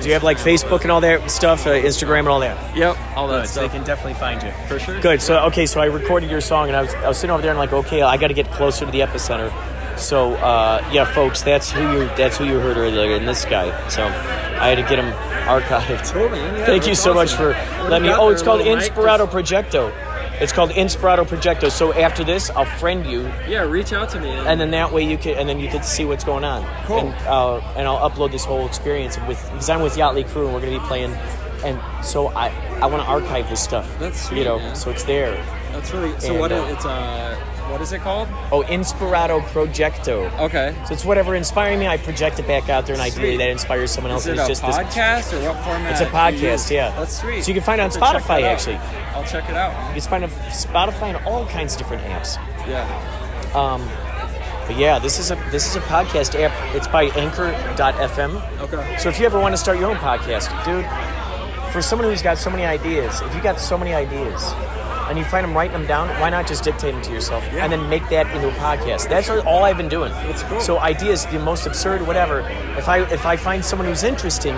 Do 0.01 0.07
you 0.07 0.13
have 0.13 0.23
like 0.23 0.37
Facebook 0.37 0.81
and 0.83 0.91
all 0.91 1.01
that 1.01 1.29
stuff, 1.29 1.65
uh, 1.67 1.71
Instagram 1.71 2.19
and 2.19 2.27
all 2.29 2.39
that? 2.39 2.77
Yep, 2.77 2.97
all 3.15 3.27
that 3.27 3.41
Good, 3.41 3.49
so 3.49 3.59
they 3.61 3.69
can 3.69 3.83
definitely 3.83 4.13
find 4.13 4.41
you. 4.41 4.51
for 4.67 4.79
sure. 4.79 4.99
Good. 5.01 5.21
So 5.21 5.37
okay, 5.47 5.65
so 5.65 5.81
I 5.81 5.85
recorded 5.85 6.29
your 6.31 6.41
song, 6.41 6.67
and 6.67 6.75
I 6.77 6.81
was, 6.83 6.93
I 6.95 7.07
was 7.07 7.17
sitting 7.17 7.31
over 7.31 7.41
there, 7.41 7.51
and 7.51 7.59
like, 7.59 7.73
okay, 7.73 8.01
I 8.01 8.15
got 8.17 8.27
to 8.27 8.33
get 8.33 8.49
closer 8.51 8.85
to 8.85 8.91
the 8.91 8.99
epicenter. 9.01 9.51
So 9.97 10.35
uh, 10.35 10.87
yeah, 10.93 11.03
folks, 11.05 11.41
that's 11.41 11.71
who 11.71 11.81
you 11.91 12.05
that's 12.15 12.37
who 12.37 12.45
you 12.45 12.59
heard 12.59 12.77
earlier 12.77 13.15
in 13.17 13.25
this 13.25 13.43
guy. 13.45 13.65
So 13.89 14.03
I 14.05 14.69
had 14.69 14.75
to 14.75 14.83
get 14.83 14.99
him 15.03 15.11
archived. 15.49 16.13
Cool, 16.13 16.29
man. 16.29 16.55
Yeah, 16.59 16.65
Thank 16.65 16.87
you 16.87 16.95
so 16.95 17.13
much 17.13 17.33
for 17.33 17.53
What 17.53 17.89
letting 17.89 17.91
me. 17.91 17.99
do 17.99 18.05
you 18.05 18.11
got 18.11 18.19
Oh, 18.21 18.29
it's 18.29 18.41
called? 18.41 18.61
Inspirato 18.61 19.27
Projecto. 19.27 19.91
It's 20.41 20.53
called 20.53 20.69
Inspirato 20.71 21.25
Projecto. 21.25 21.69
So 21.69 21.93
after 21.93 22.23
this, 22.23 22.49
I'll 22.51 22.63
friend 22.65 23.05
you, 23.05 23.23
Yeah, 23.47 23.63
reach 23.63 23.91
out 23.91 24.09
to 24.11 24.19
me. 24.21 24.29
and 24.29 24.59
then 24.59 24.71
that 24.71 24.91
way 24.93 25.03
you 25.03 25.17
can, 25.17 25.37
and 25.37 25.49
then 25.49 25.59
you 25.59 25.67
can 25.67 25.83
see 25.83 26.05
what's 26.05 26.23
going 26.23 26.43
on. 26.45 26.63
Cool. 26.85 26.99
And, 26.99 27.13
uh, 27.27 27.57
and 27.75 27.85
I'll 27.87 28.09
upload 28.09 28.31
this 28.31 28.45
whole 28.45 28.65
experience 28.65 29.17
with 29.27 29.43
because 29.51 29.69
I'm 29.69 29.81
with 29.81 29.95
Yachtly 29.95 30.25
Crew, 30.29 30.45
and 30.45 30.53
we're 30.53 30.61
going 30.61 30.73
to 30.73 30.79
be 30.79 30.85
playing. 30.85 31.13
And 31.65 31.77
so 32.05 32.27
I, 32.29 32.47
I 32.81 32.85
want 32.85 33.03
to 33.03 33.09
archive 33.09 33.49
this 33.49 33.61
stuff. 33.61 33.85
That's 33.99 34.27
sweet, 34.27 34.39
you 34.39 34.43
know, 34.45 34.59
man. 34.59 34.75
so 34.75 34.91
it's 34.91 35.03
there. 35.03 35.35
that's 35.73 35.91
really 35.91 36.17
so. 36.19 36.31
and, 36.31 36.39
what 36.39 36.53
uh, 36.53 36.65
it's 36.69 36.85
uh 36.85 37.35
what 37.69 37.81
is 37.81 37.91
it 37.93 38.01
called? 38.01 38.27
Oh, 38.51 38.63
Inspirato 38.67 39.41
Projecto. 39.41 40.31
Okay. 40.39 40.75
So 40.87 40.93
it's 40.93 41.05
whatever 41.05 41.35
inspiring 41.35 41.79
me, 41.79 41.87
I 41.87 41.97
project 41.97 42.39
it 42.39 42.47
back 42.47 42.69
out 42.69 42.85
there, 42.85 42.93
and 42.93 43.01
ideally 43.01 43.31
Sweet. 43.31 43.37
that 43.37 43.49
inspires 43.49 43.91
someone 43.91 44.11
else. 44.11 44.23
Is 44.23 44.37
it 44.37 44.39
it's 44.39 44.47
just 44.47 44.65
this. 44.65 44.75
podcast 44.75 45.33
or 45.33 45.47
what 45.47 45.63
format? 45.63 45.91
It's 45.91 46.01
a 46.01 46.05
podcast, 46.05 46.71
yeah. 46.71 46.89
That's 46.97 47.19
sweet. 47.19 47.43
So 47.43 47.49
you 47.49 47.53
can 47.53 47.63
find 47.63 47.79
it 47.79 47.83
on 47.83 47.91
Have 47.91 47.99
to 47.99 47.99
check 47.99 48.23
Spotify, 48.23 48.43
actually. 48.43 48.75
I'll 49.15 49.23
check 49.23 49.49
it 49.49 49.55
out. 49.55 49.95
You 49.95 50.01
can 50.01 50.09
find 50.09 50.23
it 50.23 50.31
on 50.31 50.39
Spotify 50.49 51.15
and 51.15 51.25
all 51.25 51.45
kinds 51.47 51.73
of 51.73 51.79
different 51.79 52.03
apps. 52.03 52.35
Yeah. 52.67 52.85
Um, 53.53 53.87
but 54.67 54.77
yeah, 54.77 54.99
this 54.99 55.17
is 55.17 55.31
a 55.31 55.35
this 55.51 55.67
is 55.67 55.75
a 55.75 55.81
podcast 55.81 56.39
app. 56.39 56.75
It's 56.75 56.87
by 56.87 57.05
Anchor.fm. 57.05 58.59
Okay. 58.61 58.97
So 58.99 59.09
if 59.09 59.19
you 59.19 59.25
ever 59.25 59.39
want 59.39 59.53
to 59.53 59.57
start 59.57 59.79
your 59.79 59.89
own 59.89 59.97
podcast, 59.97 60.49
dude, 60.63 60.85
for 61.71 61.81
someone 61.81 62.07
who's 62.07 62.21
got 62.21 62.37
so 62.37 62.49
many 62.49 62.65
ideas, 62.65 63.21
if 63.21 63.35
you 63.35 63.41
got 63.41 63.59
so 63.59 63.77
many 63.77 63.93
ideas 63.93 64.53
and 65.09 65.17
you 65.17 65.25
find 65.25 65.43
them 65.43 65.55
writing 65.55 65.73
them 65.73 65.87
down, 65.87 66.07
why 66.21 66.29
not 66.29 66.47
just 66.47 66.63
dictate 66.63 66.93
them 66.93 67.01
to 67.03 67.11
yourself 67.11 67.43
and 67.51 67.71
then 67.71 67.89
make 67.89 68.07
that 68.09 68.27
into 68.35 68.47
a 68.47 68.51
podcast? 68.53 69.09
That's 69.09 69.29
all 69.29 69.63
I've 69.63 69.77
been 69.77 69.89
doing. 69.89 70.11
That's 70.11 70.43
cool. 70.43 70.59
So 70.61 70.79
ideas, 70.79 71.25
the 71.25 71.39
most 71.39 71.65
absurd, 71.65 72.05
whatever. 72.05 72.41
If 72.77 72.87
I 72.87 72.99
if 73.11 73.25
I 73.25 73.35
find 73.35 73.63
someone 73.63 73.87
who's 73.87 74.03
interesting, 74.03 74.55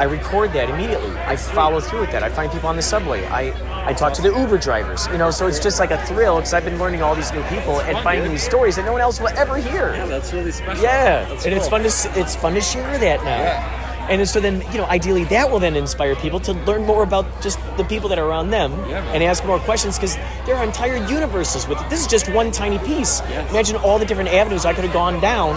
I 0.00 0.04
record 0.04 0.54
that 0.54 0.70
immediately. 0.70 1.10
I 1.18 1.36
follow 1.36 1.78
through 1.78 2.00
with 2.00 2.12
that. 2.12 2.22
I 2.22 2.30
find 2.30 2.50
people 2.50 2.70
on 2.70 2.76
the 2.76 2.80
subway. 2.82 3.26
I, 3.26 3.52
I 3.86 3.92
talk 3.92 4.14
to 4.14 4.22
the 4.22 4.30
Uber 4.30 4.56
drivers. 4.56 5.06
You 5.08 5.18
know, 5.18 5.30
so 5.30 5.46
it's 5.46 5.58
just 5.58 5.78
like 5.78 5.90
a 5.90 6.02
thrill 6.06 6.36
because 6.36 6.54
I've 6.54 6.64
been 6.64 6.78
learning 6.78 7.02
all 7.02 7.14
these 7.14 7.30
new 7.32 7.42
people 7.44 7.82
and 7.82 7.98
finding 7.98 8.30
these 8.30 8.42
stories 8.42 8.76
that 8.76 8.86
no 8.86 8.92
one 8.92 9.02
else 9.02 9.20
will 9.20 9.28
ever 9.36 9.58
hear. 9.58 9.92
Yeah, 9.92 10.06
that's 10.06 10.32
really 10.32 10.52
special. 10.52 10.82
Yeah, 10.82 11.28
That's 11.28 11.44
and 11.44 11.54
it's 11.54 11.68
fun 11.68 11.82
to 11.82 12.18
it's 12.18 12.34
fun 12.34 12.54
to 12.54 12.62
share 12.62 12.96
that 12.98 13.22
now. 13.24 13.79
And 14.10 14.28
so 14.28 14.40
then, 14.40 14.60
you 14.72 14.78
know, 14.78 14.86
ideally 14.86 15.22
that 15.24 15.50
will 15.50 15.60
then 15.60 15.76
inspire 15.76 16.16
people 16.16 16.40
to 16.40 16.52
learn 16.52 16.84
more 16.84 17.02
about 17.04 17.24
just 17.40 17.58
the 17.76 17.84
people 17.84 18.08
that 18.08 18.18
are 18.18 18.26
around 18.26 18.50
them 18.50 18.72
Yeah. 18.88 19.04
and 19.12 19.22
ask 19.22 19.44
more 19.44 19.60
questions 19.60 19.96
because 19.96 20.16
there 20.46 20.56
are 20.56 20.64
entire 20.64 20.96
universes 21.06 21.68
with 21.68 21.80
it. 21.80 21.88
This 21.88 22.00
is 22.00 22.06
just 22.08 22.28
one 22.28 22.50
tiny 22.50 22.78
piece. 22.78 23.20
Yes. 23.30 23.48
Imagine 23.50 23.76
all 23.76 23.98
the 24.00 24.04
different 24.04 24.30
avenues 24.30 24.64
I 24.66 24.74
could 24.74 24.84
have 24.84 24.92
gone 24.92 25.20
down. 25.20 25.54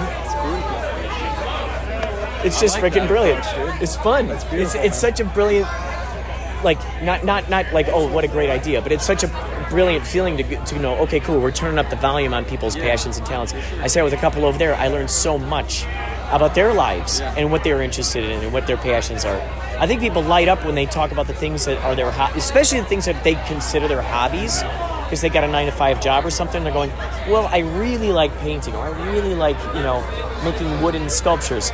It's 2.46 2.60
just 2.60 2.82
like 2.82 2.94
freaking 2.94 3.08
brilliant. 3.08 3.40
approach. 3.46 3.82
It's 3.82 3.96
fun. 3.96 4.30
It's 4.52 4.76
it's 4.76 4.98
such 4.98 5.20
a 5.22 5.26
brilliant 5.26 5.66
like 6.64 6.78
not 7.02 7.24
not 7.24 7.50
not 7.50 7.72
like 7.74 7.88
oh 7.90 8.08
what 8.12 8.24
a 8.26 8.28
great 8.28 8.50
idea, 8.50 8.82
but 8.82 8.92
it's 8.92 9.06
such 9.06 9.24
a 9.24 9.66
brilliant 9.70 10.06
feeling 10.06 10.36
to 10.38 10.44
to 10.66 10.78
know 10.80 10.96
okay 11.00 11.22
cool 11.22 11.40
we're 11.40 11.52
turning 11.52 11.80
up 11.80 11.90
the 11.90 11.96
volume 11.96 12.34
on 12.34 12.44
people's 12.44 12.76
passions 12.76 13.18
and 13.18 13.26
talents. 13.26 13.54
I 13.82 13.88
sat 13.88 14.04
with 14.04 14.14
a 14.14 14.18
couple 14.18 14.44
over 14.46 14.58
there. 14.58 14.76
I 14.76 14.90
learned 14.90 15.10
so 15.10 15.38
much 15.38 15.86
about 16.36 16.56
their 16.56 16.74
lives 16.74 17.20
Yeah. 17.20 17.34
and 17.38 17.52
what 17.52 17.64
they're 17.64 17.82
interested 17.82 18.24
in 18.24 18.42
and 18.44 18.52
what 18.54 18.68
their 18.68 18.78
passions 18.78 19.26
are. 19.26 19.40
I 19.80 19.88
think 19.88 20.02
people 20.02 20.22
light 20.22 20.48
up 20.48 20.64
when 20.66 20.76
they 20.76 20.86
talk 20.86 21.12
about 21.12 21.28
the 21.28 21.34
things 21.34 21.66
that 21.66 21.78
are 21.84 21.96
their 21.96 22.12
ho- 22.12 22.32
especially 22.36 22.80
the 22.80 22.86
things 22.88 23.06
that 23.06 23.24
they 23.24 23.36
consider 23.48 23.88
their 23.88 24.02
hobbies 24.02 24.62
because 25.04 25.22
they 25.22 25.30
got 25.30 25.44
a 25.44 25.48
nine 25.48 25.66
to 25.68 25.72
five 25.72 26.02
job 26.02 26.26
or 26.26 26.30
something. 26.32 26.64
They're 26.64 26.74
going, 26.74 26.92
well, 27.28 27.48
I 27.52 27.60
really 27.60 28.12
like 28.12 28.36
painting, 28.40 28.74
or 28.76 28.86
I 28.86 29.12
really 29.12 29.36
like 29.36 29.58
you 29.76 29.82
know 29.82 30.02
making 30.44 30.82
wooden 30.82 31.10
sculptures. 31.10 31.72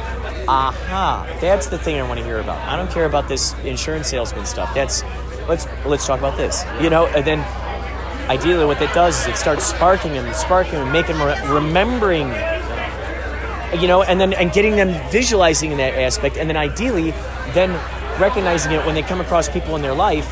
Aha, 0.48 1.38
that's 1.40 1.68
the 1.68 1.78
thing 1.78 2.00
I 2.00 2.08
want 2.08 2.20
to 2.20 2.26
hear 2.26 2.40
about. 2.40 2.58
I 2.68 2.76
don't 2.76 2.90
care 2.92 3.06
about 3.06 3.28
this 3.28 3.54
insurance 3.64 4.08
salesman 4.08 4.46
stuff. 4.46 4.74
That's 4.74 5.04
let's 5.48 5.68
let's 5.86 6.06
talk 6.08 6.20
about 6.20 6.38
this. 6.38 6.66
You 6.82 6.90
know, 6.90 7.06
and 7.08 7.26
then 7.26 7.40
ideally 8.30 8.66
what 8.66 8.80
that 8.80 8.94
does 8.96 9.22
is 9.22 9.28
it 9.28 9.36
starts 9.38 9.64
sparking 9.66 10.18
and 10.18 10.36
sparking 10.36 10.76
and 10.76 10.92
making 10.92 11.18
them 11.18 11.28
re- 11.28 11.54
remembering 11.54 12.30
you 13.78 13.88
know 13.88 14.04
and 14.04 14.20
then 14.20 14.34
and 14.34 14.52
getting 14.52 14.76
them 14.76 14.90
visualizing 15.12 15.72
in 15.72 15.78
that 15.78 15.94
aspect 15.94 16.38
and 16.38 16.50
then 16.50 16.58
ideally 16.58 17.12
then 17.54 17.72
recognizing 18.20 18.72
it 18.72 18.86
when 18.86 18.96
they 18.96 19.02
come 19.04 19.22
across 19.22 19.50
people 19.50 19.76
in 19.76 19.82
their 19.82 19.94
life 19.94 20.28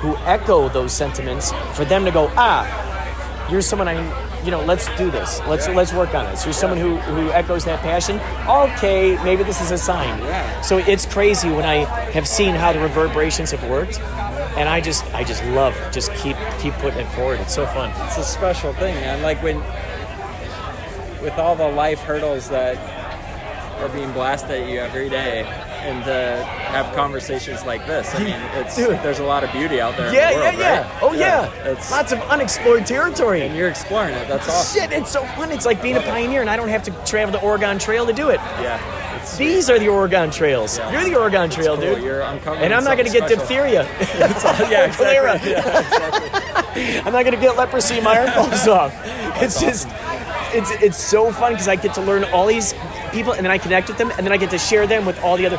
who 0.00 0.16
echo 0.18 0.68
those 0.68 0.92
sentiments 0.92 1.52
for 1.74 1.84
them 1.84 2.04
to 2.04 2.10
go 2.10 2.30
ah 2.36 2.64
you're 3.50 3.62
someone 3.62 3.88
i 3.88 4.26
you 4.44 4.52
know 4.52 4.62
let's 4.64 4.86
do 4.96 5.10
this. 5.10 5.40
Let's 5.48 5.66
let's 5.68 5.92
work 5.92 6.14
on 6.14 6.24
this. 6.26 6.44
You're 6.44 6.52
someone 6.52 6.78
who 6.78 6.96
who 6.98 7.30
echoes 7.32 7.64
that 7.64 7.80
passion. 7.80 8.20
Okay 8.48 9.22
maybe 9.24 9.42
this 9.42 9.60
is 9.60 9.72
a 9.72 9.78
sign. 9.78 10.20
Yeah. 10.20 10.60
so 10.60 10.78
it's 10.78 11.04
crazy 11.04 11.50
when 11.50 11.64
i 11.64 11.84
have 12.12 12.28
seen 12.28 12.54
how 12.54 12.72
the 12.72 12.78
reverberations 12.78 13.50
have 13.50 13.68
worked 13.68 13.98
and 14.56 14.68
i 14.68 14.80
just 14.80 15.04
i 15.14 15.24
just 15.24 15.44
love 15.46 15.74
just 15.92 16.12
keep 16.14 16.36
keep 16.60 16.72
putting 16.74 17.00
it 17.00 17.08
forward. 17.08 17.40
It's 17.40 17.54
so 17.54 17.66
fun. 17.66 17.90
It's 18.06 18.18
a 18.18 18.22
special 18.22 18.72
thing, 18.74 18.94
man. 18.96 19.20
Like 19.20 19.42
when, 19.42 19.56
with 21.26 21.38
all 21.38 21.56
the 21.56 21.66
life 21.68 21.98
hurdles 22.02 22.48
that 22.50 22.76
are 23.82 23.88
being 23.88 24.10
blasted 24.12 24.62
at 24.62 24.68
you 24.70 24.78
every 24.78 25.08
day, 25.10 25.42
and 25.42 26.04
to 26.04 26.44
have 26.44 26.94
conversations 26.94 27.64
like 27.66 27.84
this, 27.84 28.14
I 28.14 28.18
mean, 28.20 28.36
it's 28.54 28.76
Dude. 28.76 28.90
there's 29.02 29.18
a 29.18 29.24
lot 29.24 29.42
of 29.42 29.50
beauty 29.52 29.80
out 29.80 29.96
there. 29.96 30.14
yeah 30.14 30.30
in 30.30 30.36
the 30.36 30.40
world, 30.44 30.54
yeah 30.54 30.60
yeah 30.60 30.92
right? 30.92 31.02
oh 31.02 31.12
yeah, 31.14 31.70
It's, 31.72 31.90
lots 31.90 32.12
of 32.12 32.20
unexplored 32.30 32.86
territory 32.86 33.42
and 33.42 33.56
you're 33.56 33.68
exploring 33.68 34.14
it. 34.14 34.28
That's 34.28 34.48
awesome. 34.48 34.80
Shit, 34.82 34.92
it's 34.92 35.10
so 35.10 35.24
fun. 35.34 35.50
It's 35.50 35.66
like 35.66 35.82
being 35.82 35.96
a 35.96 36.00
pioneer, 36.02 36.42
and 36.42 36.48
I 36.48 36.56
don't 36.56 36.68
have 36.68 36.84
to 36.84 36.92
travel 37.04 37.32
the 37.32 37.44
Oregon 37.44 37.78
Trail 37.80 38.06
to 38.06 38.12
do 38.12 38.28
it. 38.28 38.38
Yeah. 38.62 38.80
These 39.36 39.68
are 39.68 39.78
the 39.80 39.88
Oregon 39.88 40.30
Trails. 40.30 40.78
Yeah. 40.78 40.92
You're 40.92 41.10
the 41.10 41.16
Oregon 41.18 41.50
Trail, 41.50 41.76
cool. 41.76 41.96
dude. 41.96 42.04
You're 42.04 42.20
uncovering 42.20 42.62
and 42.62 42.72
I'm 42.72 42.84
not 42.84 42.96
going 42.96 43.10
to 43.10 43.12
get 43.12 43.28
diphtheria. 43.28 43.82
yeah, 44.14 44.86
exactly. 44.86 45.50
Yeah, 45.50 45.74
exactly. 45.80 46.98
I'm 47.00 47.12
not 47.12 47.24
going 47.24 47.34
to 47.34 47.40
get 47.40 47.56
leprosy. 47.56 48.00
My 48.00 48.16
arm 48.20 48.30
falls 48.30 48.68
off. 48.68 48.94
It's 49.42 49.60
just, 49.60 49.88
it's 50.54 50.70
it's 50.82 50.98
so 50.98 51.32
fun 51.32 51.52
because 51.52 51.68
I 51.68 51.76
get 51.76 51.94
to 51.94 52.02
learn 52.02 52.24
all 52.24 52.46
these 52.46 52.74
people, 53.12 53.32
and 53.32 53.44
then 53.44 53.50
I 53.50 53.58
connect 53.58 53.88
with 53.88 53.98
them, 53.98 54.10
and 54.12 54.20
then 54.26 54.32
I 54.32 54.36
get 54.36 54.50
to 54.50 54.58
share 54.58 54.86
them 54.86 55.04
with 55.06 55.18
all 55.22 55.36
the 55.36 55.46
other. 55.46 55.58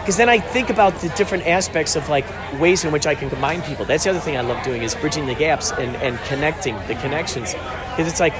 Because 0.00 0.16
then 0.16 0.28
I 0.30 0.38
think 0.40 0.70
about 0.70 0.98
the 1.00 1.10
different 1.10 1.46
aspects 1.46 1.94
of 1.94 2.08
like 2.08 2.24
ways 2.58 2.82
in 2.84 2.92
which 2.92 3.06
I 3.06 3.14
can 3.14 3.28
combine 3.28 3.60
people. 3.62 3.84
That's 3.84 4.04
the 4.04 4.10
other 4.10 4.20
thing 4.20 4.36
I 4.38 4.40
love 4.40 4.62
doing 4.64 4.82
is 4.82 4.94
bridging 4.94 5.26
the 5.26 5.34
gaps 5.34 5.70
and, 5.72 5.96
and 5.96 6.18
connecting 6.28 6.76
the 6.86 6.94
connections. 6.94 7.52
Because 7.52 8.08
it's 8.10 8.18
like, 8.18 8.32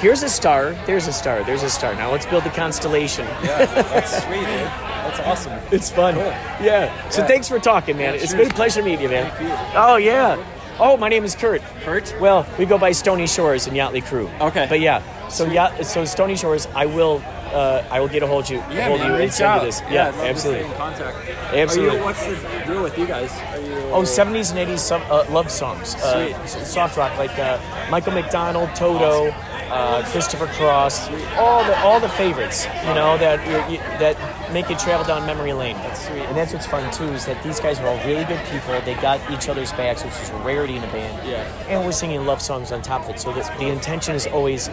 here's 0.00 0.24
a 0.24 0.28
star, 0.28 0.72
there's 0.86 1.06
a 1.06 1.12
star, 1.12 1.44
there's 1.44 1.62
a 1.62 1.70
star. 1.70 1.94
Now 1.94 2.10
let's 2.10 2.26
build 2.26 2.42
the 2.42 2.50
constellation. 2.50 3.24
Yeah, 3.44 3.66
that's 3.66 4.20
sweet, 4.24 4.40
dude. 4.40 4.46
That's 4.46 5.20
awesome. 5.20 5.52
It's 5.70 5.90
fun. 5.92 6.16
Yeah. 6.16 7.08
So 7.10 7.20
Yeah. 7.22 7.28
thanks 7.28 7.46
for 7.48 7.60
talking, 7.60 7.96
man. 7.98 8.14
Yeah, 8.14 8.20
It's 8.20 8.30
sure. 8.32 8.38
been 8.40 8.50
a 8.50 8.54
pleasure 8.54 8.82
meeting 8.82 9.02
you, 9.02 9.08
man. 9.10 9.30
Thank 9.30 9.48
you. 9.48 9.54
Oh 9.76 9.96
yeah. 9.96 10.36
Oh, 10.78 10.96
my 10.96 11.08
name 11.08 11.24
is 11.24 11.34
Kurt. 11.36 11.62
Kurt? 11.82 12.14
Well, 12.20 12.46
we 12.58 12.64
go 12.66 12.78
by 12.78 12.92
Stony 12.92 13.26
Shores 13.26 13.66
and 13.66 13.76
Yachtly 13.76 14.04
Crew. 14.04 14.28
Okay. 14.40 14.66
But 14.68 14.80
yeah, 14.80 15.02
so 15.28 15.44
yeah, 15.46 15.82
so 15.82 16.04
Stony 16.04 16.34
Shores, 16.36 16.66
I 16.74 16.86
will, 16.86 17.22
uh, 17.52 17.84
I 17.90 18.00
will 18.00 18.08
get 18.08 18.22
a 18.22 18.26
hold 18.26 18.44
of 18.44 18.50
you, 18.50 18.56
Yeah, 18.70 18.88
hold 18.88 19.00
man, 19.00 19.12
you 19.12 19.18
reach 19.18 19.40
out. 19.40 19.62
this. 19.62 19.80
Yeah, 19.82 20.14
Yeah, 20.16 20.22
absolutely. 20.22 20.64
in 20.66 20.72
contact. 20.72 21.16
Absolutely. 21.52 21.96
Are 21.96 21.98
you, 21.98 22.04
what's 22.04 22.26
the 22.26 22.62
deal 22.66 22.82
with 22.82 22.98
you 22.98 23.06
guys? 23.06 23.30
Are 23.52 23.60
you? 23.60 23.74
Oh, 23.92 24.02
70s 24.02 24.50
and 24.56 24.58
80s 24.70 24.78
some, 24.78 25.02
uh, 25.10 25.24
love 25.30 25.50
songs. 25.50 25.94
Uh, 25.96 26.46
soft 26.46 26.96
rock, 26.96 27.16
like 27.18 27.38
uh, 27.38 27.58
Michael 27.90 28.12
McDonald, 28.14 28.70
Toto, 28.74 29.26
uh, 29.72 30.02
Christopher 30.10 30.46
Cross, 30.48 31.08
all 31.38 31.64
the 31.64 31.78
all 31.78 31.98
the 31.98 32.08
favorites, 32.10 32.66
you 32.86 32.94
know, 32.94 33.16
that 33.16 33.40
you, 33.70 33.78
that 33.98 34.16
make 34.52 34.68
you 34.68 34.76
travel 34.76 35.06
down 35.06 35.24
memory 35.26 35.54
lane. 35.54 35.76
That's 35.76 36.06
sweet. 36.06 36.20
And 36.20 36.36
that's 36.36 36.52
what's 36.52 36.66
fun, 36.66 36.92
too, 36.92 37.04
is 37.14 37.24
that 37.24 37.42
these 37.42 37.58
guys 37.58 37.80
are 37.80 37.88
all 37.88 37.96
really 38.06 38.24
good 38.24 38.44
people. 38.50 38.78
They 38.82 38.94
got 38.94 39.18
each 39.30 39.48
other's 39.48 39.72
backs, 39.72 40.04
which 40.04 40.12
is 40.14 40.28
a 40.28 40.36
rarity 40.38 40.76
in 40.76 40.84
a 40.84 40.92
band. 40.92 41.26
Yeah. 41.26 41.42
And 41.68 41.86
we're 41.86 41.92
singing 41.92 42.26
love 42.26 42.42
songs 42.42 42.70
on 42.70 42.82
top 42.82 43.04
of 43.04 43.14
it. 43.14 43.18
So 43.18 43.32
the, 43.32 43.40
the 43.58 43.68
intention 43.68 44.14
is 44.14 44.26
always, 44.26 44.68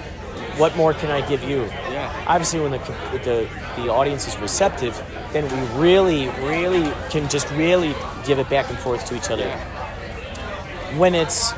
what 0.57 0.75
more 0.75 0.93
can 0.93 1.11
I 1.11 1.27
give 1.27 1.43
you? 1.43 1.63
Yeah. 1.63 2.25
Obviously, 2.27 2.59
when 2.59 2.71
the, 2.71 2.79
the, 3.23 3.47
the 3.77 3.89
audience 3.89 4.27
is 4.27 4.37
receptive, 4.37 5.01
then 5.31 5.45
we 5.45 5.79
really, 5.79 6.27
really 6.45 6.91
can 7.09 7.29
just 7.29 7.49
really 7.51 7.95
give 8.25 8.37
it 8.37 8.49
back 8.49 8.69
and 8.69 8.77
forth 8.79 9.05
to 9.05 9.15
each 9.15 9.31
other 9.31 9.49
when 10.97 11.15
it's 11.15 11.53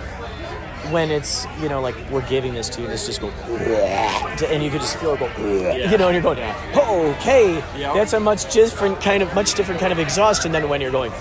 when 0.91 1.09
it's 1.11 1.45
you 1.61 1.69
know 1.69 1.81
like 1.81 1.95
we're 2.11 2.27
giving 2.27 2.53
this 2.53 2.69
to 2.69 2.79
you 2.79 2.85
and 2.85 2.93
it's 2.93 3.05
just 3.05 3.21
go 3.21 3.29
and 3.29 4.63
you 4.63 4.69
could 4.69 4.81
just 4.81 4.97
feel 4.97 5.13
it 5.13 5.19
go 5.19 5.27
you 5.75 5.97
know 5.97 6.09
and 6.09 6.15
you're 6.15 6.21
going 6.21 6.39
okay 6.77 7.55
Yeah. 7.77 7.93
that's 7.93 8.13
a 8.13 8.19
much 8.19 8.51
different 8.53 8.99
kind 9.01 9.23
of 9.23 9.33
much 9.33 9.53
different 9.53 9.79
kind 9.79 9.91
of 9.93 9.99
exhaustion 9.99 10.51
than 10.51 10.67
when 10.69 10.81
you're 10.81 10.91
going 10.91 11.11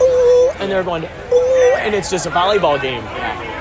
ooh 0.00 0.50
and 0.58 0.70
they're 0.70 0.84
going 0.84 1.04
ooh 1.04 1.74
and 1.78 1.94
it's 1.94 2.10
just 2.10 2.26
a 2.26 2.30
volleyball 2.30 2.80
game 2.80 3.02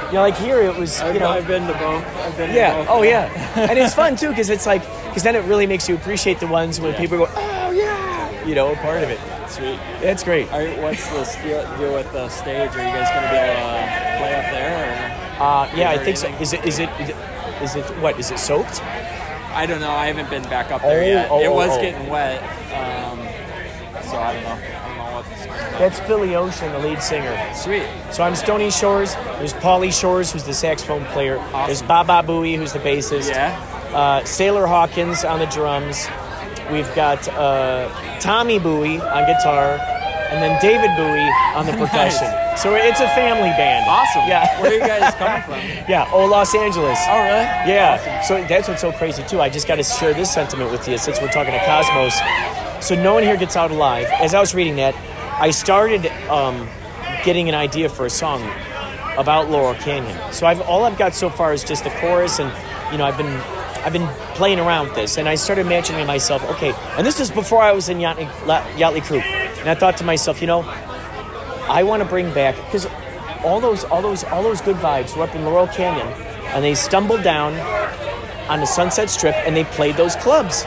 you 0.07 0.13
know 0.13 0.21
like 0.21 0.37
here 0.37 0.61
it 0.61 0.75
was 0.75 0.99
I've, 1.01 1.13
you 1.13 1.19
know 1.19 1.29
I've 1.29 1.47
been 1.47 1.65
to 1.67 1.73
both. 1.73 2.05
I've 2.17 2.37
been 2.37 2.53
yeah 2.55 2.71
to 2.73 2.77
both. 2.79 2.87
oh 2.89 3.01
yeah 3.03 3.59
and 3.69 3.77
it's 3.79 3.93
fun 3.93 4.15
too 4.15 4.29
because 4.29 4.49
it's 4.49 4.65
like 4.65 4.81
because 5.07 5.23
then 5.23 5.35
it 5.35 5.43
really 5.45 5.67
makes 5.67 5.89
you 5.89 5.95
appreciate 5.95 6.39
the 6.39 6.47
ones 6.47 6.79
when 6.79 6.93
people 6.95 7.17
go 7.17 7.27
oh 7.35 7.71
yeah 7.71 8.45
you 8.45 8.55
know 8.55 8.75
part 8.75 9.03
of 9.03 9.09
it 9.09 9.19
Sweet. 9.49 9.79
that's 10.01 10.23
great 10.23 10.51
Are, 10.51 10.67
what's 10.81 11.07
the 11.09 11.39
deal, 11.41 11.77
deal 11.77 11.93
with 11.93 12.11
the 12.11 12.27
stage? 12.27 12.69
Are 12.71 12.83
you 12.83 12.91
guys 12.91 13.09
going 13.09 13.23
to 13.23 13.29
be 13.31 13.37
able 13.37 13.63
uh, 13.63 13.86
uh, 15.39 15.69
yeah 15.75 15.89
I 15.91 15.97
think 15.97 16.17
so 16.17 16.27
is 16.39 16.53
it 16.53 16.65
is 16.65 16.79
it 16.79 16.89
is 17.61 17.75
it 17.75 17.83
what 18.01 18.19
is 18.19 18.31
it 18.31 18.39
soaked 18.39 18.81
I 19.53 19.65
don't 19.65 19.81
know. 19.81 19.89
I 19.89 20.05
haven't 20.05 20.29
been 20.29 20.43
back 20.43 20.69
up 20.71 20.83
there 20.83 21.01
Oh, 21.01 21.05
yet. 21.07 21.31
oh, 21.31 21.39
it 21.41 21.47
oh, 21.47 21.53
was 21.55 21.71
oh. 21.71 21.81
getting 21.81 22.07
wet, 22.09 22.43
um, 22.75 23.17
so 24.03 24.15
I 24.19 24.33
don't 24.33 24.43
know. 24.43 24.49
I 24.51 24.87
don't 24.87 24.97
know 24.97 25.15
what's 25.15 25.45
That's 25.79 25.99
Philly 26.01 26.35
Ocean, 26.35 26.71
the 26.73 26.79
lead 26.79 27.01
singer. 27.01 27.35
sweet. 27.55 27.87
So 28.11 28.21
I'm 28.23 28.35
Stony 28.35 28.69
Shores. 28.69 29.15
There's 29.15 29.53
Paulie 29.53 29.91
Shores, 29.91 30.31
who's 30.31 30.43
the 30.43 30.53
saxophone 30.53 31.05
player. 31.05 31.37
There's 31.65 31.81
Baba 31.81 32.21
Bowie, 32.21 32.53
who's 32.55 32.73
the 32.73 32.79
bassist. 32.79 33.29
Yeah. 33.29 33.57
Uh, 33.95 34.23
Sailor 34.25 34.67
Hawkins 34.67 35.23
on 35.25 35.39
the 35.39 35.47
drums. 35.47 36.07
We've 36.71 36.93
got 36.93 37.27
uh, 37.29 37.89
Tommy 38.19 38.59
Bowie 38.59 39.01
on 39.01 39.25
guitar, 39.25 39.79
and 40.29 40.43
then 40.43 40.61
David 40.61 40.91
Bowie 40.97 41.31
on 41.57 41.65
the 41.65 41.71
percussion. 41.83 42.27
So 42.57 42.73
it's 42.73 42.99
a 42.99 43.07
family 43.09 43.49
band. 43.51 43.85
Awesome. 43.87 44.27
Yeah. 44.27 44.59
Where 44.59 44.71
are 44.71 44.73
you 44.73 44.79
guys 44.79 45.13
coming 45.19 45.43
from? 45.43 45.59
Yeah. 45.87 46.09
Oh, 46.11 46.25
Los 46.25 46.55
Angeles. 46.55 46.97
Oh, 47.07 47.17
really? 47.21 47.45
Yeah. 47.69 48.21
So 48.21 48.43
that's 48.45 48.67
what's 48.67 48.81
so 48.81 48.91
crazy 48.91 49.23
too. 49.23 49.39
I 49.39 49.49
just 49.49 49.67
got 49.67 49.75
to 49.75 49.83
share 49.83 50.13
this 50.15 50.33
sentiment 50.33 50.71
with 50.71 50.87
you 50.87 50.97
since 50.97 51.21
we're 51.21 51.31
talking 51.31 51.53
to 51.53 51.63
Cosmos. 51.65 52.19
So 52.85 52.95
no 52.95 53.13
one 53.13 53.21
here 53.21 53.37
gets 53.37 53.55
out 53.55 53.69
alive. 53.69 54.07
As 54.19 54.33
I 54.33 54.39
was 54.39 54.55
reading 54.55 54.75
that, 54.77 54.95
I 55.39 55.51
started 55.51 56.07
um, 56.29 56.67
getting 57.23 57.47
an 57.47 57.53
idea 57.53 57.89
for 57.89 58.07
a 58.07 58.09
song 58.09 58.41
about 59.17 59.51
Laurel 59.51 59.75
Canyon. 59.75 60.17
So 60.33 60.47
I've 60.47 60.61
all 60.61 60.83
I've 60.83 60.97
got 60.97 61.13
so 61.13 61.29
far 61.29 61.53
is 61.53 61.63
just 61.63 61.83
the 61.83 61.91
chorus, 61.91 62.39
and 62.39 62.51
you 62.91 62.97
know 62.97 63.05
I've 63.05 63.17
been 63.17 63.27
I've 63.85 63.93
been 63.93 64.07
playing 64.35 64.59
around 64.59 64.87
with 64.87 64.95
this, 64.95 65.17
and 65.17 65.29
I 65.29 65.35
started 65.35 65.65
imagining 65.65 66.07
myself. 66.07 66.43
Okay, 66.51 66.73
and 66.97 67.05
this 67.05 67.19
is 67.19 67.29
before 67.29 67.61
I 67.61 67.71
was 67.71 67.89
in 67.89 67.97
Yachtly, 67.99 68.25
Yachtly 68.77 69.03
Crew. 69.03 69.19
And 69.19 69.69
I 69.69 69.75
thought 69.75 69.97
to 69.97 70.03
myself, 70.03 70.39
you 70.39 70.47
know, 70.47 70.61
I 71.69 71.83
want 71.83 72.01
to 72.01 72.07
bring 72.07 72.33
back 72.33 72.55
because 72.65 72.87
all 73.43 73.59
those 73.59 73.83
all 73.85 74.01
those 74.01 74.23
all 74.25 74.43
those 74.43 74.61
good 74.61 74.77
vibes 74.77 75.15
were 75.15 75.23
up 75.23 75.35
in 75.35 75.43
Laurel 75.43 75.67
Canyon, 75.67 76.07
and 76.53 76.63
they 76.63 76.75
stumbled 76.75 77.23
down 77.23 77.53
on 78.49 78.59
the 78.59 78.65
Sunset 78.65 79.09
Strip 79.09 79.35
and 79.35 79.55
they 79.55 79.65
played 79.65 79.95
those 79.95 80.15
clubs. 80.15 80.63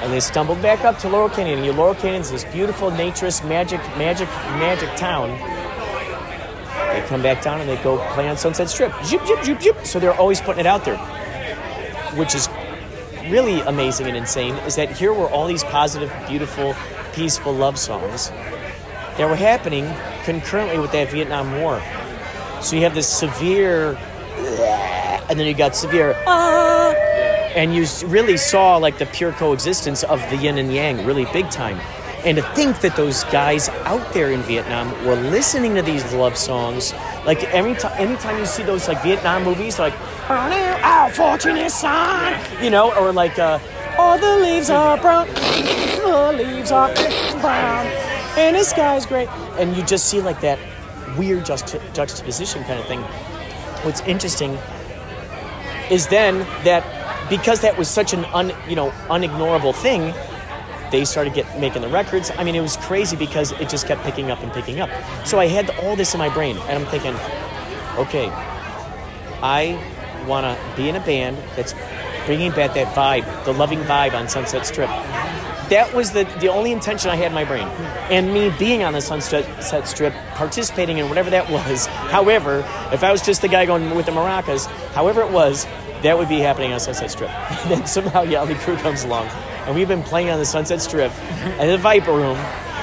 And 0.00 0.12
they 0.12 0.20
stumbled 0.20 0.62
back 0.62 0.84
up 0.84 0.98
to 0.98 1.08
Laurel 1.08 1.28
Canyon. 1.28 1.58
And 1.64 1.76
Laurel 1.76 1.94
Canyon's 1.94 2.30
this 2.30 2.44
beautiful, 2.44 2.90
naturist, 2.90 3.46
magic, 3.48 3.80
magic, 3.96 4.28
magic 4.58 4.94
town. 4.96 5.30
They 6.94 7.06
come 7.08 7.20
back 7.22 7.42
down 7.42 7.60
and 7.60 7.68
they 7.68 7.76
go 7.82 7.98
play 8.12 8.28
on 8.28 8.36
Sunset 8.36 8.70
Strip. 8.70 8.92
Zip, 9.04 9.26
zip, 9.26 9.44
zip, 9.44 9.60
zip. 9.60 9.86
So 9.86 9.98
they're 9.98 10.14
always 10.14 10.40
putting 10.40 10.60
it 10.60 10.66
out 10.66 10.84
there, 10.84 10.98
which 12.16 12.34
is 12.34 12.48
really 13.28 13.60
amazing 13.62 14.06
and 14.06 14.16
insane. 14.16 14.54
Is 14.66 14.76
that 14.76 14.92
here 14.92 15.12
were 15.12 15.28
all 15.28 15.46
these 15.46 15.64
positive, 15.64 16.12
beautiful, 16.28 16.74
peaceful 17.12 17.52
love 17.52 17.78
songs 17.78 18.30
that 19.18 19.28
were 19.28 19.36
happening 19.36 19.84
concurrently 20.24 20.78
with 20.78 20.92
that 20.92 21.10
Vietnam 21.10 21.60
War. 21.60 21.82
So 22.62 22.76
you 22.76 22.82
have 22.82 22.94
this 22.94 23.08
severe, 23.08 23.96
and 25.28 25.38
then 25.38 25.46
you 25.46 25.54
got 25.54 25.76
severe, 25.76 26.14
ah, 26.26 26.92
and 27.54 27.74
you 27.74 27.86
really 28.06 28.36
saw 28.36 28.76
like 28.76 28.98
the 28.98 29.06
pure 29.06 29.32
coexistence 29.32 30.04
of 30.04 30.20
the 30.30 30.36
yin 30.36 30.58
and 30.58 30.72
yang 30.72 31.04
really 31.04 31.26
big 31.32 31.50
time. 31.50 31.78
And 32.24 32.36
to 32.36 32.42
think 32.54 32.80
that 32.80 32.96
those 32.96 33.22
guys 33.24 33.68
out 33.86 34.12
there 34.12 34.32
in 34.32 34.42
Vietnam 34.42 34.90
were 35.06 35.14
listening 35.14 35.76
to 35.76 35.82
these 35.82 36.12
love 36.14 36.36
songs, 36.36 36.92
like 37.24 37.44
every 37.54 37.74
time, 37.74 37.92
anytime 37.96 38.38
you 38.38 38.46
see 38.46 38.64
those 38.64 38.88
like 38.88 39.02
Vietnam 39.02 39.44
movies, 39.44 39.78
like 39.78 39.94
"Our 40.28 41.10
Fortune 41.10 41.56
Is 41.56 41.74
son," 41.74 42.34
you 42.60 42.70
know, 42.70 42.92
or 42.94 43.12
like 43.12 43.38
uh, 43.38 43.60
"All 43.98 44.18
the 44.18 44.36
leaves 44.38 44.68
are 44.68 44.98
brown, 44.98 45.28
the 45.28 46.34
leaves 46.36 46.72
are 46.72 46.92
brown, 47.40 47.86
and 48.38 48.56
the 48.56 48.64
sky's 48.64 49.06
great," 49.06 49.28
and 49.58 49.76
you 49.76 49.82
just 49.82 50.06
see 50.06 50.20
like 50.20 50.40
that 50.40 50.58
weird 51.16 51.44
juxt- 51.44 51.80
juxtaposition 51.94 52.64
kind 52.64 52.78
of 52.78 52.86
thing. 52.86 53.00
What's 53.82 54.00
interesting 54.02 54.58
is 55.90 56.06
then 56.08 56.38
that 56.64 56.84
because 57.28 57.60
that 57.60 57.76
was 57.76 57.88
such 57.88 58.12
an 58.12 58.24
un, 58.26 58.52
you 58.68 58.76
know 58.76 58.90
unignorable 59.08 59.74
thing, 59.74 60.14
they 60.90 61.04
started 61.04 61.34
get 61.34 61.58
making 61.58 61.82
the 61.82 61.88
records. 61.88 62.30
I 62.38 62.44
mean, 62.44 62.54
it 62.54 62.60
was 62.60 62.76
crazy 62.78 63.16
because 63.16 63.52
it 63.52 63.68
just 63.68 63.86
kept 63.86 64.02
picking 64.02 64.30
up 64.30 64.42
and 64.42 64.52
picking 64.52 64.80
up. 64.80 64.90
So 65.26 65.38
I 65.38 65.46
had 65.46 65.70
all 65.80 65.96
this 65.96 66.14
in 66.14 66.18
my 66.18 66.28
brain, 66.28 66.56
and 66.68 66.78
I'm 66.78 66.86
thinking, 66.86 67.14
okay, 67.98 68.30
I 69.42 69.78
want 70.26 70.44
to 70.46 70.76
be 70.76 70.88
in 70.88 70.96
a 70.96 71.00
band 71.00 71.36
that's 71.56 71.74
bringing 72.26 72.50
back 72.52 72.74
that 72.74 72.94
vibe, 72.94 73.44
the 73.44 73.52
loving 73.52 73.80
vibe 73.80 74.14
on 74.14 74.28
Sunset 74.28 74.66
Strip. 74.66 74.90
That 75.70 75.92
was 75.94 76.12
the, 76.12 76.24
the 76.40 76.48
only 76.48 76.72
intention 76.72 77.10
I 77.10 77.16
had 77.16 77.26
in 77.26 77.34
my 77.34 77.44
brain. 77.44 77.68
And 78.10 78.32
me 78.32 78.50
being 78.58 78.82
on 78.84 78.94
the 78.94 79.00
Sunset 79.02 79.44
Strip, 79.86 80.14
participating 80.34 80.96
in 80.98 81.08
whatever 81.08 81.28
that 81.30 81.50
was. 81.50 81.86
However, 82.10 82.64
if 82.92 83.02
I 83.04 83.12
was 83.12 83.20
just 83.22 83.42
the 83.42 83.48
guy 83.48 83.66
going 83.66 83.94
with 83.94 84.06
the 84.06 84.12
maracas, 84.12 84.66
however 84.94 85.20
it 85.22 85.30
was, 85.30 85.66
that 86.02 86.16
would 86.16 86.28
be 86.28 86.38
happening 86.38 86.72
on 86.72 86.80
Sunset 86.80 87.10
Strip. 87.10 87.30
And 87.62 87.70
then 87.70 87.86
somehow 87.86 88.24
Yachtly 88.24 88.58
Crew 88.60 88.76
comes 88.76 89.04
along. 89.04 89.26
And 89.66 89.74
we've 89.74 89.88
been 89.88 90.02
playing 90.02 90.30
on 90.30 90.38
the 90.38 90.46
Sunset 90.46 90.80
Strip 90.80 91.12
at 91.60 91.66
the 91.66 91.76
Viper 91.76 92.12
Room. 92.12 92.36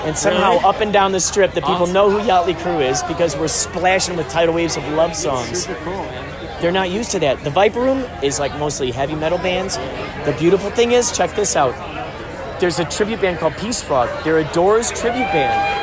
And 0.06 0.16
somehow 0.16 0.52
Really? 0.52 0.66
up 0.66 0.82
and 0.82 0.94
down 0.94 1.14
the 1.14 1.20
strip, 1.20 1.54
the 1.54 1.62
people 1.62 1.78
Awesome. 1.78 1.94
know 1.94 2.12
who 2.12 2.20
Yachtly 2.20 2.56
Crew 2.62 2.80
is 2.80 3.02
because 3.04 3.36
we're 3.36 3.48
splashing 3.48 4.16
with 4.16 4.30
tidal 4.30 4.54
waves 4.54 4.78
of 4.78 4.88
love 4.90 5.16
songs. 5.16 5.66
Cool. 5.84 6.04
They're 6.62 6.72
not 6.72 6.92
used 6.92 7.10
to 7.12 7.20
that. 7.20 7.44
The 7.44 7.50
Viper 7.50 7.80
Room 7.82 8.06
is 8.22 8.40
like 8.40 8.56
mostly 8.60 8.92
heavy 8.92 9.16
metal 9.16 9.40
bands. 9.40 9.78
The 10.26 10.36
beautiful 10.38 10.70
thing 10.70 10.92
is, 10.92 11.12
check 11.12 11.34
this 11.36 11.56
out. 11.56 11.74
There's 12.60 12.80
a 12.80 12.86
tribute 12.86 13.22
band 13.22 13.40
called 13.40 13.56
Peace 13.58 13.82
Frog. 13.82 14.10
They're 14.24 14.40
a 14.40 14.54
Doors 14.54 14.90
tribute 14.92 15.28
band. 15.32 15.82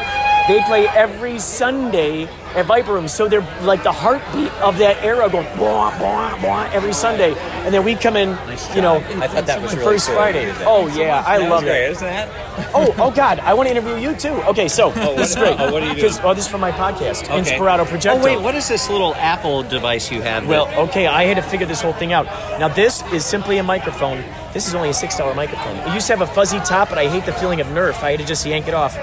They 0.48 0.60
play 0.64 0.88
every 0.88 1.38
Sunday 1.38 2.24
at 2.56 2.66
Viper 2.66 2.94
Room, 2.94 3.06
so 3.06 3.28
they're 3.28 3.46
like 3.62 3.84
the 3.84 3.92
heartbeat 3.92 4.50
of 4.54 4.76
that 4.78 5.00
era, 5.04 5.28
going 5.30 5.46
blah 5.56 5.96
blah 5.98 6.36
blah 6.40 6.68
every 6.72 6.92
Sunday. 6.92 7.34
And 7.64 7.72
then 7.72 7.84
we 7.84 7.94
come 7.94 8.16
in, 8.16 8.30
you 8.74 8.82
know, 8.82 8.96
I 8.96 9.28
thought 9.28 9.46
that 9.46 9.62
was 9.62 9.70
the 9.70 9.76
really 9.78 9.92
first 9.92 10.06
cool. 10.08 10.16
Friday. 10.16 10.52
Oh 10.66 10.88
yeah, 10.98 11.22
I 11.24 11.38
That 11.38 11.48
love 11.48 11.62
great, 11.62 11.84
it. 11.84 11.90
isn't 11.92 12.06
that? 12.08 12.48
Oh, 12.74 12.92
oh 12.98 13.10
God, 13.10 13.38
I 13.38 13.54
want 13.54 13.68
to 13.68 13.74
interview 13.74 13.96
you 13.96 14.14
too. 14.16 14.32
Okay, 14.50 14.68
so 14.68 14.92
oh, 14.94 15.14
this 15.16 15.30
is 15.30 15.36
great. 15.36 15.58
oh, 15.60 15.72
what 15.72 15.82
are 15.82 15.86
you 15.94 15.94
doing? 16.00 16.12
Oh, 16.22 16.34
this 16.34 16.44
is 16.46 16.50
for 16.50 16.58
my 16.58 16.72
podcast, 16.72 17.24
Okay. 17.24 17.38
Inspirato 17.40 17.84
Projecto. 17.86 18.20
Oh 18.20 18.24
wait, 18.24 18.40
what 18.40 18.54
is 18.54 18.68
this 18.68 18.90
little 18.90 19.14
Apple 19.14 19.62
device 19.62 20.10
you 20.10 20.20
have? 20.22 20.46
Well, 20.48 20.66
okay, 20.88 21.06
I 21.06 21.24
had 21.24 21.36
to 21.36 21.42
figure 21.42 21.66
this 21.66 21.80
whole 21.80 21.92
thing 21.94 22.12
out. 22.12 22.26
Now, 22.58 22.68
this 22.68 23.02
is 23.12 23.24
simply 23.24 23.58
a 23.58 23.62
microphone. 23.62 24.22
This 24.52 24.68
is 24.68 24.74
only 24.74 24.90
a 24.90 24.94
six 24.94 25.16
dollar 25.16 25.34
microphone. 25.34 25.76
It 25.78 25.94
used 25.94 26.06
to 26.08 26.16
have 26.16 26.20
a 26.28 26.32
fuzzy 26.32 26.58
top, 26.60 26.88
but 26.90 26.98
I 26.98 27.08
hate 27.08 27.24
the 27.24 27.32
feeling 27.32 27.60
of 27.60 27.66
Nerf. 27.68 28.02
I 28.02 28.10
had 28.12 28.20
to 28.20 28.26
just 28.26 28.44
yank 28.44 28.68
it 28.68 28.74
off. 28.74 28.94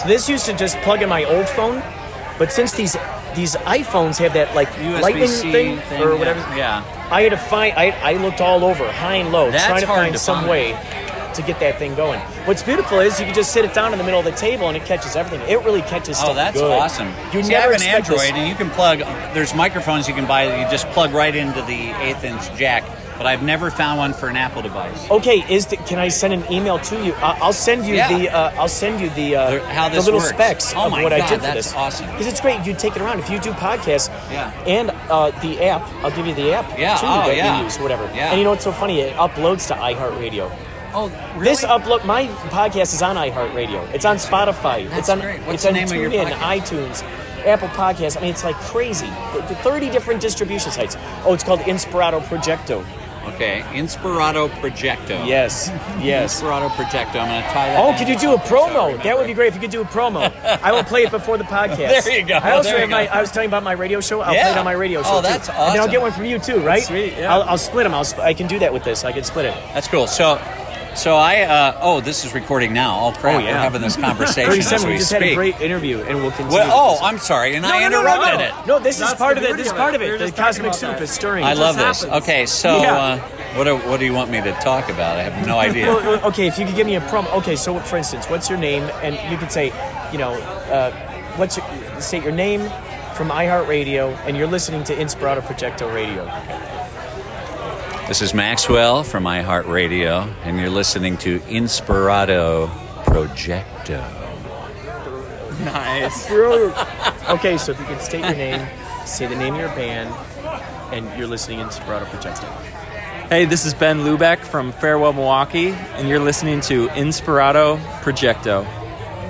So 0.00 0.06
this 0.08 0.28
used 0.28 0.46
to 0.46 0.52
just 0.56 0.76
plug 0.78 1.02
in 1.02 1.08
my 1.08 1.24
old 1.24 1.48
phone, 1.48 1.82
but 2.38 2.52
since 2.52 2.72
these 2.72 2.96
these 3.34 3.56
iPhones 3.56 4.18
have 4.18 4.32
that 4.34 4.54
like 4.54 4.70
lightning 5.02 5.24
USB-C 5.24 5.52
thing, 5.52 5.78
thing, 5.80 6.02
or 6.02 6.16
whatever, 6.16 6.40
Yeah. 6.56 6.82
I 7.10 7.22
had 7.22 7.30
to 7.30 7.36
find. 7.38 7.74
I, 7.76 7.90
I 8.02 8.12
looked 8.14 8.40
all 8.40 8.64
over, 8.64 8.90
high 8.90 9.16
and 9.16 9.32
low, 9.32 9.50
That's 9.50 9.66
trying 9.66 9.80
to 9.82 9.86
find 9.86 10.12
to 10.14 10.18
some 10.18 10.38
find. 10.38 10.50
way 10.50 10.78
to 11.34 11.42
get 11.42 11.60
that 11.60 11.78
thing 11.78 11.94
going. 11.94 12.18
What's 12.46 12.62
beautiful 12.64 12.98
is 13.00 13.20
you 13.20 13.26
can 13.26 13.34
just 13.34 13.52
sit 13.52 13.64
it 13.64 13.72
down 13.72 13.92
in 13.92 13.98
the 13.98 14.04
middle 14.04 14.18
of 14.18 14.24
the 14.24 14.32
table 14.32 14.66
and 14.68 14.76
it 14.76 14.84
catches 14.86 15.14
everything. 15.14 15.46
It 15.48 15.62
really 15.62 15.82
catches 15.82 16.18
Oh, 16.20 16.34
that's 16.34 16.56
good. 16.56 16.72
awesome. 16.72 17.08
You 17.32 17.42
See, 17.44 17.50
never 17.50 17.54
I 17.54 17.60
have 17.60 17.70
an 17.70 17.74
expect 17.86 18.08
this. 18.08 18.22
Android, 18.22 18.40
and 18.40 18.48
you 18.48 18.54
can 18.56 18.70
plug. 18.70 18.98
There's 19.34 19.54
microphones 19.54 20.08
you 20.08 20.14
can 20.14 20.26
buy 20.26 20.46
that 20.46 20.58
you 20.58 20.68
just 20.70 20.88
plug 20.88 21.12
right 21.12 21.34
into 21.36 21.60
the 21.62 21.92
eighth 22.02 22.24
inch 22.24 22.42
jack. 22.58 22.82
But 23.18 23.26
I've 23.26 23.42
never 23.42 23.70
found 23.70 23.98
one 23.98 24.12
for 24.14 24.28
an 24.28 24.36
Apple 24.36 24.62
device. 24.62 25.10
Okay, 25.10 25.44
is 25.52 25.66
the, 25.66 25.76
can 25.76 25.98
I 25.98 26.06
send 26.08 26.32
an 26.32 26.44
email 26.52 26.78
to 26.78 27.04
you? 27.04 27.12
I- 27.14 27.36
I'll 27.42 27.52
send 27.52 27.84
you 27.84 27.96
Yeah. 27.96 28.16
the 28.16 28.28
uh, 28.30 28.52
I'll 28.56 28.68
send 28.68 29.00
you 29.00 29.10
the 29.10 29.34
uh, 29.36 29.50
The- 29.50 29.60
how 29.66 29.88
this 29.88 30.04
the 30.04 30.12
little 30.12 30.20
works. 30.20 30.30
specs 30.34 30.72
Oh 30.76 30.86
of 30.86 30.92
my 30.92 31.02
what 31.02 31.12
I 31.12 31.18
did 31.28 31.40
for 31.40 31.46
that's 31.46 31.66
this. 31.66 31.74
awesome. 31.74 32.06
Because 32.12 32.28
it's 32.28 32.40
great. 32.40 32.64
You 32.64 32.74
take 32.74 32.94
it 32.94 33.02
around 33.02 33.18
if 33.18 33.28
you 33.28 33.40
do 33.40 33.50
podcasts. 33.52 34.08
Yeah. 34.30 34.52
And 34.66 34.90
uh, 35.10 35.30
the 35.42 35.60
app, 35.64 35.82
I'll 36.04 36.12
give 36.14 36.26
you 36.28 36.34
the 36.34 36.52
app 36.52 36.78
Yeah, 36.78 36.96
too 36.96 37.06
oh, 37.06 37.26
that 37.26 37.36
yeah. 37.36 37.60
use 37.62 37.76
whatever. 37.78 38.04
Yeah. 38.14 38.30
And 38.30 38.38
you 38.38 38.44
know 38.44 38.50
what's 38.50 38.62
so 38.64 38.70
funny? 38.72 39.00
It 39.00 39.14
uploads 39.16 39.66
to 39.68 39.74
iHeartRadio. 39.74 40.50
Oh, 40.94 41.08
This 41.38 41.64
upload 41.64 42.04
my 42.06 42.26
podcast 42.50 42.94
is 42.94 43.02
on 43.02 43.16
iHeartRadio. 43.16 43.92
It's 43.92 44.04
on 44.04 44.16
Spotify. 44.16 44.88
That's 44.88 45.00
it's 45.00 45.08
on 45.10 45.20
great. 45.20 45.40
What's 45.42 45.54
it's 45.54 45.62
the 45.64 45.68
on 45.70 45.74
name 45.74 45.88
of 45.88 45.94
your 45.94 46.10
TuneIn, 46.10 46.30
podcast? 46.32 46.60
iTunes, 47.02 47.44
Apple 47.46 47.68
Podcasts. 47.68 48.16
I 48.16 48.20
mean, 48.20 48.30
it's 48.30 48.42
like 48.44 48.56
crazy. 48.56 49.06
The- 49.34 49.40
the 49.48 49.54
Thirty 49.56 49.90
different 49.90 50.20
distribution 50.20 50.70
sites. 50.72 50.96
Oh, 51.24 51.34
it's 51.34 51.44
called 51.44 51.60
Inspirato 51.60 52.20
Projecto. 52.22 52.84
Okay, 53.34 53.60
Inspirato 53.72 54.48
Projecto. 54.60 55.26
Yes, 55.26 55.70
yes. 56.00 56.40
Inspirato 56.40 56.68
Projecto. 56.70 57.20
I'm 57.20 57.28
going 57.28 57.42
to 57.42 57.48
tie 57.48 57.68
that. 57.68 57.78
Oh, 57.78 57.96
could 57.98 58.08
you 58.08 58.18
do 58.18 58.34
a 58.34 58.38
promo? 58.38 59.00
That 59.02 59.16
would 59.16 59.26
be 59.26 59.34
great 59.34 59.48
if 59.48 59.54
you 59.54 59.60
could 59.60 59.70
do 59.70 59.82
a 59.82 59.84
promo. 59.84 60.32
I 60.62 60.72
will 60.72 60.84
play 60.84 61.02
it 61.02 61.10
before 61.10 61.36
the 61.38 61.44
podcast. 61.58 62.04
There 62.04 62.18
you 62.18 62.26
go, 62.26 62.34
I 62.36 62.52
also 62.52 62.70
there 62.70 62.80
have 62.80 62.90
my. 62.90 63.04
go. 63.06 63.10
I 63.12 63.20
was 63.20 63.30
telling 63.30 63.48
about 63.48 63.62
my 63.62 63.72
radio 63.72 64.00
show. 64.00 64.20
I'll 64.20 64.34
Yeah. 64.34 64.44
play 64.44 64.52
it 64.52 64.58
on 64.58 64.64
my 64.64 64.72
radio 64.72 65.00
oh, 65.00 65.02
show. 65.02 65.10
Oh, 65.10 65.20
too. 65.20 65.28
that's 65.28 65.48
And 65.48 65.80
I'll 65.80 65.88
get 65.88 66.00
one 66.00 66.12
from 66.12 66.24
you 66.24 66.38
too, 66.38 66.60
right? 66.60 66.82
Sweet, 66.82 67.14
yeah. 67.16 67.32
I'll, 67.34 67.42
I'll 67.42 67.58
split 67.58 67.84
them. 67.84 67.94
I'll. 67.94 68.04
Sp- 68.04 68.20
I 68.20 68.34
can 68.34 68.46
do 68.46 68.58
that 68.60 68.72
with 68.72 68.84
this. 68.84 69.04
I 69.04 69.12
can 69.12 69.24
split 69.24 69.44
it. 69.46 69.54
That's 69.74 69.88
cool. 69.88 70.06
So, 70.06 70.36
so 70.98 71.16
I. 71.16 71.42
Uh, 71.42 71.78
oh, 71.80 72.00
this 72.00 72.24
is 72.24 72.34
recording 72.34 72.72
now. 72.72 73.06
Oh 73.06 73.12
crap! 73.12 73.36
Oh, 73.36 73.38
yeah. 73.38 73.52
We're 73.52 73.58
having 73.60 73.80
this 73.82 73.96
conversation 74.08 74.74
as 74.74 74.84
we 74.84 74.92
We 74.92 74.98
just 74.98 75.10
speak. 75.10 75.22
had 75.22 75.30
a 75.30 75.34
great 75.34 75.60
interview, 75.60 76.00
and 76.00 76.18
we'll 76.18 76.30
continue. 76.32 76.54
well, 76.54 76.98
oh. 77.00 77.04
I'm 77.04 77.18
sorry, 77.18 77.54
and 77.54 77.62
no, 77.62 77.70
I 77.70 77.80
no, 77.82 77.88
no, 77.88 78.00
interrupted 78.00 78.38
no, 78.40 78.44
it. 78.44 78.66
no. 78.66 78.78
No, 78.78 78.84
this 78.84 79.00
is 79.00 79.14
part 79.14 79.38
of 79.38 79.44
it. 79.44 79.56
This 79.56 79.66
is 79.68 79.72
part 79.72 79.94
of 79.94 80.02
it. 80.02 80.18
The 80.18 80.32
cosmic 80.32 80.74
soup 80.74 80.92
that. 80.92 81.02
is 81.02 81.10
stirring. 81.10 81.44
I 81.44 81.54
love 81.54 81.76
this. 81.76 82.02
happens. 82.02 82.22
Okay, 82.22 82.46
so 82.46 82.82
Yeah. 82.82 82.96
uh, 82.96 83.18
what 83.56 83.64
do, 83.64 83.76
what 83.88 83.98
do 83.98 84.04
you 84.06 84.12
want 84.12 84.30
me 84.30 84.40
to 84.42 84.52
talk 84.60 84.88
about? 84.90 85.16
I 85.16 85.22
have 85.22 85.46
no 85.46 85.58
idea. 85.58 85.86
Well, 85.86 86.00
well, 86.04 86.24
okay, 86.26 86.46
if 86.46 86.58
you 86.58 86.66
could 86.66 86.76
give 86.76 86.86
me 86.86 86.96
a 86.96 87.00
prompt. 87.02 87.32
Okay, 87.32 87.56
so 87.56 87.78
for 87.80 87.96
instance, 87.96 88.26
what's 88.28 88.48
your 88.50 88.58
name? 88.58 88.82
And 89.02 89.14
you 89.32 89.38
could 89.38 89.50
say, 89.50 89.72
you 90.12 90.18
know, 90.18 90.34
uh, 90.34 90.90
what's 91.36 91.56
your, 91.56 92.00
say 92.00 92.20
your 92.22 92.32
name 92.32 92.60
from 93.14 93.30
iHeartRadio, 93.30 94.16
and 94.26 94.36
you're 94.36 94.46
listening 94.46 94.84
to 94.84 94.94
Inspirato 94.94 95.40
Projecto 95.40 95.92
Radio. 95.92 96.24
This 98.08 98.22
is 98.22 98.32
Maxwell 98.32 99.04
from 99.04 99.24
iHeartRadio, 99.24 100.32
and 100.42 100.58
you're 100.58 100.70
listening 100.70 101.18
to 101.18 101.40
Inspirato 101.40 102.68
Projecto. 103.04 104.02
Nice. 105.62 106.30
Okay, 107.28 107.58
so 107.58 107.72
if 107.72 107.78
you 107.78 107.84
could 107.84 108.00
state 108.00 108.20
your 108.24 108.32
name, 108.32 108.66
say 109.04 109.26
the 109.26 109.36
name 109.36 109.52
of 109.52 109.60
your 109.60 109.68
band, 109.68 110.08
and 110.94 111.18
you're 111.18 111.26
listening 111.26 111.58
to 111.58 111.66
Inspirato 111.66 112.06
Projecto. 112.06 112.50
Hey, 113.28 113.44
this 113.44 113.66
is 113.66 113.74
Ben 113.74 113.98
Lubeck 113.98 114.38
from 114.38 114.72
Farewell 114.72 115.12
Milwaukee, 115.12 115.68
and 115.68 116.08
you're 116.08 116.18
listening 116.18 116.62
to 116.62 116.88
Inspirato 116.88 117.78
Projecto. 118.00 118.64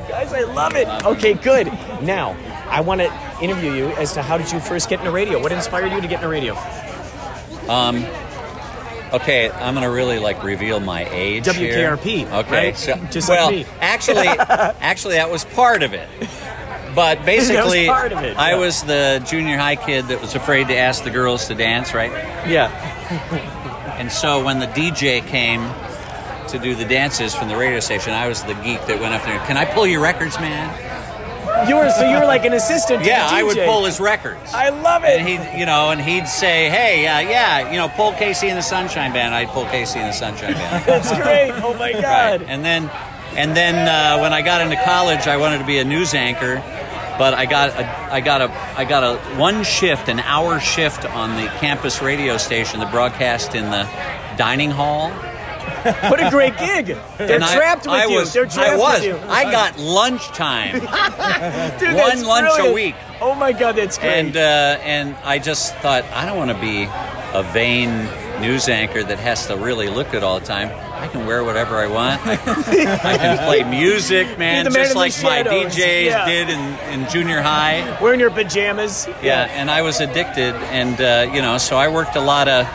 Guys, 0.08 0.32
I 0.32 0.42
love 0.42 0.76
it. 0.76 0.86
Okay, 1.04 1.34
good. 1.34 1.66
Now, 2.00 2.36
I 2.68 2.80
want 2.82 3.00
to 3.00 3.12
interview 3.42 3.72
you 3.72 3.86
as 3.96 4.12
to 4.12 4.22
how 4.22 4.38
did 4.38 4.52
you 4.52 4.60
first 4.60 4.88
get 4.88 5.00
into 5.00 5.10
radio? 5.10 5.42
What 5.42 5.50
inspired 5.50 5.90
you 5.90 6.00
to 6.00 6.06
get 6.06 6.22
into 6.22 6.28
radio? 6.28 6.54
Um, 7.68 8.06
okay, 9.12 9.50
I'm 9.50 9.74
gonna 9.74 9.90
really 9.90 10.18
like 10.18 10.42
reveal 10.42 10.80
my 10.80 11.04
age. 11.10 11.46
here. 11.54 11.96
WKRP, 11.96 12.30
Okay, 12.32 12.50
right? 12.50 12.76
so 12.76 12.96
Just 13.10 13.28
like 13.28 13.38
well, 13.38 13.50
me. 13.50 13.66
actually, 13.80 14.26
actually, 14.28 15.14
that 15.14 15.30
was 15.30 15.44
part 15.44 15.82
of 15.82 15.94
it. 15.94 16.08
But 16.94 17.24
basically, 17.26 17.88
of 17.88 18.12
it, 18.24 18.36
I 18.36 18.50
yeah. 18.50 18.56
was 18.58 18.82
the 18.82 19.24
junior 19.28 19.56
high 19.56 19.76
kid 19.76 20.06
that 20.08 20.20
was 20.20 20.34
afraid 20.34 20.68
to 20.68 20.76
ask 20.76 21.04
the 21.04 21.10
girls 21.10 21.46
to 21.48 21.54
dance, 21.54 21.94
right? 21.94 22.10
Yeah. 22.48 23.54
And 23.98 24.12
so 24.12 24.44
when 24.44 24.60
the 24.60 24.68
DJ 24.68 25.26
came, 25.26 25.60
to 26.48 26.58
do 26.58 26.74
the 26.74 26.84
dances 26.84 27.34
from 27.34 27.48
the 27.48 27.56
radio 27.56 27.80
station. 27.80 28.12
I 28.12 28.26
was 28.28 28.42
the 28.44 28.54
geek 28.54 28.84
that 28.86 29.00
went 29.00 29.12
up 29.14 29.22
there. 29.24 29.38
Can 29.40 29.56
I 29.56 29.64
pull 29.64 29.86
your 29.86 30.00
records, 30.00 30.38
man? 30.38 30.68
You 31.66 31.76
were 31.76 31.90
so 31.90 32.08
you 32.08 32.18
were 32.18 32.26
like 32.26 32.44
an 32.44 32.52
assistant. 32.52 33.02
To 33.02 33.08
Yeah, 33.08 33.26
I 33.28 33.42
would 33.42 33.56
pull 33.58 33.84
his 33.84 33.98
records. 34.00 34.52
I 34.52 34.68
love 34.68 35.04
it. 35.04 35.20
And 35.20 35.28
he'd, 35.28 35.58
you 35.58 35.66
know, 35.66 35.90
and 35.90 36.00
he'd 36.00 36.28
say, 36.28 36.68
"Hey, 36.68 37.06
uh, 37.06 37.20
yeah, 37.20 37.70
you 37.70 37.78
know, 37.78 37.88
pull 37.88 38.12
KC 38.12 38.48
and 38.48 38.58
the 38.58 38.62
Sunshine 38.62 39.12
Band." 39.12 39.34
I'd 39.34 39.48
pull 39.48 39.64
KC 39.66 39.96
and 39.96 40.08
the 40.08 40.12
Sunshine 40.12 40.52
Band. 40.54 40.84
That's 40.86 41.10
great. 41.16 41.50
Oh 41.62 41.74
my 41.74 41.92
god. 41.92 42.42
And 42.42 42.64
then, 42.64 42.90
and 43.36 43.56
then 43.56 43.74
uh, 43.88 44.20
when 44.20 44.32
I 44.32 44.42
got 44.42 44.60
into 44.60 44.82
college, 44.84 45.26
I 45.26 45.36
wanted 45.36 45.58
to 45.58 45.66
be 45.66 45.78
a 45.78 45.84
news 45.84 46.14
anchor, 46.14 46.62
but 47.18 47.34
I 47.34 47.46
got 47.46 47.70
a, 47.70 48.12
I 48.12 48.20
got 48.20 48.42
a, 48.42 48.50
I 48.76 48.84
got 48.84 49.02
a 49.02 49.18
one 49.38 49.64
shift, 49.64 50.08
an 50.08 50.20
hour 50.20 50.60
shift 50.60 51.04
on 51.04 51.36
the 51.42 51.48
campus 51.58 52.02
radio 52.02 52.36
station 52.36 52.80
that 52.80 52.90
broadcast 52.92 53.54
in 53.54 53.64
the 53.70 53.88
dining 54.36 54.70
hall. 54.70 55.10
What 56.10 56.20
a 56.26 56.30
great 56.30 56.56
gig. 56.58 56.86
They're 57.18 57.32
And 57.36 57.44
I- 57.44 57.54
trapped 57.56 57.82
with 57.86 57.94
I 57.94 58.04
you. 58.06 58.16
was- 58.18 58.32
They're 58.32 58.46
trapped 58.46 58.70
I 58.70 58.76
was. 58.76 59.00
with 59.00 59.08
you. 59.08 59.18
I 59.28 59.44
got 59.50 59.78
lunchtime. 59.78 60.72
Dude, 61.78 61.94
one 61.94 62.22
lunch 62.24 62.58
a 62.60 62.72
week. 62.72 62.94
Oh 63.20 63.34
my 63.34 63.52
god, 63.52 63.76
that's 63.76 63.98
great. 63.98 64.10
And 64.12 64.36
uh, 64.36 64.78
and 64.82 65.16
I 65.24 65.38
just 65.38 65.74
thought 65.76 66.04
I 66.12 66.24
don't 66.26 66.36
want 66.36 66.50
to 66.50 66.58
be 66.60 66.84
a 67.34 67.42
vain 67.52 67.90
news 68.40 68.68
anchor 68.68 69.02
that 69.02 69.18
has 69.18 69.46
to 69.48 69.56
really 69.56 69.88
look 69.88 70.10
good 70.12 70.22
all 70.22 70.38
the 70.38 70.46
time. 70.46 70.70
I 71.02 71.08
can 71.08 71.26
wear 71.26 71.42
whatever 71.44 71.76
I 71.76 71.86
want. 71.88 72.24
I 72.26 72.36
can, 72.36 72.88
I 72.88 73.16
can 73.18 73.38
play 73.46 73.64
music, 73.64 74.38
man, 74.38 74.64
man 74.64 74.72
just 74.72 74.94
like 74.96 75.12
my. 75.22 75.42
DJs 75.42 75.76
Yeah. 76.06 76.24
did 76.26 76.48
in, 76.48 76.60
in 77.02 77.08
junior 77.10 77.40
high. 77.40 78.00
Wearing 78.00 78.20
your 78.20 78.30
pajamas. 78.30 79.08
Yeah, 79.22 79.44
and 79.50 79.70
I 79.70 79.82
was 79.82 80.00
addicted, 80.00 80.54
and 80.70 81.00
uh, 81.00 81.32
you 81.34 81.42
know, 81.42 81.58
so 81.58 81.76
I 81.76 81.88
worked 81.88 82.14
a 82.16 82.20
lot 82.20 82.46
of, 82.48 82.66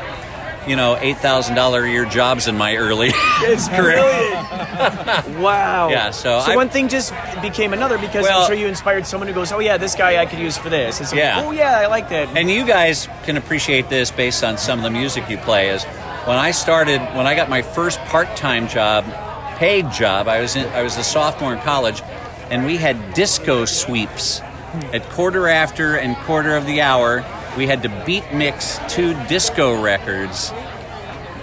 you 0.67 0.75
know, 0.75 0.97
eight 0.99 1.17
thousand 1.17 1.55
dollar 1.55 1.83
a 1.83 1.89
year 1.89 2.05
jobs 2.05 2.47
in 2.47 2.57
my 2.57 2.75
early 2.75 3.09
It's 3.41 3.67
career. 3.67 3.93
brilliant. 4.01 5.39
wow. 5.39 5.89
Yeah, 5.89 6.11
so 6.11 6.39
so 6.41 6.51
I- 6.51 6.55
one 6.55 6.69
thing 6.69 6.87
just 6.89 7.13
became 7.41 7.73
another 7.73 7.97
because 7.97 8.23
Well- 8.23 8.41
I'm 8.41 8.47
sure 8.47 8.55
you 8.55 8.67
inspired 8.67 9.05
someone 9.05 9.27
who 9.27 9.33
goes, 9.33 9.51
"Oh 9.51 9.59
yeah, 9.59 9.77
this 9.77 9.95
guy 9.95 10.21
I 10.21 10.25
could 10.25 10.39
use 10.39 10.57
for 10.57 10.69
this." 10.69 11.13
Yeah. 11.13 11.41
Oh 11.45 11.51
yeah, 11.51 11.77
I 11.79 11.87
like 11.87 12.09
that. 12.09 12.29
And 12.37 12.49
you 12.49 12.65
guys 12.65 13.07
can 13.25 13.37
appreciate 13.37 13.89
this 13.89 14.11
based 14.11 14.43
on 14.43 14.57
some 14.57 14.79
of 14.79 14.83
the 14.83 14.89
music 14.91 15.29
you 15.29 15.37
play. 15.37 15.69
Is 15.69 15.83
when 16.25 16.37
I 16.37 16.51
started, 16.51 16.99
when 17.15 17.27
I 17.27 17.35
got 17.35 17.49
my 17.49 17.61
first 17.61 17.99
part-time 18.05 18.67
job, 18.67 19.03
paid 19.57 19.91
job. 19.91 20.27
I 20.27 20.39
was 20.41 20.55
in, 20.55 20.65
I 20.69 20.81
was 20.83 20.97
a 20.97 21.03
sophomore 21.03 21.53
in 21.53 21.59
college, 21.59 22.01
and 22.49 22.65
we 22.65 22.77
had 22.77 23.13
disco 23.13 23.65
sweeps 23.65 24.41
at 24.93 25.07
quarter 25.09 25.47
after 25.47 25.95
and 25.95 26.15
quarter 26.17 26.55
of 26.55 26.65
the 26.65 26.81
hour. 26.81 27.23
We 27.57 27.67
had 27.67 27.83
to 27.83 28.03
beat 28.05 28.33
mix 28.33 28.79
two 28.89 29.13
disco 29.27 29.79
records, 29.81 30.49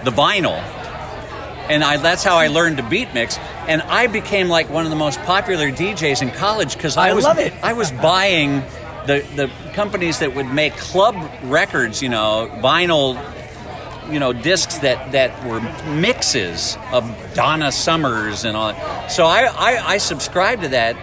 the 0.05 0.11
vinyl, 0.11 0.59
and 1.71 1.85
I, 1.85 1.99
that's 1.99 2.25
how 2.25 2.37
I 2.37 2.49
learned 2.49 2.79
to 2.79 2.83
beat 2.83 3.15
mix. 3.15 3.39
And 3.69 3.81
I 3.83 4.09
became 4.09 4.49
like 4.49 4.69
one 4.69 4.85
of 4.85 4.91
the 4.91 4.97
most 4.97 5.21
popular 5.21 5.71
DJs 5.71 6.21
in 6.23 6.31
college 6.33 6.75
because 6.75 6.97
I, 6.97 7.11
I 7.11 7.13
was 7.13 7.25
love 7.25 7.39
it. 7.39 7.53
I 7.63 7.75
was 7.75 7.93
buying 7.93 8.63
the 9.07 9.25
the 9.37 9.51
companies 9.73 10.19
that 10.19 10.35
would 10.35 10.49
make 10.49 10.77
club 10.77 11.15
records, 11.45 12.03
you 12.03 12.09
know, 12.09 12.51
vinyl, 12.61 13.15
you 14.13 14.19
know, 14.19 14.33
discs 14.33 14.79
that 14.79 15.13
that 15.13 15.47
were 15.47 15.61
mixes 15.95 16.77
of 16.91 17.09
Donna 17.35 17.71
Summers 17.71 18.45
and 18.45 18.57
all. 18.57 18.73
that. 18.73 19.13
So 19.13 19.25
I 19.25 19.45
I, 19.45 19.87
I 19.93 19.99
subscribed 19.99 20.63
to 20.63 20.69
that, 20.71 20.97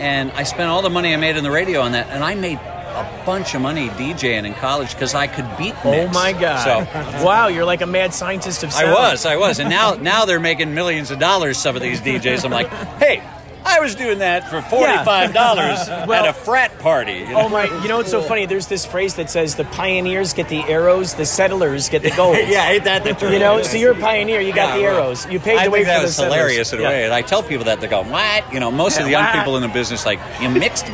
and 0.00 0.32
I 0.32 0.42
spent 0.42 0.70
all 0.70 0.82
the 0.82 0.90
money 0.90 1.14
I 1.14 1.16
made 1.18 1.36
in 1.36 1.44
the 1.44 1.52
radio 1.52 1.82
on 1.82 1.92
that, 1.92 2.08
and 2.08 2.24
I 2.24 2.34
made 2.34 2.58
a 2.90 3.22
bunch 3.24 3.54
of 3.54 3.62
money 3.62 3.88
DJing 3.90 4.44
in 4.44 4.54
college 4.54 4.94
because 4.94 5.14
I 5.14 5.26
could 5.26 5.46
beat 5.56 5.74
Oh 5.84 6.08
my 6.08 6.32
god! 6.32 6.64
So 6.64 7.24
wow, 7.24 7.48
you're 7.48 7.64
like 7.64 7.80
a 7.80 7.86
mad 7.86 8.12
scientist 8.12 8.62
of 8.62 8.74
I 8.74 8.92
was, 8.92 9.26
I 9.26 9.36
was, 9.36 9.58
and 9.58 9.70
now 9.70 9.94
now 9.94 10.24
they're 10.24 10.40
making 10.40 10.74
millions 10.74 11.10
of 11.10 11.18
dollars. 11.18 11.58
Some 11.58 11.76
of 11.76 11.82
these 11.82 12.00
DJs, 12.00 12.44
I'm 12.44 12.50
like, 12.50 12.68
hey, 12.98 13.22
I 13.64 13.80
was 13.80 13.94
doing 13.94 14.18
that 14.18 14.48
for 14.48 14.60
forty 14.62 14.92
five 15.04 15.32
dollars 15.42 15.86
Well- 15.88 16.24
at 16.24 16.28
a 16.28 16.32
frat 16.32 16.78
party. 16.78 17.12
you 17.14 17.28
know? 17.30 17.42
Oh 17.42 17.48
my! 17.48 17.64
You 17.82 17.88
know 17.88 17.98
what's 17.98 18.10
so 18.10 18.22
funny? 18.30 18.46
There's 18.46 18.66
this 18.66 18.84
phrase 18.86 19.14
that 19.16 19.30
says 19.30 19.54
the 19.56 19.64
pioneers 19.64 20.32
get 20.32 20.48
the 20.48 20.60
arrows, 20.62 21.14
the 21.14 21.26
settlers 21.26 21.88
get 21.88 22.02
the 22.02 22.10
gold. 22.10 22.36
yeah, 22.46 22.70
ain't 22.70 22.84
that 22.84 23.04
the 23.04 23.14
truth? 23.14 23.32
You 23.32 23.38
know, 23.38 23.62
so 23.62 23.76
you're 23.76 23.92
a 23.92 24.00
pioneer. 24.00 24.40
You 24.40 24.52
got 24.54 24.70
Yeah, 24.70 24.76
the 24.90 24.96
arrows. 24.96 25.26
You 25.30 25.38
paved 25.40 25.60
I 25.60 25.64
the 25.64 25.70
way 25.70 25.78
think 25.84 25.86
that 25.88 25.94
for 25.96 26.00
the 26.00 26.06
was 26.06 26.16
settlers. 26.16 26.34
hilarious 26.36 26.72
in 26.72 26.80
a 26.80 26.82
way, 26.84 27.04
and 27.04 27.12
I 27.14 27.22
tell 27.22 27.42
people 27.42 27.64
that 27.66 27.80
they 27.80 27.86
go, 27.88 28.02
"What?" 28.02 28.52
You 28.52 28.60
know, 28.60 28.70
most 28.70 28.98
of 28.98 29.04
the 29.04 29.10
young 29.10 29.30
people 29.32 29.56
in 29.56 29.62
the 29.62 29.68
business 29.68 30.04
like, 30.06 30.18
"You 30.40 30.48
mixed, 30.50 30.86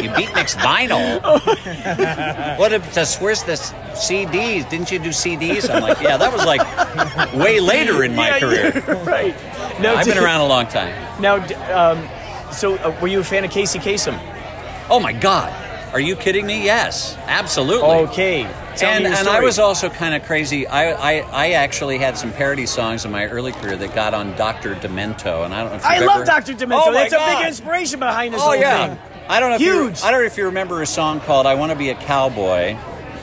you 0.00 0.10
beat 0.14 0.34
mixed 0.34 0.58
vinyl." 0.58 1.20
what 2.58 2.72
if 2.72 2.94
this? 2.94 3.18
Where's 3.20 3.42
this 3.44 3.72
CDs? 3.94 4.68
Didn't 4.68 4.90
you 4.90 4.98
do 4.98 5.10
CDs? 5.10 5.68
I'm 5.72 5.82
like, 5.82 6.00
yeah, 6.00 6.16
that 6.16 6.32
was 6.32 6.44
like 6.44 6.62
way 7.34 7.60
later 7.60 8.02
in 8.04 8.14
my 8.14 8.28
Yeah, 8.28 8.38
career. 8.40 8.84
right. 9.04 9.34
No, 9.80 9.94
I've 9.94 10.06
been 10.06 10.18
around 10.18 10.40
a 10.40 10.46
long 10.46 10.66
time. 10.66 10.94
Now, 11.20 11.36
um, 11.74 11.98
so 12.54 12.76
uh, 12.76 12.96
were 13.00 13.08
you 13.08 13.20
a 13.20 13.24
fan 13.24 13.44
of 13.44 13.50
Casey 13.50 13.78
Kasem? 13.78 14.18
Oh 14.90 15.00
my 15.00 15.12
God. 15.12 15.52
Are 15.92 16.00
you 16.00 16.16
kidding 16.16 16.44
me? 16.46 16.64
Yes, 16.64 17.16
absolutely. 17.26 17.88
Okay. 18.08 18.42
Tell 18.76 18.90
and 18.90 19.06
and 19.06 19.28
I 19.28 19.40
was 19.40 19.60
also 19.60 19.88
kind 19.88 20.12
of 20.14 20.24
crazy. 20.24 20.66
I, 20.66 20.90
I 20.90 21.12
I 21.30 21.50
actually 21.52 21.98
had 21.98 22.18
some 22.18 22.32
parody 22.32 22.66
songs 22.66 23.04
in 23.04 23.12
my 23.12 23.26
early 23.26 23.52
career 23.52 23.76
that 23.76 23.94
got 23.94 24.12
on 24.14 24.34
Dr. 24.36 24.74
Demento, 24.74 25.44
and 25.44 25.54
I 25.54 25.60
don't 25.62 25.70
know 25.70 25.76
if 25.76 25.84
I 25.84 26.00
love 26.00 26.16
ever- 26.16 26.24
Dr. 26.24 26.54
Demento. 26.54 26.82
Oh 26.86 26.92
That's 26.92 27.12
a 27.12 27.18
big 27.38 27.46
inspiration 27.46 28.00
behind 28.00 28.34
this 28.34 28.40
Oh 28.42 28.46
whole 28.46 28.56
yeah. 28.56 28.88
thing. 28.88 28.98
I 29.28 29.38
don't 29.38 29.50
know. 29.50 29.54
If 29.56 29.60
you- 29.62 29.84
Huge. 29.84 30.02
I 30.02 30.10
don't 30.10 30.20
know 30.20 30.26
if 30.26 30.36
you 30.36 30.46
remember 30.46 30.82
a 30.82 30.86
song 30.86 31.20
called 31.20 31.46
"I 31.46 31.54
Want 31.54 31.70
to 31.70 31.78
Be 31.78 31.90
a 31.90 31.94
Cowboy." 31.94 32.76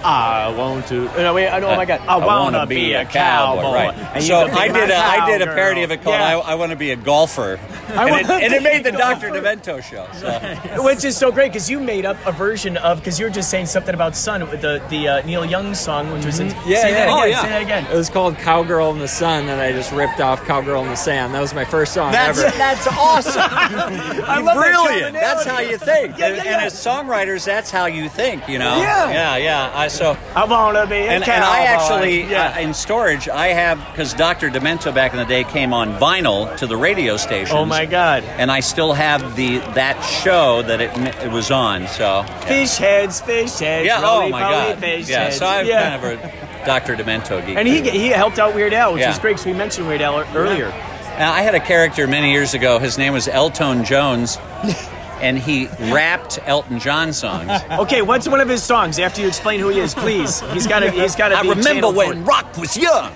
I 0.03 0.55
want 0.57 0.87
to. 0.87 1.05
No, 1.05 1.33
wait. 1.33 1.49
I 1.49 1.59
know. 1.59 1.69
Oh 1.69 1.75
my 1.75 1.85
God. 1.85 2.01
I, 2.01 2.17
want 2.25 2.55
to 2.55 2.65
be 2.65 2.93
a 2.93 3.05
cowboy. 3.05 3.61
Right. 3.73 3.93
And 3.95 4.23
So 4.23 4.35
I 4.47 4.67
did 4.67 4.89
a 4.89 4.95
I 4.97 5.29
did 5.29 5.41
a 5.41 5.45
parody 5.47 5.83
of 5.83 5.91
it 5.91 6.01
called 6.03 6.15
Yeah. 6.15 6.37
I, 6.37 6.51
I 6.51 6.55
Want 6.55 6.71
to 6.71 6.77
Be 6.77 6.91
a 6.91 6.95
Golfer," 6.95 7.59
I 7.89 8.09
and, 8.09 8.21
it, 8.21 8.29
and 8.29 8.53
it 8.53 8.63
made 8.63 8.85
a 8.87 8.91
the 8.91 8.97
Dr. 8.97 9.29
golfer. 9.29 9.41
Demento 9.41 9.83
show. 9.83 10.07
So. 10.13 10.83
Which 10.83 11.03
is 11.03 11.17
so 11.17 11.31
great 11.31 11.49
because 11.51 11.69
you 11.69 11.79
made 11.79 12.05
up 12.05 12.17
a 12.25 12.31
version 12.31 12.77
of 12.77 12.99
because 12.99 13.19
you 13.19 13.25
were 13.25 13.31
just 13.31 13.49
saying 13.49 13.65
something 13.67 13.93
about 13.95 14.15
Sun 14.15 14.49
with 14.49 14.61
the 14.61 14.83
the 14.89 15.07
uh, 15.07 15.25
Neil 15.25 15.45
Young 15.45 15.73
song, 15.75 16.11
which 16.11 16.25
was 16.25 16.39
in, 16.39 16.49
Mm-hmm. 16.51 16.69
Yeah, 16.69 16.81
say 16.81 16.91
that 16.93 16.97
yeah. 16.97 17.03
again, 17.05 17.17
Oh, 17.17 17.25
yeah. 17.25 17.41
say 17.41 17.49
that 17.49 17.61
again. 17.61 17.85
It 17.91 17.95
was 17.95 18.09
called 18.09 18.35
Cowgirl 18.37 18.91
in 18.91 18.99
the 18.99 19.07
Sun, 19.07 19.47
and 19.49 19.61
I 19.61 19.71
just 19.71 19.91
ripped 19.91 20.19
off 20.19 20.45
Cowgirl 20.45 20.83
in 20.83 20.89
the 20.89 20.95
Sand. 20.95 21.33
That 21.33 21.39
was 21.41 21.53
my 21.53 21.63
first 21.65 21.93
song 21.93 22.11
That's 22.11 22.39
ever. 22.39 22.57
that's 22.57 22.87
awesome. 22.87 23.41
I 23.45 24.39
love 24.39 24.57
Brilliant. 24.57 25.15
commonality. 25.15 25.19
That's 25.19 25.45
how 25.45 25.59
you 25.59 25.77
think. 25.77 26.17
Yeah, 26.17 26.27
yeah, 26.27 26.33
and, 26.35 26.45
yeah. 26.45 26.53
and 26.57 26.65
as 26.65 26.73
songwriters, 26.73 27.45
that's 27.45 27.71
how 27.71 27.85
you 27.85 28.09
think. 28.09 28.47
You 28.49 28.59
know. 28.59 28.77
Yeah. 28.77 29.11
Yeah. 29.11 29.37
Yeah. 29.37 29.71
I, 29.73 29.87
so. 29.91 30.17
I 30.35 30.45
want 30.45 30.77
to 30.77 30.87
be 30.87 30.95
a 30.95 31.09
And, 31.09 31.23
cowboy. 31.23 31.35
and 31.35 31.43
I 31.43 31.59
actually, 31.65 32.23
yeah. 32.23 32.53
uh, 32.55 32.59
in 32.61 32.73
storage, 32.73 33.27
I 33.29 33.47
have 33.47 33.77
because 33.91 34.13
Dr. 34.13 34.49
Demento 34.49 34.93
back 34.93 35.11
in 35.13 35.17
the 35.19 35.25
day 35.25 35.43
came 35.43 35.73
on 35.73 35.93
vinyl 35.99 36.55
to 36.57 36.67
the 36.67 36.77
radio 36.77 37.17
stations. 37.17 37.51
oh 37.51 37.65
my 37.65 37.85
God. 37.85 38.23
And 38.23 38.51
I 38.51 38.59
still 38.61 38.93
have 38.93 39.35
the 39.35 39.57
that 39.75 39.99
show 40.01 40.61
that 40.63 40.81
it, 40.81 40.91
it 41.23 41.31
was 41.31 41.51
on. 41.51 41.87
So 41.87 42.23
Fish 42.45 42.77
heads, 42.77 43.21
fish 43.21 43.59
heads. 43.59 43.85
yeah. 43.85 44.01
Oh 44.03 44.29
my 44.29 44.39
God. 44.39 44.77
Fish 44.79 45.09
Yeah. 45.09 45.23
heads. 45.25 45.37
So 45.37 45.45
I'm 45.47 45.65
yeah. 45.65 45.97
kind 45.99 46.19
of 46.19 46.25
a 46.25 46.65
Dr. 46.65 46.95
Demento 46.95 47.45
geek. 47.45 47.57
And 47.57 47.67
he 47.67 47.81
too. 47.81 47.89
he 47.89 48.07
helped 48.09 48.39
out 48.39 48.53
Weird 48.55 48.73
Al, 48.73 48.93
which 48.93 49.01
Yeah. 49.01 49.09
was 49.09 49.19
great 49.19 49.33
because 49.33 49.45
we 49.45 49.53
mentioned 49.53 49.87
Weird 49.87 50.01
Al 50.01 50.19
earlier. 50.35 50.67
Uh, 50.67 51.23
I 51.23 51.41
had 51.41 51.55
a 51.55 51.59
character 51.59 52.07
many 52.07 52.31
years 52.31 52.53
ago. 52.53 52.79
His 52.79 52.97
name 52.97 53.13
was 53.13 53.27
Elton 53.27 53.83
Jones, 53.83 54.37
and 55.22 55.38
he 55.38 55.67
rapped 55.91 56.39
Elton 56.45 56.80
John 56.80 57.13
songs. 57.13 57.51
Okay, 57.72 58.01
what's 58.01 58.28
one 58.28 58.39
of 58.39 58.49
his 58.49 58.63
songs? 58.63 58.99
After 58.99 59.22
you 59.22 59.28
explain 59.28 59.59
who 59.59 59.69
he 59.69 59.80
is, 59.80 59.93
please. 59.93 60.41
He's 60.51 60.67
got 60.67 60.80
to. 60.80 60.91
He's 60.91 61.15
got 61.15 61.30
to. 61.30 61.38
I 61.38 61.43
be 61.43 61.49
remember 61.49 61.91
when 61.91 62.19
it. 62.19 62.22
rock 62.24 62.57
was 62.57 62.76
young. 62.76 63.13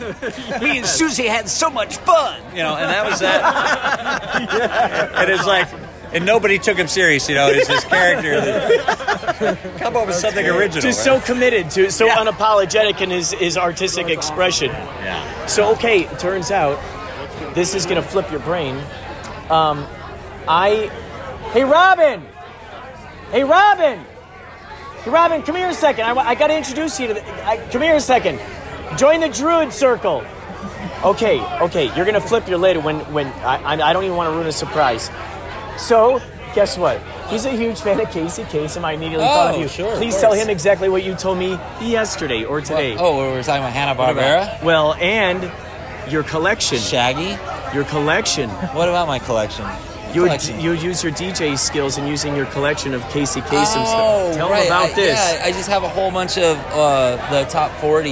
Me 0.61 0.77
and 0.77 0.85
Susie 0.85 1.27
had 1.27 1.49
so 1.49 1.69
much 1.69 1.97
fun. 1.97 2.41
You 2.51 2.63
know, 2.63 2.75
and 2.75 2.89
that 2.89 3.09
was 3.09 3.19
that. 3.19 5.11
and 5.15 5.29
it's 5.29 5.45
like, 5.45 5.67
and 6.13 6.25
nobody 6.25 6.57
took 6.57 6.77
him 6.77 6.87
serious. 6.87 7.27
You 7.27 7.35
know, 7.35 7.47
it's 7.49 7.67
his 7.67 7.83
character. 7.83 8.39
That, 8.39 9.77
come 9.79 9.95
up 9.95 10.07
with 10.07 10.15
something 10.15 10.45
original. 10.45 10.81
Just 10.81 11.05
right? 11.07 11.19
so 11.19 11.33
committed 11.33 11.69
to, 11.71 11.91
so 11.91 12.07
unapologetic 12.07 13.01
in 13.01 13.09
his, 13.09 13.31
his 13.31 13.57
artistic 13.57 14.07
expression. 14.07 14.69
Yeah. 14.69 15.45
So 15.47 15.73
okay, 15.73 16.05
it 16.05 16.19
turns 16.19 16.51
out 16.51 16.79
this 17.53 17.75
is 17.75 17.85
gonna 17.85 18.01
flip 18.01 18.31
your 18.31 18.39
brain. 18.41 18.77
Um, 19.49 19.85
I, 20.47 20.91
hey 21.55 21.63
Robin, 21.63 22.21
hey 23.31 23.45
Robin, 23.45 23.97
hey 25.03 25.09
Robin, 25.09 25.41
come 25.41 25.55
here 25.55 25.69
a 25.69 25.73
second. 25.73 26.03
I, 26.03 26.35
got 26.35 26.47
to 26.47 26.57
introduce 26.57 26.99
you 26.99 27.07
to. 27.07 27.13
The, 27.13 27.47
I, 27.47 27.65
come 27.71 27.81
here 27.81 27.95
a 27.95 28.01
second. 28.01 28.41
Join 28.97 29.21
the 29.21 29.29
Druid 29.29 29.71
Circle. 29.71 30.25
Okay, 31.05 31.39
okay, 31.61 31.95
you're 31.95 32.05
gonna 32.05 32.19
flip 32.19 32.49
your 32.49 32.57
lid 32.57 32.83
when 32.83 32.99
when 33.13 33.27
I, 33.27 33.75
I, 33.75 33.89
I 33.89 33.93
don't 33.93 34.03
even 34.03 34.17
want 34.17 34.27
to 34.29 34.35
ruin 34.35 34.47
a 34.47 34.51
surprise. 34.51 35.09
So 35.77 36.21
guess 36.53 36.77
what? 36.77 37.01
He's 37.29 37.45
a 37.45 37.51
huge 37.51 37.79
fan 37.79 38.01
of 38.01 38.09
Casey 38.11 38.43
Kasem. 38.43 38.83
I 38.83 38.91
immediately 38.93 39.25
thought 39.25 39.51
of 39.51 39.55
Oh, 39.55 39.61
you. 39.61 39.67
sure, 39.69 39.93
of 39.93 39.97
Please 39.97 40.19
tell 40.19 40.33
him 40.33 40.49
exactly 40.49 40.89
what 40.89 41.03
you 41.03 41.15
told 41.15 41.37
me 41.37 41.51
yesterday 41.79 42.43
or 42.43 42.59
today. 42.59 42.97
Oh, 42.97 43.17
we 43.17 43.33
were 43.33 43.43
talking 43.43 43.63
about 43.63 43.71
Hanna 43.71 43.95
Barbera. 43.95 44.61
Well, 44.61 44.93
and 44.95 45.49
your 46.11 46.23
collection. 46.23 46.79
Shaggy. 46.79 47.37
Your 47.73 47.85
collection. 47.85 48.49
What 48.49 48.89
about 48.89 49.07
my 49.07 49.19
collection? 49.19 49.65
You 50.15 50.21
would, 50.23 50.43
you 50.63 50.69
would 50.71 50.81
use 50.81 51.03
your 51.03 51.11
DJ 51.11 51.57
skills 51.57 51.97
and 51.97 52.07
using 52.07 52.35
your 52.35 52.45
collection 52.47 52.93
of 52.93 53.01
Casey 53.09 53.41
Kasem 53.41 53.83
Oh, 53.85 54.31
stuff. 54.31 54.35
Tell 54.37 54.49
right. 54.49 54.61
him 54.61 54.67
about 54.67 54.89
I, 54.91 54.93
this. 54.95 55.19
Yeah, 55.37 55.45
I 55.45 55.51
just 55.51 55.69
have 55.69 55.83
a 55.83 55.89
whole 55.89 56.09
bunch 56.11 56.37
of 56.37 56.57
uh, 56.71 57.17
the 57.29 57.43
top 57.49 57.71
40 57.81 58.09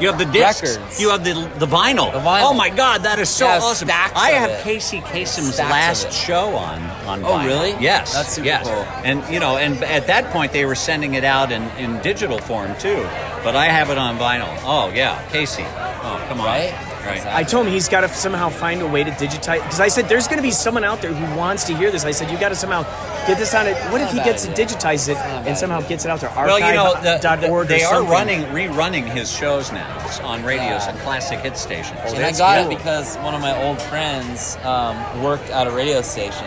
You 0.00 0.08
have 0.08 0.18
the 0.18 0.24
discs. 0.26 0.76
Records. 0.76 1.00
You 1.00 1.10
have 1.10 1.22
the 1.24 1.34
the 1.58 1.66
vinyl. 1.66 2.10
The 2.12 2.18
vinyl. 2.18 2.50
Oh 2.50 2.54
my 2.54 2.70
God, 2.70 3.02
that 3.04 3.18
is 3.18 3.28
so 3.28 3.46
Yeah, 3.46 3.58
awesome! 3.62 3.90
I 3.90 4.30
have 4.30 4.50
it. 4.50 4.62
Casey 4.62 5.00
Kasem's 5.00 5.58
last 5.58 6.12
show 6.12 6.56
on 6.56 6.80
on 7.06 7.20
vinyl. 7.22 7.24
Oh, 7.26 7.32
vinyl. 7.38 7.46
really? 7.46 7.70
Yes, 7.82 8.12
That's 8.14 8.30
super 8.32 8.46
yes. 8.46 8.66
cool. 8.66 8.82
And 9.04 9.22
you 9.32 9.38
know, 9.38 9.58
and 9.58 9.82
at 9.84 10.06
that 10.08 10.32
point 10.32 10.52
they 10.52 10.64
were 10.64 10.74
sending 10.74 11.14
it 11.14 11.24
out 11.24 11.52
in, 11.52 11.62
in 11.78 12.00
digital 12.02 12.38
form 12.38 12.74
too. 12.78 13.02
But 13.44 13.54
I 13.54 13.66
have 13.66 13.90
it 13.90 13.98
on 13.98 14.18
vinyl. 14.18 14.50
Oh 14.64 14.90
yeah, 14.94 15.22
Casey. 15.30 15.64
Oh 15.66 16.24
come 16.28 16.40
on. 16.40 16.46
Right? 16.46 16.74
Right. 17.04 17.26
I 17.26 17.42
told 17.42 17.66
him 17.66 17.72
he's 17.72 17.88
got 17.88 18.02
to 18.02 18.08
somehow 18.08 18.48
find 18.48 18.80
a 18.80 18.86
way 18.86 19.02
to 19.02 19.10
digitize. 19.12 19.62
Because 19.62 19.80
I 19.80 19.88
said 19.88 20.08
there's 20.08 20.26
going 20.28 20.36
to 20.38 20.42
be 20.42 20.52
someone 20.52 20.84
out 20.84 21.02
there 21.02 21.12
who 21.12 21.36
wants 21.36 21.64
to 21.64 21.76
hear 21.76 21.90
this. 21.90 22.04
I 22.04 22.12
said 22.12 22.30
you 22.30 22.38
got 22.38 22.50
to 22.50 22.54
somehow 22.54 22.82
get 23.26 23.38
this 23.38 23.54
on 23.54 23.66
it. 23.66 23.76
What 23.92 24.00
if 24.00 24.10
he 24.12 24.18
gets 24.18 24.46
to 24.46 24.52
digitize 24.52 25.08
it 25.08 25.16
and 25.16 25.56
somehow 25.56 25.80
gets 25.82 26.04
it 26.04 26.10
out 26.10 26.20
there? 26.20 26.30
Well, 26.36 26.58
you 26.60 26.74
know, 26.74 26.94
the, 26.94 27.18
the- 27.18 27.28
Archive.org 27.28 27.50
or 27.50 27.64
they 27.64 27.82
are 27.82 27.94
something. 27.96 28.10
running, 28.10 28.40
rerunning 28.46 29.04
his 29.04 29.30
shows 29.32 29.72
now 29.72 29.98
on 30.22 30.44
radios 30.44 30.62
Yeah. 30.86 30.90
and 30.90 30.98
classic 31.00 31.40
hit 31.40 31.56
stations. 31.56 31.98
And 32.06 32.24
I 32.24 32.32
got 32.32 32.62
cool. 32.64 32.72
it 32.72 32.76
because 32.78 33.16
one 33.18 33.34
of 33.34 33.40
my 33.40 33.60
old 33.64 33.80
friends 33.82 34.56
um, 34.64 35.22
worked 35.22 35.50
at 35.50 35.66
a 35.66 35.70
radio 35.70 36.02
station. 36.02 36.46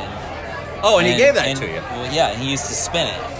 Oh, 0.88 1.00
and 1.00 1.08
he 1.08 1.16
gave 1.18 1.34
that 1.36 1.56
to 1.58 1.66
you. 1.66 1.74
Well, 1.76 2.14
yeah, 2.14 2.30
and 2.32 2.42
he 2.42 2.52
used 2.52 2.68
to 2.68 2.74
spin 2.74 3.08
it. 3.08 3.35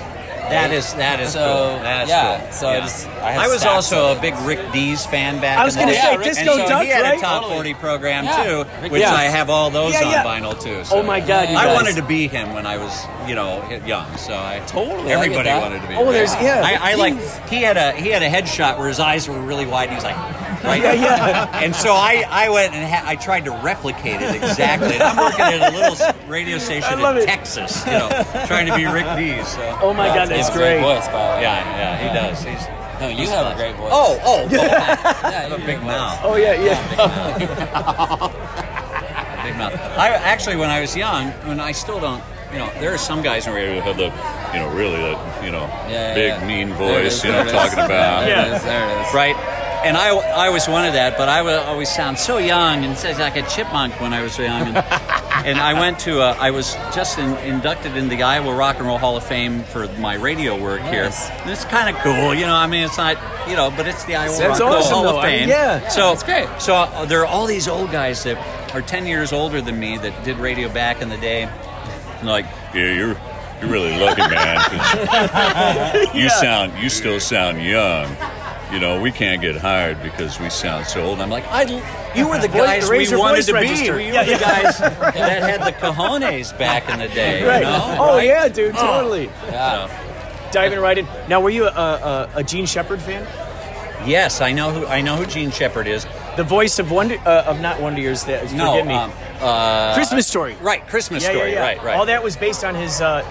That 0.50 0.72
is 0.72 0.94
that 0.94 1.20
is 1.20 1.34
So, 1.34 1.40
cool. 1.40 1.80
That's 1.84 2.10
yeah, 2.10 2.40
cool. 2.40 2.52
so 2.52 2.68
I 2.70 2.80
just- 2.82 3.08
I 3.22 3.32
have 3.32 3.52
was 3.52 3.66
also 3.66 4.16
a 4.16 4.22
big 4.22 4.36
Rick 4.42 4.60
Dees 4.72 5.06
fan 5.06 5.40
back. 5.42 5.58
I 5.58 5.66
was 5.66 5.76
in 5.76 5.80
the 5.88 5.94
gonna 5.94 5.96
day. 5.96 6.02
say, 6.02 6.14
and 6.16 6.24
Disco 6.24 6.58
so 6.58 6.68
Duck, 6.68 6.84
he 6.84 6.90
had 6.90 7.02
right? 7.02 7.18
a 7.18 7.22
top 7.22 7.42
Totally. 7.42 7.54
forty 7.56 7.74
program 7.74 8.26
Yeah. 8.26 8.44
too, 8.44 8.66
Rick 8.84 8.92
which 8.92 9.02
Dees. 9.02 9.12
I 9.12 9.24
have 9.24 9.50
all 9.50 9.70
those 9.70 9.94
Yeah, 9.94 10.24
on 10.24 10.26
vinyl 10.42 10.60
too. 10.62 10.78
Oh 10.80 10.84
so 10.84 10.96
Oh 11.00 11.04
my 11.04 11.20
God, 11.20 11.50
you 11.50 11.56
I 11.58 11.74
wanted 11.74 11.96
to 11.96 12.04
be 12.04 12.28
him 12.28 12.54
when 12.54 12.66
I 12.68 12.78
was, 12.78 13.06
you 13.28 13.36
know, 13.36 13.64
young. 13.86 14.16
So 14.18 14.34
I 14.36 14.62
Totally, 14.68 15.12
Everybody 15.12 15.50
that. 15.50 15.62
wanted 15.62 15.82
to 15.82 15.88
be. 15.88 15.96
Oh, 15.96 16.06
him. 16.08 16.14
there's- 16.14 16.36
yeah. 16.42 16.62
I, 16.64 16.92
I 16.92 16.96
like. 16.96 17.16
He 17.50 17.62
had 17.64 17.78
a 17.78 17.92
he 17.94 18.10
had 18.10 18.22
a 18.24 18.30
headshot 18.30 18.78
where 18.78 18.88
his 18.88 19.00
eyes 19.00 19.28
were 19.28 19.40
really 19.40 19.66
wide. 19.66 19.90
and 19.90 19.96
He's 19.96 20.04
like. 20.04 20.16
Right? 20.66 20.82
Yeah, 20.82 20.94
yeah. 20.94 21.60
And 21.64 21.76
so 21.76 21.94
I, 21.94 22.24
I 22.30 22.50
went 22.50 22.74
and 22.74 22.84
ha- 22.92 23.04
I 23.06 23.16
tried 23.16 23.46
to 23.46 23.52
replicate 23.52 24.22
it 24.22 24.36
exactly. 24.36 24.94
And 24.96 25.04
I'm 25.04 25.18
working 25.18 25.42
at 25.46 25.74
a 25.74 25.78
little 25.78 26.30
radio 26.30 26.58
station 26.58 27.00
in 27.00 27.18
it. 27.18 27.26
Texas, 27.26 27.86
you 27.86 27.92
know, 27.94 28.10
trying 28.48 28.66
to 28.68 28.76
be 28.76 28.86
Rick 28.86 29.06
Dees. 29.18 29.48
So. 29.48 29.78
Oh 29.82 29.94
my 29.94 30.08
God, 30.08 30.28
that's 30.30 30.50
great 30.50 30.80
great. 30.80 30.82
voice, 30.82 31.06
by 31.08 31.14
the 31.14 31.18
way. 31.36 31.42
Yeah, 31.44 31.78
yeah, 31.78 31.98
he 31.98 32.14
does. 32.14 32.44
He's 32.44 32.68
No, 33.02 33.08
you 33.10 33.16
he's 33.18 33.30
have 33.30 33.54
a 33.54 33.56
great 33.56 33.76
voice. 33.76 33.92
Oh, 33.94 34.20
oh, 34.24 34.46
oh 34.46 34.50
yeah, 34.52 34.96
oh, 35.06 35.28
I 35.28 35.32
have 35.32 35.52
a 35.52 35.58
big 35.66 35.78
voice. 35.78 35.86
mouth. 35.88 36.20
Oh 36.24 36.36
yeah, 36.36 36.54
yeah. 36.64 36.76
Big 39.46 39.56
mouth. 39.58 39.74
I 39.98 40.10
actually, 40.10 40.56
when 40.56 40.70
I 40.72 40.82
was 40.82 40.96
young, 40.98 41.30
when 41.48 41.60
I 41.60 41.72
still 41.72 42.00
don't, 42.00 42.24
you 42.52 42.58
know, 42.58 42.70
there 42.80 42.92
are 42.94 42.98
some 42.98 43.22
guys 43.22 43.46
in 43.46 43.54
radio 43.54 43.76
who 43.80 43.82
have 43.82 43.98
the, 43.98 44.06
you 44.58 44.60
know, 44.64 44.74
really 44.76 44.98
that, 44.98 45.44
you 45.46 45.52
know, 45.52 45.68
Yeah, 45.88 45.90
yeah, 45.90 46.14
big 46.16 46.30
yeah. 46.42 46.48
mean 46.48 46.74
voice, 46.74 47.18
is, 47.20 47.24
you 47.26 47.32
know, 47.32 47.44
there 47.44 47.54
it 47.54 47.56
is. 47.68 47.74
talking 47.74 47.80
about. 47.86 48.20
There 48.26 48.30
Yeah. 48.30 48.46
it 48.48 48.56
is, 48.56 48.64
there 48.64 48.90
it 48.90 49.08
is. 49.08 49.14
Right. 49.14 49.36
And 49.84 49.98
I, 49.98 50.10
I 50.16 50.48
always 50.48 50.68
wanted 50.68 50.94
that, 50.94 51.18
but 51.18 51.30
I 51.30 51.42
would 51.42 51.54
always 51.54 51.90
sound 51.90 52.18
so 52.18 52.38
young 52.38 52.84
and 52.84 52.98
says 52.98 53.20
like 53.20 53.36
a 53.36 53.44
chipmunk 53.50 54.00
when 54.02 54.14
I 54.14 54.22
was 54.22 54.38
young. 54.38 54.68
And, 54.68 54.78
and 55.46 55.60
I 55.60 55.74
went 55.80 56.00
to, 56.00 56.22
uh, 56.22 56.36
I 56.40 56.52
was 56.52 56.74
just 56.94 57.20
in, 57.20 57.36
inducted 57.38 57.96
in 57.96 58.08
the 58.08 58.24
Iowa 58.24 58.56
Rock 58.56 58.78
and 58.78 58.88
Roll 58.88 58.98
Hall 58.98 59.16
of 59.18 59.24
Fame 59.24 59.64
for 59.64 59.88
my 60.00 60.16
radio 60.16 60.60
work 60.60 60.82
here. 60.82 61.04
Nice. 61.04 61.30
And 61.30 61.50
it's 61.52 61.66
kind 61.66 61.94
of 61.96 62.02
cool, 62.02 62.34
you 62.34 62.46
know. 62.46 62.56
I 62.56 62.68
mean, 62.68 62.84
it's 62.84 62.98
not, 62.98 63.18
you 63.50 63.56
know, 63.56 63.72
but 63.76 63.88
it's 63.88 64.04
the 64.06 64.16
Iowa 64.16 64.38
That's 64.38 64.60
Rock 64.60 64.62
and 64.62 64.70
Roll 64.70 64.84
Hall 64.84 65.04
though. 65.04 65.10
of 65.20 65.24
I 65.24 65.28
mean, 65.30 65.40
Fame. 65.42 65.50
yeah. 65.50 65.88
So 65.90 66.12
it's 66.12 66.24
great. 66.24 66.48
So 66.60 66.76
uh, 66.76 67.06
there 67.06 67.20
are 67.22 67.26
all 67.28 67.46
these 67.46 67.68
old 67.68 67.92
guys 67.92 68.24
that 68.24 68.38
are 68.74 68.82
10 68.82 69.06
years 69.06 69.32
older 69.34 69.62
than 69.62 69.80
me 69.80 69.98
that 70.00 70.24
did 70.24 70.38
radio 70.38 70.68
back 70.74 71.02
in 71.02 71.10
the 71.10 71.18
day. 71.18 71.44
And 71.44 72.28
like, 72.28 72.46
yeah, 72.74 72.92
you're 72.94 73.18
you're 73.62 73.72
really 73.72 73.98
lucky, 74.00 74.22
man. 74.22 74.60
You 76.16 76.30
sound, 76.30 76.78
you 76.82 76.90
still 76.90 77.20
sound 77.20 77.62
young. 77.62 78.16
You 78.72 78.80
know, 78.80 79.00
we 79.00 79.12
can't 79.12 79.42
get 79.42 79.56
hired 79.56 80.02
because 80.02 80.40
we 80.40 80.50
sound 80.50 80.88
so 80.88 81.02
old. 81.04 81.22
I'm 81.22 81.30
like, 81.30 81.46
I, 81.48 81.64
you 82.16 82.28
were 82.28 82.40
the 82.40 82.48
guys 82.54 82.90
raise 82.90 83.12
we 83.12 83.18
wanted 83.18 83.44
to 83.44 83.54
register. 83.54 83.98
be. 83.98 84.06
You 84.06 84.14
Yeah, 84.14 84.20
were 84.22 84.26
the 84.26 84.32
yeah. 84.32 84.40
guys 84.64 84.78
that 84.80 85.44
had 85.44 85.62
the 85.64 85.72
cojones 85.74 86.58
back 86.58 86.90
in 86.90 87.00
the 87.00 87.08
day. 87.08 87.46
Right. 87.46 87.60
You 87.60 87.66
know? 87.66 87.96
Oh 88.00 88.16
Right? 88.18 88.26
yeah, 88.28 88.48
dude, 88.48 88.76
Oh. 88.76 88.82
totally. 88.82 89.26
Yeah. 89.48 90.50
Diving 90.52 90.80
right 90.80 90.98
in. 90.98 91.08
Now, 91.30 91.42
were 91.42 91.50
you 91.52 91.66
a, 91.66 91.70
a, 91.70 92.30
a 92.38 92.44
Jean 92.44 92.66
Shepherd 92.66 93.02
fan? 93.02 93.26
Yes, 94.08 94.40
I 94.42 94.52
know 94.52 94.72
who 94.72 94.86
I 94.86 95.02
know 95.02 95.16
who 95.16 95.26
Gene 95.26 95.50
Shepard 95.52 95.88
is. 95.88 96.06
The 96.38 96.44
voice 96.44 96.78
of 96.80 96.92
Wonder 96.92 97.18
uh, 97.26 97.44
of 97.48 97.60
not 97.60 97.82
Wonder 97.82 98.02
Years. 98.02 98.24
That 98.26 98.52
No, 98.54 98.72
forgive 98.74 98.88
me. 98.88 98.94
um, 98.94 99.12
uh, 99.42 99.96
Christmas 99.96 100.28
Story. 100.28 100.56
Right, 100.62 100.86
Christmas 100.88 101.24
Yeah, 101.24 101.32
Story. 101.32 101.56
Right, 101.56 101.82
right. 101.84 101.98
All 101.98 102.06
that 102.06 102.24
was 102.24 102.36
based 102.38 102.64
on 102.64 102.76
his 102.76 103.02
uh, 103.02 103.24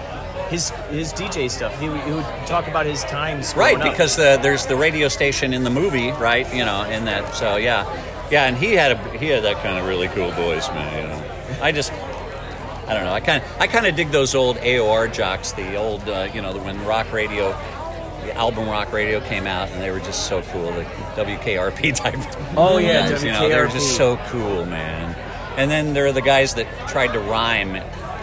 his 0.49 0.69
his 0.89 1.11
DJ 1.13 1.49
stuff. 1.49 1.79
He, 1.79 1.89
would- 1.89 2.01
he 2.01 2.11
would 2.11 2.25
talk 2.45 2.67
about 2.67 2.85
his 2.85 3.03
times. 3.05 3.53
Right, 3.55 3.81
because 3.81 4.15
the, 4.15 4.37
there's 4.41 4.65
the 4.65 4.75
radio 4.75 5.07
station 5.07 5.53
in 5.53 5.63
the 5.63 5.69
movie, 5.69 6.11
right? 6.11 6.51
You 6.53 6.65
know, 6.65 6.83
in 6.83 7.05
that. 7.05 7.33
So 7.35 7.57
yeah, 7.57 7.83
yeah, 8.31 8.45
and 8.45 8.57
he 8.57 8.73
had 8.73 8.91
a 8.93 9.17
he 9.17 9.27
had 9.27 9.43
that 9.43 9.57
kind 9.63 9.77
of 9.77 9.87
really 9.87 10.07
cool 10.09 10.31
voice, 10.31 10.67
man. 10.69 11.01
You 11.01 11.07
know, 11.57 11.63
I 11.63 11.71
just. 11.71 11.91
I 12.87 12.93
don't 12.93 13.03
know. 13.05 13.13
I 13.13 13.19
kind 13.19 13.41
of, 13.43 13.49
I 13.59 13.65
kind 13.65 13.87
of 13.87 13.95
dig 13.95 14.11
those 14.11 14.35
old 14.35 14.57
AOR 14.57 15.11
jocks, 15.11 15.53
the 15.53 15.75
old, 15.75 16.07
uh, 16.07 16.29
you 16.31 16.39
know, 16.43 16.55
when 16.59 16.85
rock 16.85 17.11
radio, 17.11 17.49
the 18.23 18.31
album 18.35 18.69
rock 18.69 18.93
radio 18.93 19.19
came 19.21 19.47
out, 19.47 19.69
and 19.69 19.81
they 19.81 19.89
were 19.89 19.97
just 20.01 20.27
so 20.27 20.43
cool. 20.43 20.71
The 20.71 20.83
WKRP 21.15 21.95
type. 21.95 22.13
Oh, 22.55 22.77
yeah, 22.77 23.09
guys, 23.09 23.23
you 23.23 23.31
know, 23.31 23.49
they 23.49 23.59
were 23.59 23.69
just 23.69 23.97
so 23.97 24.17
cool, 24.27 24.67
man. 24.67 25.15
And 25.57 25.71
then 25.71 25.95
there 25.95 26.05
are 26.05 26.11
the 26.11 26.21
guys 26.21 26.53
that 26.55 26.67
tried 26.87 27.13
to 27.13 27.19
rhyme, 27.19 27.73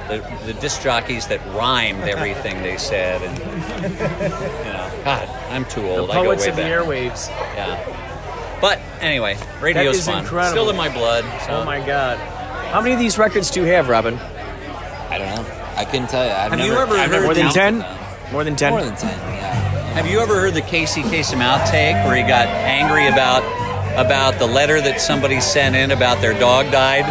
the, 0.08 0.52
the 0.52 0.54
disc 0.54 0.82
jockeys 0.82 1.26
that 1.28 1.44
rhymed 1.54 2.02
everything 2.08 2.62
they 2.62 2.76
said, 2.76 3.22
and 3.22 3.38
you 3.38 4.28
know, 4.28 5.02
God, 5.04 5.28
I'm 5.50 5.64
too 5.66 5.82
the 5.82 5.96
old. 5.96 6.10
I 6.10 6.14
go 6.14 6.24
poets 6.24 6.42
way 6.42 6.50
of 6.50 6.56
the 6.56 6.62
airwaves. 6.62 7.28
Yeah. 7.28 8.58
But 8.60 8.78
anyway, 9.00 9.36
radio's 9.60 9.98
is 9.98 10.06
fun. 10.06 10.20
incredible. 10.20 10.52
Still 10.52 10.70
in 10.70 10.76
my 10.76 10.88
blood. 10.88 11.24
So. 11.46 11.56
Oh 11.56 11.64
my 11.64 11.84
God! 11.84 12.18
How 12.72 12.80
many 12.80 12.94
of 12.94 13.00
these 13.00 13.18
records 13.18 13.50
do 13.50 13.60
you 13.60 13.66
have, 13.66 13.88
Robin? 13.88 14.14
I 14.14 15.18
don't 15.18 15.34
know. 15.34 15.62
I 15.76 15.84
couldn't 15.84 16.08
tell 16.08 16.24
you. 16.24 16.30
I've 16.30 16.50
Have 16.50 16.58
never, 16.58 16.72
you 16.72 16.78
ever 16.78 16.94
I've 16.94 17.10
heard 17.10 17.24
More 17.24 17.34
than 17.34 17.50
ten? 17.50 17.78
More 18.32 18.44
than 18.44 18.56
ten? 18.56 18.72
More 18.72 18.82
than 18.82 18.96
ten. 18.96 19.10
Yeah. 19.10 19.52
Have 19.94 20.06
you 20.06 20.20
ever 20.20 20.40
heard 20.40 20.54
the 20.54 20.62
Casey 20.62 21.02
Kasem 21.02 21.42
outtake 21.42 22.02
where 22.06 22.16
he 22.16 22.22
got 22.22 22.46
angry 22.46 23.08
about 23.08 23.42
about 23.98 24.38
the 24.38 24.46
letter 24.46 24.80
that 24.80 25.02
somebody 25.02 25.38
sent 25.40 25.76
in 25.76 25.90
about 25.90 26.22
their 26.22 26.32
dog 26.38 26.70
died? 26.72 27.04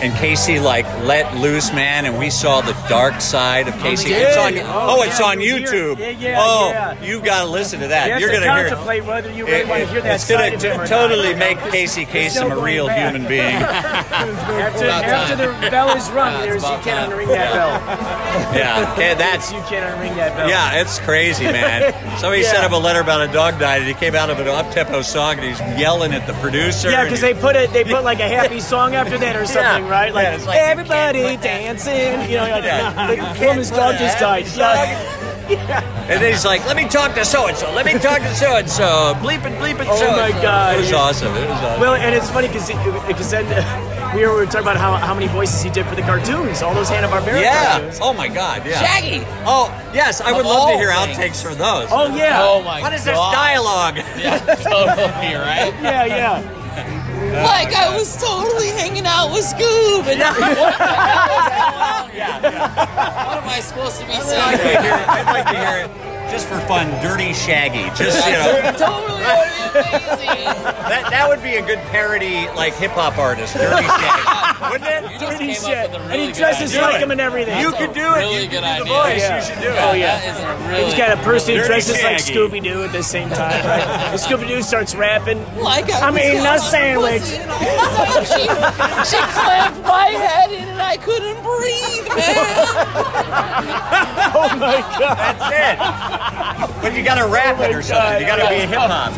And 0.00 0.12
Casey 0.14 0.60
like 0.60 0.86
let 1.02 1.36
loose, 1.38 1.72
man, 1.72 2.06
and 2.06 2.16
we 2.18 2.30
saw 2.30 2.60
the 2.60 2.72
dark 2.88 3.20
side 3.20 3.66
of 3.66 3.74
oh, 3.74 3.82
Casey. 3.82 4.10
did? 4.10 4.28
It's 4.28 4.36
on, 4.36 4.56
Oh, 4.58 4.96
oh, 4.98 5.02
it's 5.02 5.20
on 5.20 5.40
you 5.40 5.56
YouTube. 5.56 5.98
yeah, 5.98 6.10
yeah, 6.10 6.36
oh, 6.40 6.70
yeah. 6.70 7.02
you 7.02 7.20
got 7.20 7.42
to 7.44 7.50
listen 7.50 7.80
to 7.80 7.88
that. 7.88 8.08
You 8.08 8.18
You're 8.26 8.32
gonna 8.32 8.46
hear 8.54 8.66
it. 8.66 8.68
contemplate 8.68 9.04
whether 9.04 9.32
you 9.32 9.44
really 9.44 9.58
It- 9.62 9.68
want 9.68 9.82
to 9.82 9.88
hear 9.90 10.00
that 10.02 10.14
it's 10.14 10.24
side 10.24 10.52
gonna 10.52 10.54
of 10.54 10.62
him 10.62 10.80
or 10.82 10.86
totally 10.86 11.30
not. 11.30 11.38
make 11.40 11.58
Casey 11.72 12.06
Kasem 12.06 12.52
a 12.52 12.56
real 12.62 12.86
back. 12.86 13.12
human 13.12 13.28
being. 13.28 13.42
After, 13.58 14.86
after 14.86 15.36
the 15.36 15.70
bell 15.70 15.96
is 15.96 16.08
rung, 16.10 16.32
Yeah, 16.32 16.40
there's, 16.46 16.62
you 16.62 16.68
can't 16.82 17.12
unring 17.12 17.28
that 17.28 17.52
bell. 17.52 18.54
yeah, 18.56 18.92
okay, 18.92 19.14
that's 19.14 19.52
you 19.52 19.60
can't 19.62 19.84
unring 19.96 20.14
that 20.16 20.36
bell. 20.36 20.48
Yeah, 20.48 20.80
it's 20.80 20.98
crazy, 21.00 21.44
man. 21.44 21.92
Somebody 22.18 22.42
Yeah. 22.42 22.52
sent 22.52 22.64
him 22.66 22.72
a 22.72 22.78
letter 22.78 23.00
about 23.00 23.22
a 23.28 23.32
dog 23.32 23.58
died, 23.58 23.78
and 23.82 23.88
he 23.88 23.94
came 23.94 24.14
out 24.14 24.30
of 24.30 24.38
an 24.38 24.48
up-tempo 24.48 25.02
song, 25.02 25.38
and 25.38 25.44
he's 25.44 25.60
yelling 25.80 26.12
at 26.12 26.26
the 26.26 26.34
producer. 26.34 26.90
Yeah, 26.90 27.04
because 27.04 27.20
they 27.20 27.34
put 27.34 27.56
it, 27.56 27.72
they 27.72 27.84
put 27.84 28.04
like 28.04 28.20
a 28.20 28.28
happy 28.28 28.60
song 28.60 28.94
after 28.94 29.18
that 29.18 29.36
or 29.36 29.46
something, 29.46 29.84
Yeah. 29.84 29.87
Right? 29.88 30.12
Like, 30.14 30.38
Yeah, 30.38 30.46
like, 30.46 30.58
everybody 30.58 31.22
put 31.22 31.42
dancing, 31.42 32.30
you 32.30 32.36
know, 32.36 32.48
like 32.48 32.64
Yeah. 32.64 33.06
the 33.06 33.16
You 33.16 33.22
can't 33.22 33.40
woman's 33.40 33.70
dog 33.70 33.96
just 33.98 34.18
died. 34.18 34.46
Yeah. 35.48 35.80
And 36.10 36.20
then 36.22 36.30
he's 36.30 36.44
like, 36.44 36.66
"Let 36.66 36.76
me 36.76 36.86
talk 36.88 37.14
to 37.14 37.24
so 37.24 37.46
and 37.46 37.56
so. 37.56 37.72
Let 37.72 37.86
me 37.86 37.94
talk 37.94 38.18
to 38.18 38.34
so 38.34 38.56
and 38.56 38.68
so. 38.68 39.14
Bleep 39.16 39.46
it, 39.46 39.56
bleep 39.58 39.80
it." 39.80 39.86
Oh 39.88 39.96
so 39.96 40.10
my 40.12 40.30
God. 40.42 40.74
It 40.76 40.80
was 40.80 40.92
awesome. 40.92 41.34
It 41.34 41.48
was 41.48 41.58
awesome. 41.62 41.80
Well, 41.80 41.94
and 41.94 42.14
it's 42.14 42.28
funny 42.30 42.48
because 42.48 42.68
because 43.06 43.30
then 43.30 43.46
uh, 43.46 44.12
we 44.14 44.26
were 44.26 44.44
talking 44.44 44.60
about 44.60 44.76
how, 44.76 44.96
how 44.96 45.14
many 45.14 45.26
voices 45.28 45.62
he 45.62 45.70
did 45.70 45.86
for 45.86 45.94
the 45.94 46.02
cartoons, 46.02 46.60
all 46.60 46.74
those 46.74 46.90
Hanna 46.90 47.08
Barbera 47.08 47.40
yeah. 47.40 47.78
cartoons. 47.78 47.98
Oh 48.02 48.12
my 48.12 48.28
God. 48.28 48.66
Yeah. 48.66 48.78
Shaggy. 48.84 49.24
Oh 49.46 49.72
yes, 49.94 50.20
I 50.20 50.32
would 50.32 50.40
Of 50.40 50.46
love 50.52 50.68
to 50.72 50.76
hear 50.76 50.92
things. 50.92 51.16
outtakes 51.16 51.42
for 51.42 51.54
those. 51.54 51.88
Oh 51.90 52.14
yeah. 52.14 52.42
Oh 52.44 52.62
my 52.62 52.80
god. 52.80 52.82
What 52.82 52.92
is 52.92 53.04
god. 53.06 53.12
this 53.12 53.34
dialogue? 53.34 53.96
Yeah, 54.18 54.38
totally 54.56 55.34
right. 55.34 55.72
Yeah, 55.82 56.04
yeah. 56.04 56.57
Like 57.32 57.74
I 57.74 57.94
was 57.96 58.16
totally 58.16 58.68
hanging 58.68 59.06
out 59.06 59.32
with 59.32 59.44
Scoob, 59.44 60.06
and 60.08 60.20
what 60.20 60.48
am 63.42 63.48
I 63.48 63.60
supposed 63.60 64.00
to 64.00 64.06
be 64.06 64.12
I'd 64.14 64.18
like 64.18 64.26
saying? 64.26 64.58
to 64.58 64.82
hear 64.82 64.94
it. 64.94 65.08
I'd 65.08 65.32
like 65.32 65.46
to 65.46 65.58
hear 65.58 65.84
it 65.84 65.90
just 66.30 66.46
for 66.46 66.58
fun. 66.66 66.88
Dirty 67.02 67.32
Shaggy. 67.32 67.88
Just 67.96 68.26
you 68.26 68.32
know. 68.32 68.72
totally 68.76 69.24
amazing. 69.74 70.57
That, 70.68 71.10
that 71.10 71.28
would 71.28 71.42
be 71.42 71.56
a 71.56 71.62
good 71.64 71.78
parody, 71.90 72.46
like 72.56 72.74
hip 72.74 72.92
hop 72.92 73.18
artist, 73.18 73.54
Dirty 73.54 73.82
Shaggy, 73.86 74.70
wouldn't 74.72 74.90
it? 74.90 75.20
Dirty 75.20 75.54
shit. 75.54 75.90
up 75.90 76.02
with 76.02 76.10
a 76.10 76.12
and 76.12 76.20
he 76.22 76.32
dresses 76.32 76.70
idea. 76.74 76.82
like 76.82 77.00
him 77.00 77.10
and 77.10 77.20
everything. 77.20 77.58
You 77.60 77.70
That's 77.70 77.78
could 77.86 77.90
a 77.90 77.94
do 77.94 78.00
it. 78.00 78.18
really 78.18 78.42
you 78.44 78.48
could 78.50 78.62
do 78.64 78.78
the 78.84 78.90
voice. 78.90 79.18
Yeah. 79.20 79.36
You 79.36 79.42
should 79.44 79.60
do 79.62 79.68
it. 79.70 79.78
Oh, 79.80 79.92
yeah. 79.92 80.18
That 80.18 80.28
is 80.28 80.38
a 80.38 80.68
really. 80.68 80.84
He's 80.86 80.94
got 80.94 81.10
a 81.18 81.20
person 81.22 81.54
who 81.54 81.60
Dirty 81.62 81.68
dresses 81.68 82.02
like 82.02 82.16
Scooby 82.18 82.62
Doo 82.62 82.82
at 82.84 82.92
the 82.92 83.02
same 83.02 83.28
time, 83.30 83.64
right? 83.64 83.82
And 84.12 84.20
Scooby 84.20 84.46
Doo 84.48 84.62
starts 84.62 84.94
rapping. 84.94 85.38
Like 85.58 85.90
I 85.90 86.00
I'm 86.08 86.14
was 86.14 86.22
eating 86.24 86.44
a 86.46 86.58
sandwich. 86.58 87.20
pussy 87.22 87.36
and 87.36 87.50
all 87.50 87.56
of 87.58 88.22
a 88.22 88.26
sudden 88.26 89.04
She, 89.04 89.16
she 89.16 89.22
clamped 89.32 89.80
my 89.86 90.08
head 90.08 90.50
in 90.52 90.68
and 90.68 90.82
I 90.82 90.96
couldn't 90.96 91.40
breathe, 91.42 92.08
man. 92.14 92.66
Oh 94.30 94.48
my 94.58 94.80
god! 94.98 95.16
That's 95.16 96.70
it. 96.70 96.82
But 96.82 96.94
you 96.94 97.02
gotta 97.02 97.26
rap 97.26 97.58
it 97.60 97.74
or 97.74 97.78
oh, 97.78 97.80
something. 97.80 98.20
You 98.20 98.26
gotta 98.26 98.46
be 98.48 98.56
a 98.62 98.66
hip 98.66 98.78
hop. 98.78 99.12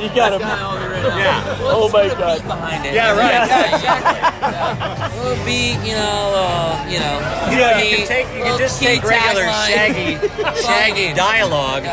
You 0.00 0.08
gotta. 0.14 0.38
Yeah. 0.38 1.42
Oh 1.60 1.88
my 1.92 2.08
god. 2.08 2.42
behind 2.42 2.86
it. 2.86 2.94
Yeah, 2.94 3.16
right. 3.16 3.32
Yeah, 3.32 3.44
exactly. 3.44 3.84
Yeah. 3.84 5.14
A 5.14 5.22
little 5.22 5.44
beat, 5.44 5.78
you 5.86 5.94
know, 5.94 6.32
uh, 6.36 6.86
you 6.88 6.98
know. 6.98 7.16
You 7.50 7.58
know, 7.58 7.76
you 7.78 7.96
can 7.98 8.06
take 8.06 8.26
you 8.36 8.44
can 8.44 8.58
just 8.58 8.80
key 8.80 8.86
take 8.86 9.02
regular 9.02 9.44
shaggy 9.68 10.16
shaggy 10.62 11.12
dialogue, 11.14 11.84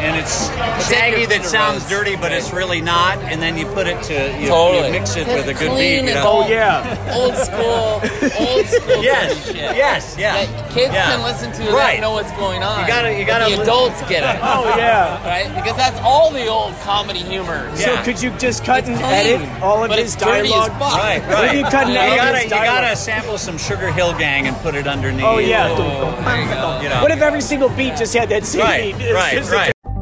and 0.00 0.16
it's 0.16 0.48
shaggy 0.88 1.26
that 1.26 1.44
sounds 1.44 1.82
Rose. 1.82 1.90
dirty, 1.90 2.16
but 2.16 2.32
it's 2.32 2.52
really 2.52 2.80
not. 2.80 3.18
And 3.18 3.40
then 3.40 3.56
you 3.56 3.66
put 3.66 3.86
it 3.86 4.02
to 4.04 4.14
you, 4.40 4.48
Totally. 4.48 4.86
you 4.86 4.92
mix 4.92 5.16
it 5.16 5.26
with 5.26 5.48
a 5.48 5.54
good 5.54 5.70
Clean 5.70 6.04
beat. 6.06 6.10
You 6.10 6.16
and 6.16 6.24
know? 6.24 6.28
old- 6.28 6.50
oh, 6.50 7.10
Old 7.14 7.36
school, 7.36 8.46
old 8.46 8.66
school 8.66 9.02
Yes, 9.04 9.46
shit. 9.46 9.56
yes, 9.56 10.16
yeah. 10.18 10.44
That 10.44 10.70
kids 10.70 10.92
Yeah. 10.94 11.10
can 11.14 11.22
listen 11.22 11.52
to 11.52 11.62
Right. 11.72 11.72
that 11.72 11.92
and 11.94 12.00
know 12.02 12.12
what's 12.12 12.32
going 12.32 12.62
on. 12.62 12.80
You 12.80 12.86
gotta- 12.86 13.14
you 13.18 13.24
gotta 13.24 13.54
The 13.56 13.62
adults 13.62 14.00
get 14.02 14.22
it. 14.24 14.40
Oh, 14.44 14.74
yeah. 14.76 15.24
Right? 15.26 15.54
Because 15.54 15.76
that's 15.76 15.98
all 16.00 16.30
the 16.30 16.46
old 16.46 16.78
comedy 16.80 17.20
humor. 17.20 17.70
So 17.76 17.96
could 18.02 18.20
you 18.22 18.30
just 18.38 18.64
cut 18.64 18.86
and 18.86 18.96
edit 19.02 19.40
all 19.62 19.82
of 19.84 19.90
his 19.90 20.14
it's 20.14 20.16
dirty 20.16 20.48
as 20.52 20.68
dialogue? 20.68 20.80
Right, 20.80 21.22
right. 21.28 21.44
if 21.48 21.54
you 21.54 21.62
cut 21.64 21.84
and 21.86 21.92
you 21.92 21.98
edit 21.98 22.16
gotta, 22.16 22.36
his 22.38 22.44
you 22.44 22.50
gotta 22.50 22.96
sample 22.96 23.38
some 23.38 23.58
Sugar 23.58 23.90
Hill 23.90 24.12
Gang 24.14 24.46
and 24.46 24.56
put 24.58 24.74
it 24.74 24.86
underneath. 24.86 25.24
Oh, 25.24 25.38
yeah. 25.38 25.68
Oh, 25.70 25.76
there 26.24 26.36
you. 26.36 26.82
You 26.84 26.88
know. 26.90 27.02
What 27.02 27.10
if 27.10 27.20
every 27.22 27.40
single 27.40 27.68
beat 27.70 27.96
just 27.96 28.14
had 28.14 28.28
that 28.28 28.44
same 28.44 28.60
Right, 28.62 28.96
beat? 28.98 29.04
It's 29.34 29.50
right, 29.50 29.72
right. 29.84 29.93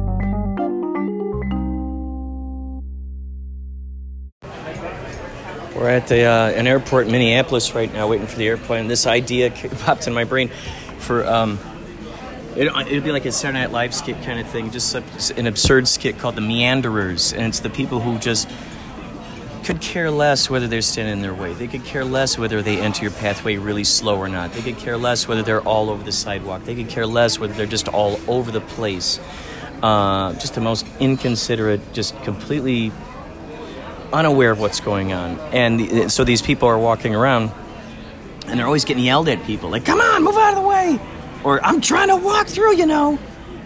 We're 5.83 5.89
at 5.89 6.07
the, 6.07 6.23
uh, 6.23 6.49
an 6.51 6.65
airport 6.65 7.07
in 7.07 7.11
Minneapolis 7.11 7.75
right 7.75 7.91
now, 7.91 8.07
waiting 8.07 8.25
for 8.25 8.37
the 8.37 8.47
airplane. 8.47 8.87
This 8.87 9.05
idea 9.05 9.51
popped 9.79 10.07
in 10.07 10.13
my 10.13 10.23
brain 10.23 10.47
for 10.99 11.27
um, 11.27 11.59
it, 12.55 12.67
it'd 12.67 13.03
be 13.03 13.11
like 13.11 13.25
a 13.25 13.33
Saturday 13.33 13.59
Night 13.59 13.71
Live 13.71 13.93
skit 13.93 14.15
kind 14.23 14.39
of 14.39 14.47
thing, 14.47 14.71
just 14.71 14.95
an 15.31 15.45
absurd 15.45 15.89
skit 15.89 16.17
called 16.19 16.35
the 16.35 16.41
Meanderers, 16.41 17.33
and 17.33 17.47
it's 17.47 17.59
the 17.59 17.69
people 17.69 17.99
who 17.99 18.17
just 18.17 18.49
could 19.65 19.81
care 19.81 20.09
less 20.09 20.49
whether 20.49 20.67
they're 20.67 20.81
standing 20.81 21.15
in 21.15 21.21
their 21.21 21.33
way. 21.33 21.51
They 21.51 21.67
could 21.67 21.83
care 21.83 22.05
less 22.05 22.37
whether 22.37 22.61
they 22.61 22.79
enter 22.79 23.01
your 23.01 23.11
pathway 23.11 23.57
really 23.57 23.83
slow 23.83 24.17
or 24.17 24.29
not. 24.29 24.53
They 24.53 24.61
could 24.61 24.77
care 24.77 24.95
less 24.95 25.27
whether 25.27 25.43
they're 25.43 25.67
all 25.67 25.89
over 25.89 26.01
the 26.01 26.13
sidewalk. 26.13 26.63
They 26.63 26.75
could 26.75 26.87
care 26.87 27.05
less 27.05 27.39
whether 27.39 27.51
they're 27.55 27.65
just 27.65 27.89
all 27.89 28.21
over 28.29 28.51
the 28.51 28.61
place. 28.61 29.19
Uh, 29.81 30.31
just 30.35 30.55
the 30.55 30.61
most 30.61 30.85
inconsiderate, 31.01 31.91
just 31.91 32.15
completely 32.23 32.93
unaware 34.13 34.51
of 34.51 34.59
what's 34.59 34.79
going 34.79 35.11
on. 35.11 35.39
And 35.51 35.79
the, 35.79 36.09
so 36.09 36.23
these 36.23 36.41
people 36.41 36.69
are 36.69 36.77
walking 36.77 37.15
around 37.15 37.51
and 38.47 38.59
they're 38.59 38.67
always 38.67 38.85
getting 38.85 39.03
yelled 39.03 39.27
at 39.29 39.43
people 39.45 39.69
like, 39.69 39.85
come 39.85 39.99
on, 39.99 40.23
move 40.23 40.37
out 40.37 40.55
of 40.55 40.61
the 40.61 40.67
way. 40.67 40.99
Or 41.43 41.63
I'm 41.63 41.81
trying 41.81 42.09
to 42.09 42.15
walk 42.15 42.47
through, 42.47 42.75
you 42.75 42.85
know. 42.85 43.19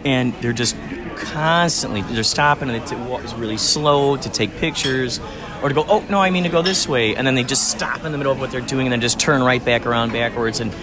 And 0.06 0.34
they're 0.36 0.54
just 0.54 0.76
constantly, 1.18 2.02
they're 2.02 2.24
stopping 2.24 2.70
and 2.70 2.82
they 2.82 2.96
walk 2.96 3.22
really 3.38 3.58
slow 3.58 4.18
to 4.18 4.30
take 4.30 4.56
pictures 4.58 5.20
or 5.62 5.70
to 5.70 5.76
go, 5.76 5.86
oh, 5.88 6.06
no, 6.10 6.22
I 6.22 6.30
mean 6.30 6.44
to 6.44 6.50
go 6.50 6.62
this 6.62 6.88
way. 6.88 7.16
And 7.16 7.26
then 7.26 7.36
they 7.36 7.44
just 7.44 7.70
stop 7.70 8.06
in 8.06 8.12
the 8.12 8.18
middle 8.18 8.32
of 8.32 8.40
what 8.40 8.52
they're 8.52 8.62
doing 8.62 8.88
and 8.88 8.94
then 8.94 9.02
just 9.02 9.20
turn 9.20 9.44
right 9.44 9.64
back 9.64 9.86
around 9.86 10.14
backwards. 10.14 10.60
And 10.60 10.74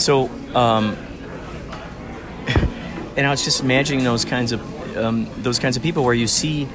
so, 0.00 0.30
um, 0.54 0.96
and 3.16 3.26
I 3.26 3.30
was 3.30 3.44
just 3.44 3.60
imagining 3.60 4.04
those 4.04 4.24
kinds 4.24 4.52
of 4.52 4.96
um, 4.96 5.28
those 5.38 5.58
kinds 5.58 5.76
of 5.76 5.82
people 5.82 6.04
where 6.04 6.14
you 6.14 6.26
see 6.26 6.68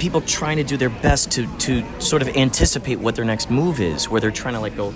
people 0.00 0.20
trying 0.22 0.56
to 0.56 0.64
do 0.64 0.76
their 0.76 0.90
best 0.90 1.30
to 1.32 1.46
to 1.58 1.84
sort 2.00 2.22
of 2.22 2.28
anticipate 2.36 2.98
what 2.98 3.14
their 3.14 3.24
next 3.24 3.50
move 3.50 3.80
is, 3.80 4.08
where 4.08 4.20
they're 4.20 4.30
trying 4.30 4.54
to 4.54 4.60
like 4.60 4.74
go, 4.74 4.90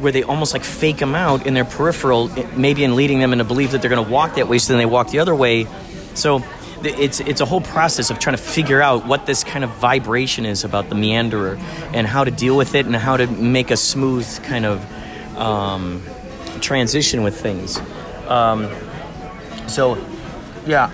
where 0.00 0.10
they 0.10 0.22
almost 0.22 0.52
like 0.52 0.64
fake 0.64 0.96
them 0.96 1.14
out 1.14 1.46
in 1.46 1.54
their 1.54 1.64
peripheral, 1.64 2.28
maybe 2.56 2.82
in 2.82 2.96
leading 2.96 3.20
them 3.20 3.32
into 3.32 3.44
believe 3.44 3.70
that 3.72 3.80
they're 3.80 3.90
going 3.90 4.04
to 4.04 4.10
walk 4.10 4.34
that 4.34 4.48
way, 4.48 4.58
so 4.58 4.72
then 4.72 4.78
they 4.78 4.86
walk 4.86 5.10
the 5.10 5.20
other 5.20 5.34
way. 5.34 5.66
So 6.14 6.42
it's 6.82 7.20
it's 7.20 7.40
a 7.40 7.44
whole 7.44 7.60
process 7.60 8.10
of 8.10 8.18
trying 8.18 8.36
to 8.36 8.42
figure 8.42 8.82
out 8.82 9.06
what 9.06 9.26
this 9.26 9.44
kind 9.44 9.64
of 9.64 9.70
vibration 9.70 10.46
is 10.46 10.64
about 10.64 10.88
the 10.88 10.94
meanderer 10.94 11.58
and 11.92 12.06
how 12.06 12.24
to 12.24 12.30
deal 12.30 12.56
with 12.56 12.74
it 12.74 12.86
and 12.86 12.96
how 12.96 13.16
to 13.16 13.26
make 13.26 13.70
a 13.70 13.76
smooth 13.76 14.42
kind 14.44 14.64
of 14.64 15.36
um, 15.36 16.02
transition 16.60 17.22
with 17.22 17.38
things. 17.40 17.78
Um, 18.28 18.68
so, 19.68 19.98
yeah, 20.66 20.90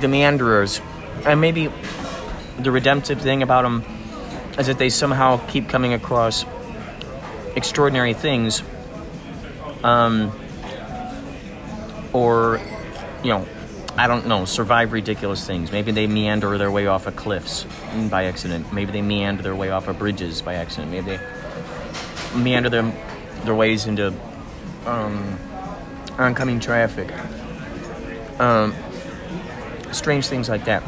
the 0.00 0.08
meanderers, 0.08 0.80
and 1.24 1.40
maybe 1.40 1.70
the 2.58 2.70
redemptive 2.70 3.20
thing 3.20 3.42
about 3.42 3.62
them 3.62 3.84
is 4.58 4.66
that 4.66 4.78
they 4.78 4.90
somehow 4.90 5.44
keep 5.46 5.68
coming 5.68 5.92
across 5.92 6.44
extraordinary 7.54 8.14
things, 8.14 8.62
um, 9.84 10.32
or 12.12 12.60
you 13.22 13.30
know, 13.30 13.46
I 13.96 14.06
don't 14.06 14.26
know, 14.26 14.44
survive 14.44 14.92
ridiculous 14.92 15.46
things. 15.46 15.72
Maybe 15.72 15.92
they 15.92 16.06
meander 16.06 16.58
their 16.58 16.70
way 16.70 16.86
off 16.86 17.06
of 17.06 17.16
cliffs 17.16 17.64
by 18.10 18.24
accident. 18.24 18.72
Maybe 18.72 18.92
they 18.92 19.02
meander 19.02 19.42
their 19.42 19.56
way 19.56 19.70
off 19.70 19.88
of 19.88 19.98
bridges 19.98 20.42
by 20.42 20.54
accident. 20.54 20.90
Maybe 20.90 21.16
they 21.16 21.20
meander 22.36 22.70
them 22.70 22.92
their 23.44 23.54
ways 23.54 23.86
into 23.86 24.14
um, 24.86 25.38
oncoming 26.18 26.60
traffic. 26.60 27.12
Um, 28.40 28.74
strange 29.92 30.26
things 30.26 30.48
like 30.48 30.64
that. 30.66 30.82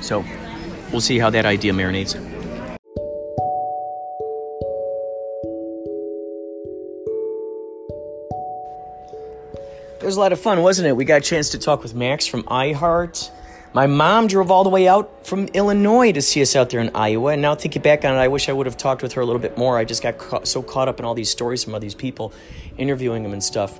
So, 0.00 0.24
we'll 0.92 1.00
see 1.00 1.18
how 1.18 1.30
that 1.30 1.46
idea 1.46 1.72
marinates. 1.72 2.14
It 10.00 10.04
was 10.04 10.16
a 10.16 10.20
lot 10.20 10.32
of 10.32 10.40
fun, 10.40 10.62
wasn't 10.62 10.88
it? 10.88 10.96
We 10.96 11.04
got 11.04 11.18
a 11.18 11.24
chance 11.24 11.50
to 11.50 11.58
talk 11.58 11.82
with 11.82 11.94
Max 11.94 12.26
from 12.26 12.44
iHeart. 12.44 13.30
My 13.74 13.86
mom 13.86 14.26
drove 14.28 14.50
all 14.50 14.64
the 14.64 14.70
way 14.70 14.88
out 14.88 15.26
from 15.26 15.46
Illinois 15.48 16.12
to 16.12 16.22
see 16.22 16.40
us 16.40 16.56
out 16.56 16.70
there 16.70 16.80
in 16.80 16.90
Iowa. 16.94 17.32
And 17.32 17.42
now 17.42 17.54
thinking 17.54 17.82
back 17.82 18.04
on 18.04 18.14
it, 18.14 18.18
I 18.18 18.28
wish 18.28 18.48
I 18.48 18.52
would 18.52 18.66
have 18.66 18.76
talked 18.76 19.02
with 19.02 19.12
her 19.14 19.20
a 19.20 19.26
little 19.26 19.40
bit 19.40 19.58
more. 19.58 19.76
I 19.76 19.84
just 19.84 20.02
got 20.02 20.18
ca- 20.18 20.44
so 20.44 20.62
caught 20.62 20.88
up 20.88 20.98
in 20.98 21.04
all 21.04 21.14
these 21.14 21.30
stories 21.30 21.64
from 21.64 21.74
all 21.74 21.80
these 21.80 21.94
people, 21.94 22.32
interviewing 22.78 23.22
them 23.22 23.32
and 23.32 23.42
stuff. 23.42 23.78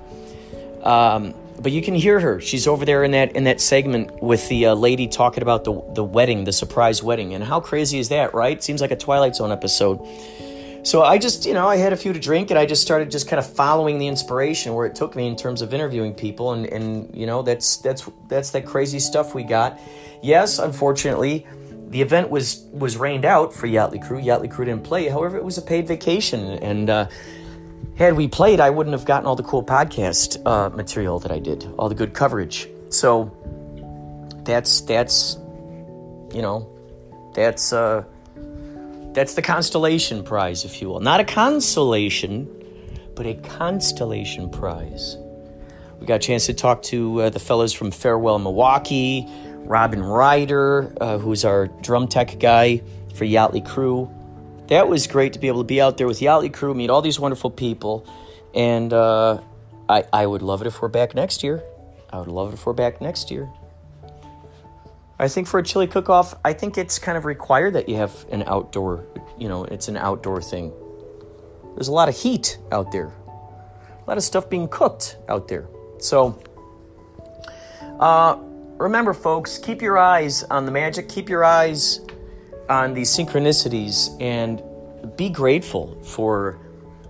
Um, 0.83 1.33
but 1.59 1.71
you 1.71 1.81
can 1.81 1.95
hear 1.95 2.19
her. 2.19 2.39
She's 2.39 2.67
over 2.67 2.85
there 2.85 3.03
in 3.03 3.11
that 3.11 3.35
in 3.35 3.43
that 3.45 3.61
segment 3.61 4.21
with 4.21 4.47
the 4.49 4.67
uh, 4.67 4.73
lady 4.73 5.07
talking 5.07 5.43
about 5.43 5.63
the 5.63 5.81
the 5.93 6.03
wedding, 6.03 6.43
the 6.43 6.53
surprise 6.53 7.03
wedding, 7.03 7.33
and 7.33 7.43
how 7.43 7.59
crazy 7.59 7.99
is 7.99 8.09
that, 8.09 8.33
right? 8.33 8.63
Seems 8.63 8.81
like 8.81 8.91
a 8.91 8.95
Twilight 8.95 9.35
Zone 9.35 9.51
episode. 9.51 9.99
So 10.83 11.03
I 11.03 11.17
just, 11.17 11.45
you 11.45 11.53
know, 11.53 11.67
I 11.67 11.75
had 11.75 11.91
a 11.91 11.97
few 11.97 12.13
to 12.13 12.19
drink, 12.19 12.51
and 12.51 12.59
I 12.59 12.65
just 12.65 12.81
started 12.81 13.11
just 13.11 13.27
kind 13.27 13.37
of 13.37 13.51
following 13.51 13.99
the 13.99 14.07
inspiration 14.07 14.73
where 14.73 14.85
it 14.85 14.95
took 14.95 15.15
me 15.15 15.27
in 15.27 15.35
terms 15.35 15.61
of 15.61 15.73
interviewing 15.73 16.13
people, 16.13 16.53
and 16.53 16.65
and 16.65 17.13
you 17.15 17.25
know, 17.25 17.41
that's 17.41 17.77
that's 17.77 18.09
that's 18.27 18.51
that 18.51 18.65
crazy 18.65 18.99
stuff 18.99 19.35
we 19.35 19.43
got. 19.43 19.79
Yes, 20.21 20.57
unfortunately, 20.57 21.45
the 21.89 22.01
event 22.01 22.29
was 22.29 22.65
was 22.71 22.95
rained 22.97 23.25
out 23.25 23.53
for 23.53 23.67
Yachtly 23.67 24.05
Crew. 24.05 24.21
Yachtly 24.21 24.49
Crew 24.49 24.65
didn't 24.65 24.83
play. 24.83 25.09
However, 25.09 25.37
it 25.37 25.43
was 25.43 25.57
a 25.57 25.61
paid 25.61 25.87
vacation, 25.87 26.41
and 26.59 26.89
uh, 26.89 27.07
had 27.99 28.15
we 28.15 28.27
played, 28.27 28.61
I 28.61 28.69
wouldn't 28.69 28.93
have 28.93 29.05
gotten 29.05 29.27
all 29.27 29.35
the 29.35 29.43
cool 29.43 29.63
podcast 29.63 30.41
uh, 30.45 30.69
material 30.69 31.19
that 31.19 31.31
I 31.31 31.39
did, 31.39 31.67
all 31.77 31.89
the 31.89 31.95
good 31.95 32.13
coverage. 32.13 32.67
So 32.89 33.35
that's 34.45 34.81
that's 34.81 35.37
you 36.33 36.41
know 36.41 36.67
that's 37.35 37.73
uh, 37.73 38.03
that's 39.11 39.33
the 39.33 39.41
constellation 39.41 40.23
prize, 40.23 40.63
if 40.63 40.81
you 40.81 40.87
will. 40.87 41.01
Not 41.01 41.19
a 41.19 41.25
consolation, 41.25 42.47
but 43.15 43.25
a 43.25 43.33
constellation 43.33 44.49
prize. 44.49 45.17
We 45.99 46.07
got 46.07 46.15
a 46.15 46.19
chance 46.19 46.45
to 46.45 46.53
talk 46.53 46.81
to 46.83 47.23
uh, 47.23 47.29
the 47.29 47.39
fellows 47.39 47.73
from 47.73 47.91
Farewell 47.91 48.39
Milwaukee, 48.39 49.27
Robin 49.65 50.01
Ryder, 50.01 50.95
uh, 51.01 51.17
who's 51.17 51.43
our 51.43 51.67
drum 51.67 52.07
tech 52.07 52.39
guy 52.39 52.81
for 53.13 53.25
Yachtly 53.25 53.65
Crew. 53.65 54.09
That 54.69 54.87
was 54.87 55.07
great 55.07 55.33
to 55.33 55.39
be 55.39 55.47
able 55.47 55.61
to 55.61 55.67
be 55.67 55.81
out 55.81 55.97
there 55.97 56.05
with 56.05 56.19
Yachtly 56.19 56.53
Crew, 56.53 56.75
meet 56.75 56.91
all 56.91 57.01
these 57.01 57.19
wonderful 57.19 57.49
people, 57.49 58.07
and 58.53 58.93
uh, 58.93 59.41
I, 59.89 60.03
I 60.13 60.27
would 60.27 60.43
love 60.43 60.61
it 60.61 60.67
if 60.67 60.79
we're 60.81 60.89
back 60.89 61.15
next 61.15 61.43
year. 61.43 61.63
I 62.11 62.19
would 62.19 62.27
love 62.27 62.51
it 62.51 62.53
if 62.53 62.65
we're 62.65 62.73
back 62.73 63.01
next 63.01 63.31
year. 63.31 63.49
I 65.17 65.27
think 65.27 65.47
for 65.47 65.59
a 65.59 65.63
chili 65.63 65.87
cook-off, 65.87 66.35
I 66.45 66.53
think 66.53 66.77
it's 66.77 66.99
kind 66.99 67.17
of 67.17 67.25
required 67.25 67.73
that 67.73 67.89
you 67.89 67.95
have 67.95 68.25
an 68.31 68.43
outdoor, 68.43 69.05
you 69.39 69.49
know, 69.49 69.65
it's 69.65 69.87
an 69.87 69.97
outdoor 69.97 70.41
thing. 70.41 70.71
There's 71.75 71.87
a 71.87 71.91
lot 71.91 72.07
of 72.07 72.15
heat 72.15 72.59
out 72.71 72.91
there, 72.91 73.11
a 73.27 74.03
lot 74.07 74.17
of 74.17 74.23
stuff 74.23 74.49
being 74.49 74.67
cooked 74.67 75.17
out 75.27 75.47
there. 75.47 75.67
So, 75.97 76.41
uh, 77.99 78.37
remember, 78.77 79.13
folks, 79.13 79.57
keep 79.57 79.81
your 79.81 79.97
eyes 79.97 80.43
on 80.43 80.65
the 80.65 80.71
magic, 80.71 81.09
keep 81.09 81.27
your 81.27 81.43
eyes 81.43 82.01
on 82.69 82.93
these 82.93 83.09
synchronicities, 83.09 84.15
and 84.21 84.61
be 85.17 85.29
grateful 85.29 86.01
for 86.03 86.59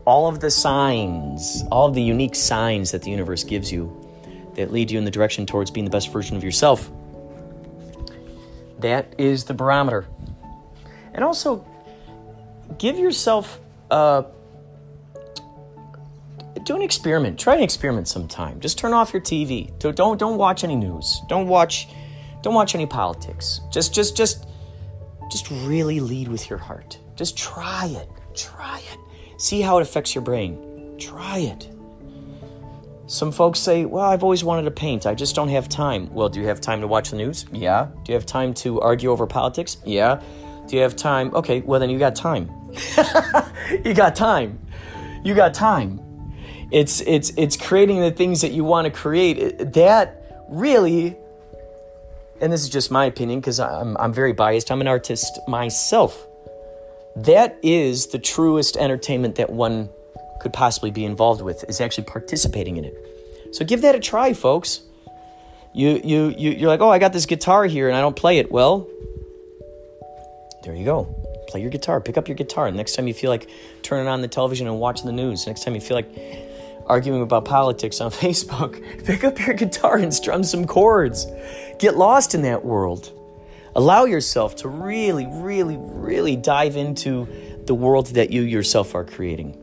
all 0.06 0.28
of 0.28 0.40
the 0.40 0.50
signs, 0.50 1.64
all 1.72 1.88
of 1.88 1.94
the 1.94 2.02
unique 2.02 2.36
signs 2.36 2.92
that 2.92 3.04
the 3.04 3.12
universe 3.12 3.44
gives 3.44 3.72
you 3.72 3.96
that 4.56 4.72
lead 4.72 4.90
you 4.90 4.98
in 4.98 5.06
the 5.06 5.12
direction 5.12 5.46
towards 5.46 5.70
being 5.72 5.86
the 5.86 5.92
best 5.92 6.12
version 6.12 6.36
of 6.36 6.44
yourself. 6.44 6.90
That 8.80 9.14
is 9.18 9.44
the 9.44 9.54
barometer. 9.54 10.08
And 11.14 11.24
also, 11.24 11.66
give 12.78 12.98
yourself, 12.98 13.60
uh, 13.92 14.24
do 16.64 16.76
an 16.76 16.82
experiment. 16.82 17.40
Try 17.40 17.56
an 17.56 17.64
experiment 17.64 18.08
sometime. 18.08 18.60
Just 18.60 18.78
turn 18.78 18.94
off 18.94 19.14
your 19.14 19.22
TV. 19.22 19.78
Don't, 19.80 20.18
don't 20.18 20.38
watch 20.38 20.64
any 20.64 20.76
news. 20.76 21.22
Don't 21.28 21.48
watch 21.48 21.88
don't 22.42 22.54
watch 22.54 22.74
any 22.74 22.86
politics. 22.86 23.62
Just 23.70 23.94
just 23.94 24.16
just 24.16 24.46
just 25.30 25.50
really 25.52 26.00
lead 26.00 26.28
with 26.28 26.50
your 26.50 26.60
heart. 26.60 27.00
Just 27.16 27.38
try 27.38 27.88
it. 27.88 28.10
Try 28.36 28.82
it. 28.92 29.00
See 29.38 29.62
how 29.62 29.78
it 29.78 29.82
affects 29.82 30.16
your 30.16 30.24
brain. 30.24 30.96
Try 31.00 31.40
it. 31.40 31.70
Some 33.08 33.32
folks 33.32 33.60
say, 33.60 33.86
Well, 33.86 34.06
I've 34.06 34.24
always 34.24 34.44
wanted 34.44 34.64
to 34.64 34.72
paint. 34.72 35.06
I 35.08 35.16
just 35.16 35.36
don't 35.36 35.50
have 35.50 35.68
time. 35.68 36.14
Well, 36.14 36.30
do 36.30 36.40
you 36.40 36.46
have 36.48 36.62
time 36.62 36.82
to 36.82 36.88
watch 36.88 37.10
the 37.10 37.18
news? 37.18 37.46
Yeah. 37.52 37.88
Do 38.04 38.12
you 38.12 38.14
have 38.14 38.26
time 38.26 38.54
to 38.56 38.80
argue 38.82 39.10
over 39.10 39.26
politics? 39.26 39.78
Yeah. 39.84 40.22
Do 40.68 40.76
you 40.76 40.84
have 40.84 40.96
time? 40.96 41.34
Okay, 41.34 41.62
well, 41.62 41.80
then 41.80 41.90
you 41.90 41.98
got 41.98 42.16
time. 42.16 42.52
you 43.84 43.96
got 43.96 44.16
time. 44.16 44.60
You 45.24 45.34
got 45.34 45.56
time. 45.56 46.00
It's, 46.72 47.02
it's, 47.02 47.32
it's 47.36 47.58
creating 47.58 48.02
the 48.02 48.12
things 48.12 48.42
that 48.42 48.52
you 48.52 48.64
want 48.64 48.86
to 48.86 48.92
create. 48.92 49.74
That 49.74 50.46
really, 50.48 51.18
and 52.42 52.52
this 52.52 52.62
is 52.62 52.70
just 52.70 52.92
my 52.92 53.06
opinion 53.06 53.40
because 53.40 53.60
I'm, 53.60 53.98
I'm 53.98 54.14
very 54.14 54.34
biased, 54.34 54.72
I'm 54.72 54.82
an 54.82 54.88
artist 54.88 55.40
myself. 55.48 56.28
That 57.16 57.58
is 57.64 58.08
the 58.08 58.20
truest 58.20 58.78
entertainment 58.78 59.36
that 59.36 59.50
one 59.50 59.90
could 60.40 60.54
possibly 60.54 60.92
be 60.92 61.04
involved 61.04 61.42
with 61.42 61.66
is 61.68 61.82
actually 61.82 62.06
participating 62.06 62.78
in 62.78 62.86
it. 62.86 62.94
So 63.52 63.66
give 63.66 63.82
that 63.82 63.96
a 63.96 64.00
try, 64.00 64.34
folks. 64.34 64.82
You 65.74 66.02
you 66.04 66.34
you 66.38 66.52
you're 66.52 66.70
like, 66.70 66.82
"Oh, 66.82 66.90
I 66.90 66.98
got 66.98 67.14
this 67.14 67.26
guitar 67.26 67.66
here 67.66 67.88
and 67.88 67.98
I 67.98 68.02
don't 68.02 68.16
play 68.16 68.40
it." 68.40 68.52
Well, 68.52 68.88
there 70.64 70.76
you 70.76 70.86
go. 70.86 71.06
Play 71.48 71.62
your 71.62 71.70
guitar. 71.70 72.00
Pick 72.00 72.18
up 72.18 72.28
your 72.28 72.36
guitar. 72.36 72.72
Next 72.72 72.96
time 72.96 73.08
you 73.08 73.14
feel 73.14 73.30
like 73.30 73.50
turning 73.82 74.08
on 74.08 74.22
the 74.22 74.28
television 74.28 74.68
and 74.68 74.80
watching 74.80 75.06
the 75.06 75.12
news, 75.12 75.46
next 75.46 75.64
time 75.64 75.76
you 75.76 75.82
feel 75.82 75.96
like 75.96 76.10
arguing 76.90 77.22
about 77.22 77.46
politics 77.46 78.02
on 78.02 78.12
Facebook, 78.12 79.06
pick 79.06 79.24
up 79.24 79.40
your 79.40 79.56
guitar 79.56 79.98
and 79.98 80.14
strum 80.14 80.44
some 80.44 80.66
chords. 80.66 81.28
Get 81.78 81.96
lost 81.96 82.36
in 82.36 82.42
that 82.42 82.66
world. 82.66 83.12
Allow 83.76 84.06
yourself 84.06 84.58
to 84.58 84.68
really, 84.68 85.28
really, 85.28 85.78
really 85.78 86.36
dive 86.36 86.76
into 86.76 87.28
the 87.66 87.76
world 87.76 88.08
that 88.08 88.32
you 88.32 88.42
yourself 88.42 88.96
are 88.96 89.06
creating 89.06 89.56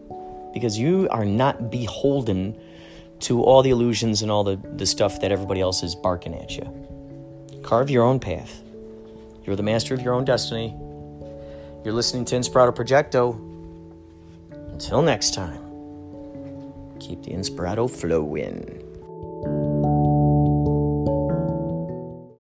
because 0.54 0.78
you 0.78 1.08
are 1.10 1.24
not 1.24 1.70
beholden 1.70 2.58
to 3.18 3.42
all 3.42 3.62
the 3.62 3.70
illusions 3.70 4.22
and 4.22 4.30
all 4.30 4.44
the, 4.44 4.56
the 4.76 4.86
stuff 4.86 5.20
that 5.20 5.32
everybody 5.32 5.60
else 5.60 5.82
is 5.82 5.94
barking 5.94 6.34
at 6.34 6.56
you. 6.56 7.60
Carve 7.62 7.90
your 7.90 8.04
own 8.04 8.20
path. 8.20 8.62
You're 9.44 9.56
the 9.56 9.62
master 9.62 9.92
of 9.92 10.02
your 10.02 10.14
own 10.14 10.24
destiny. 10.24 10.74
You're 11.84 11.94
listening 11.94 12.24
to 12.26 12.36
Inspirato 12.36 12.74
Projecto. 12.74 13.38
Until 14.72 15.02
next 15.02 15.34
time, 15.34 15.65
keep 17.06 17.22
the 17.22 17.30
Inspirato 17.30 17.88
flowing. 17.88 18.85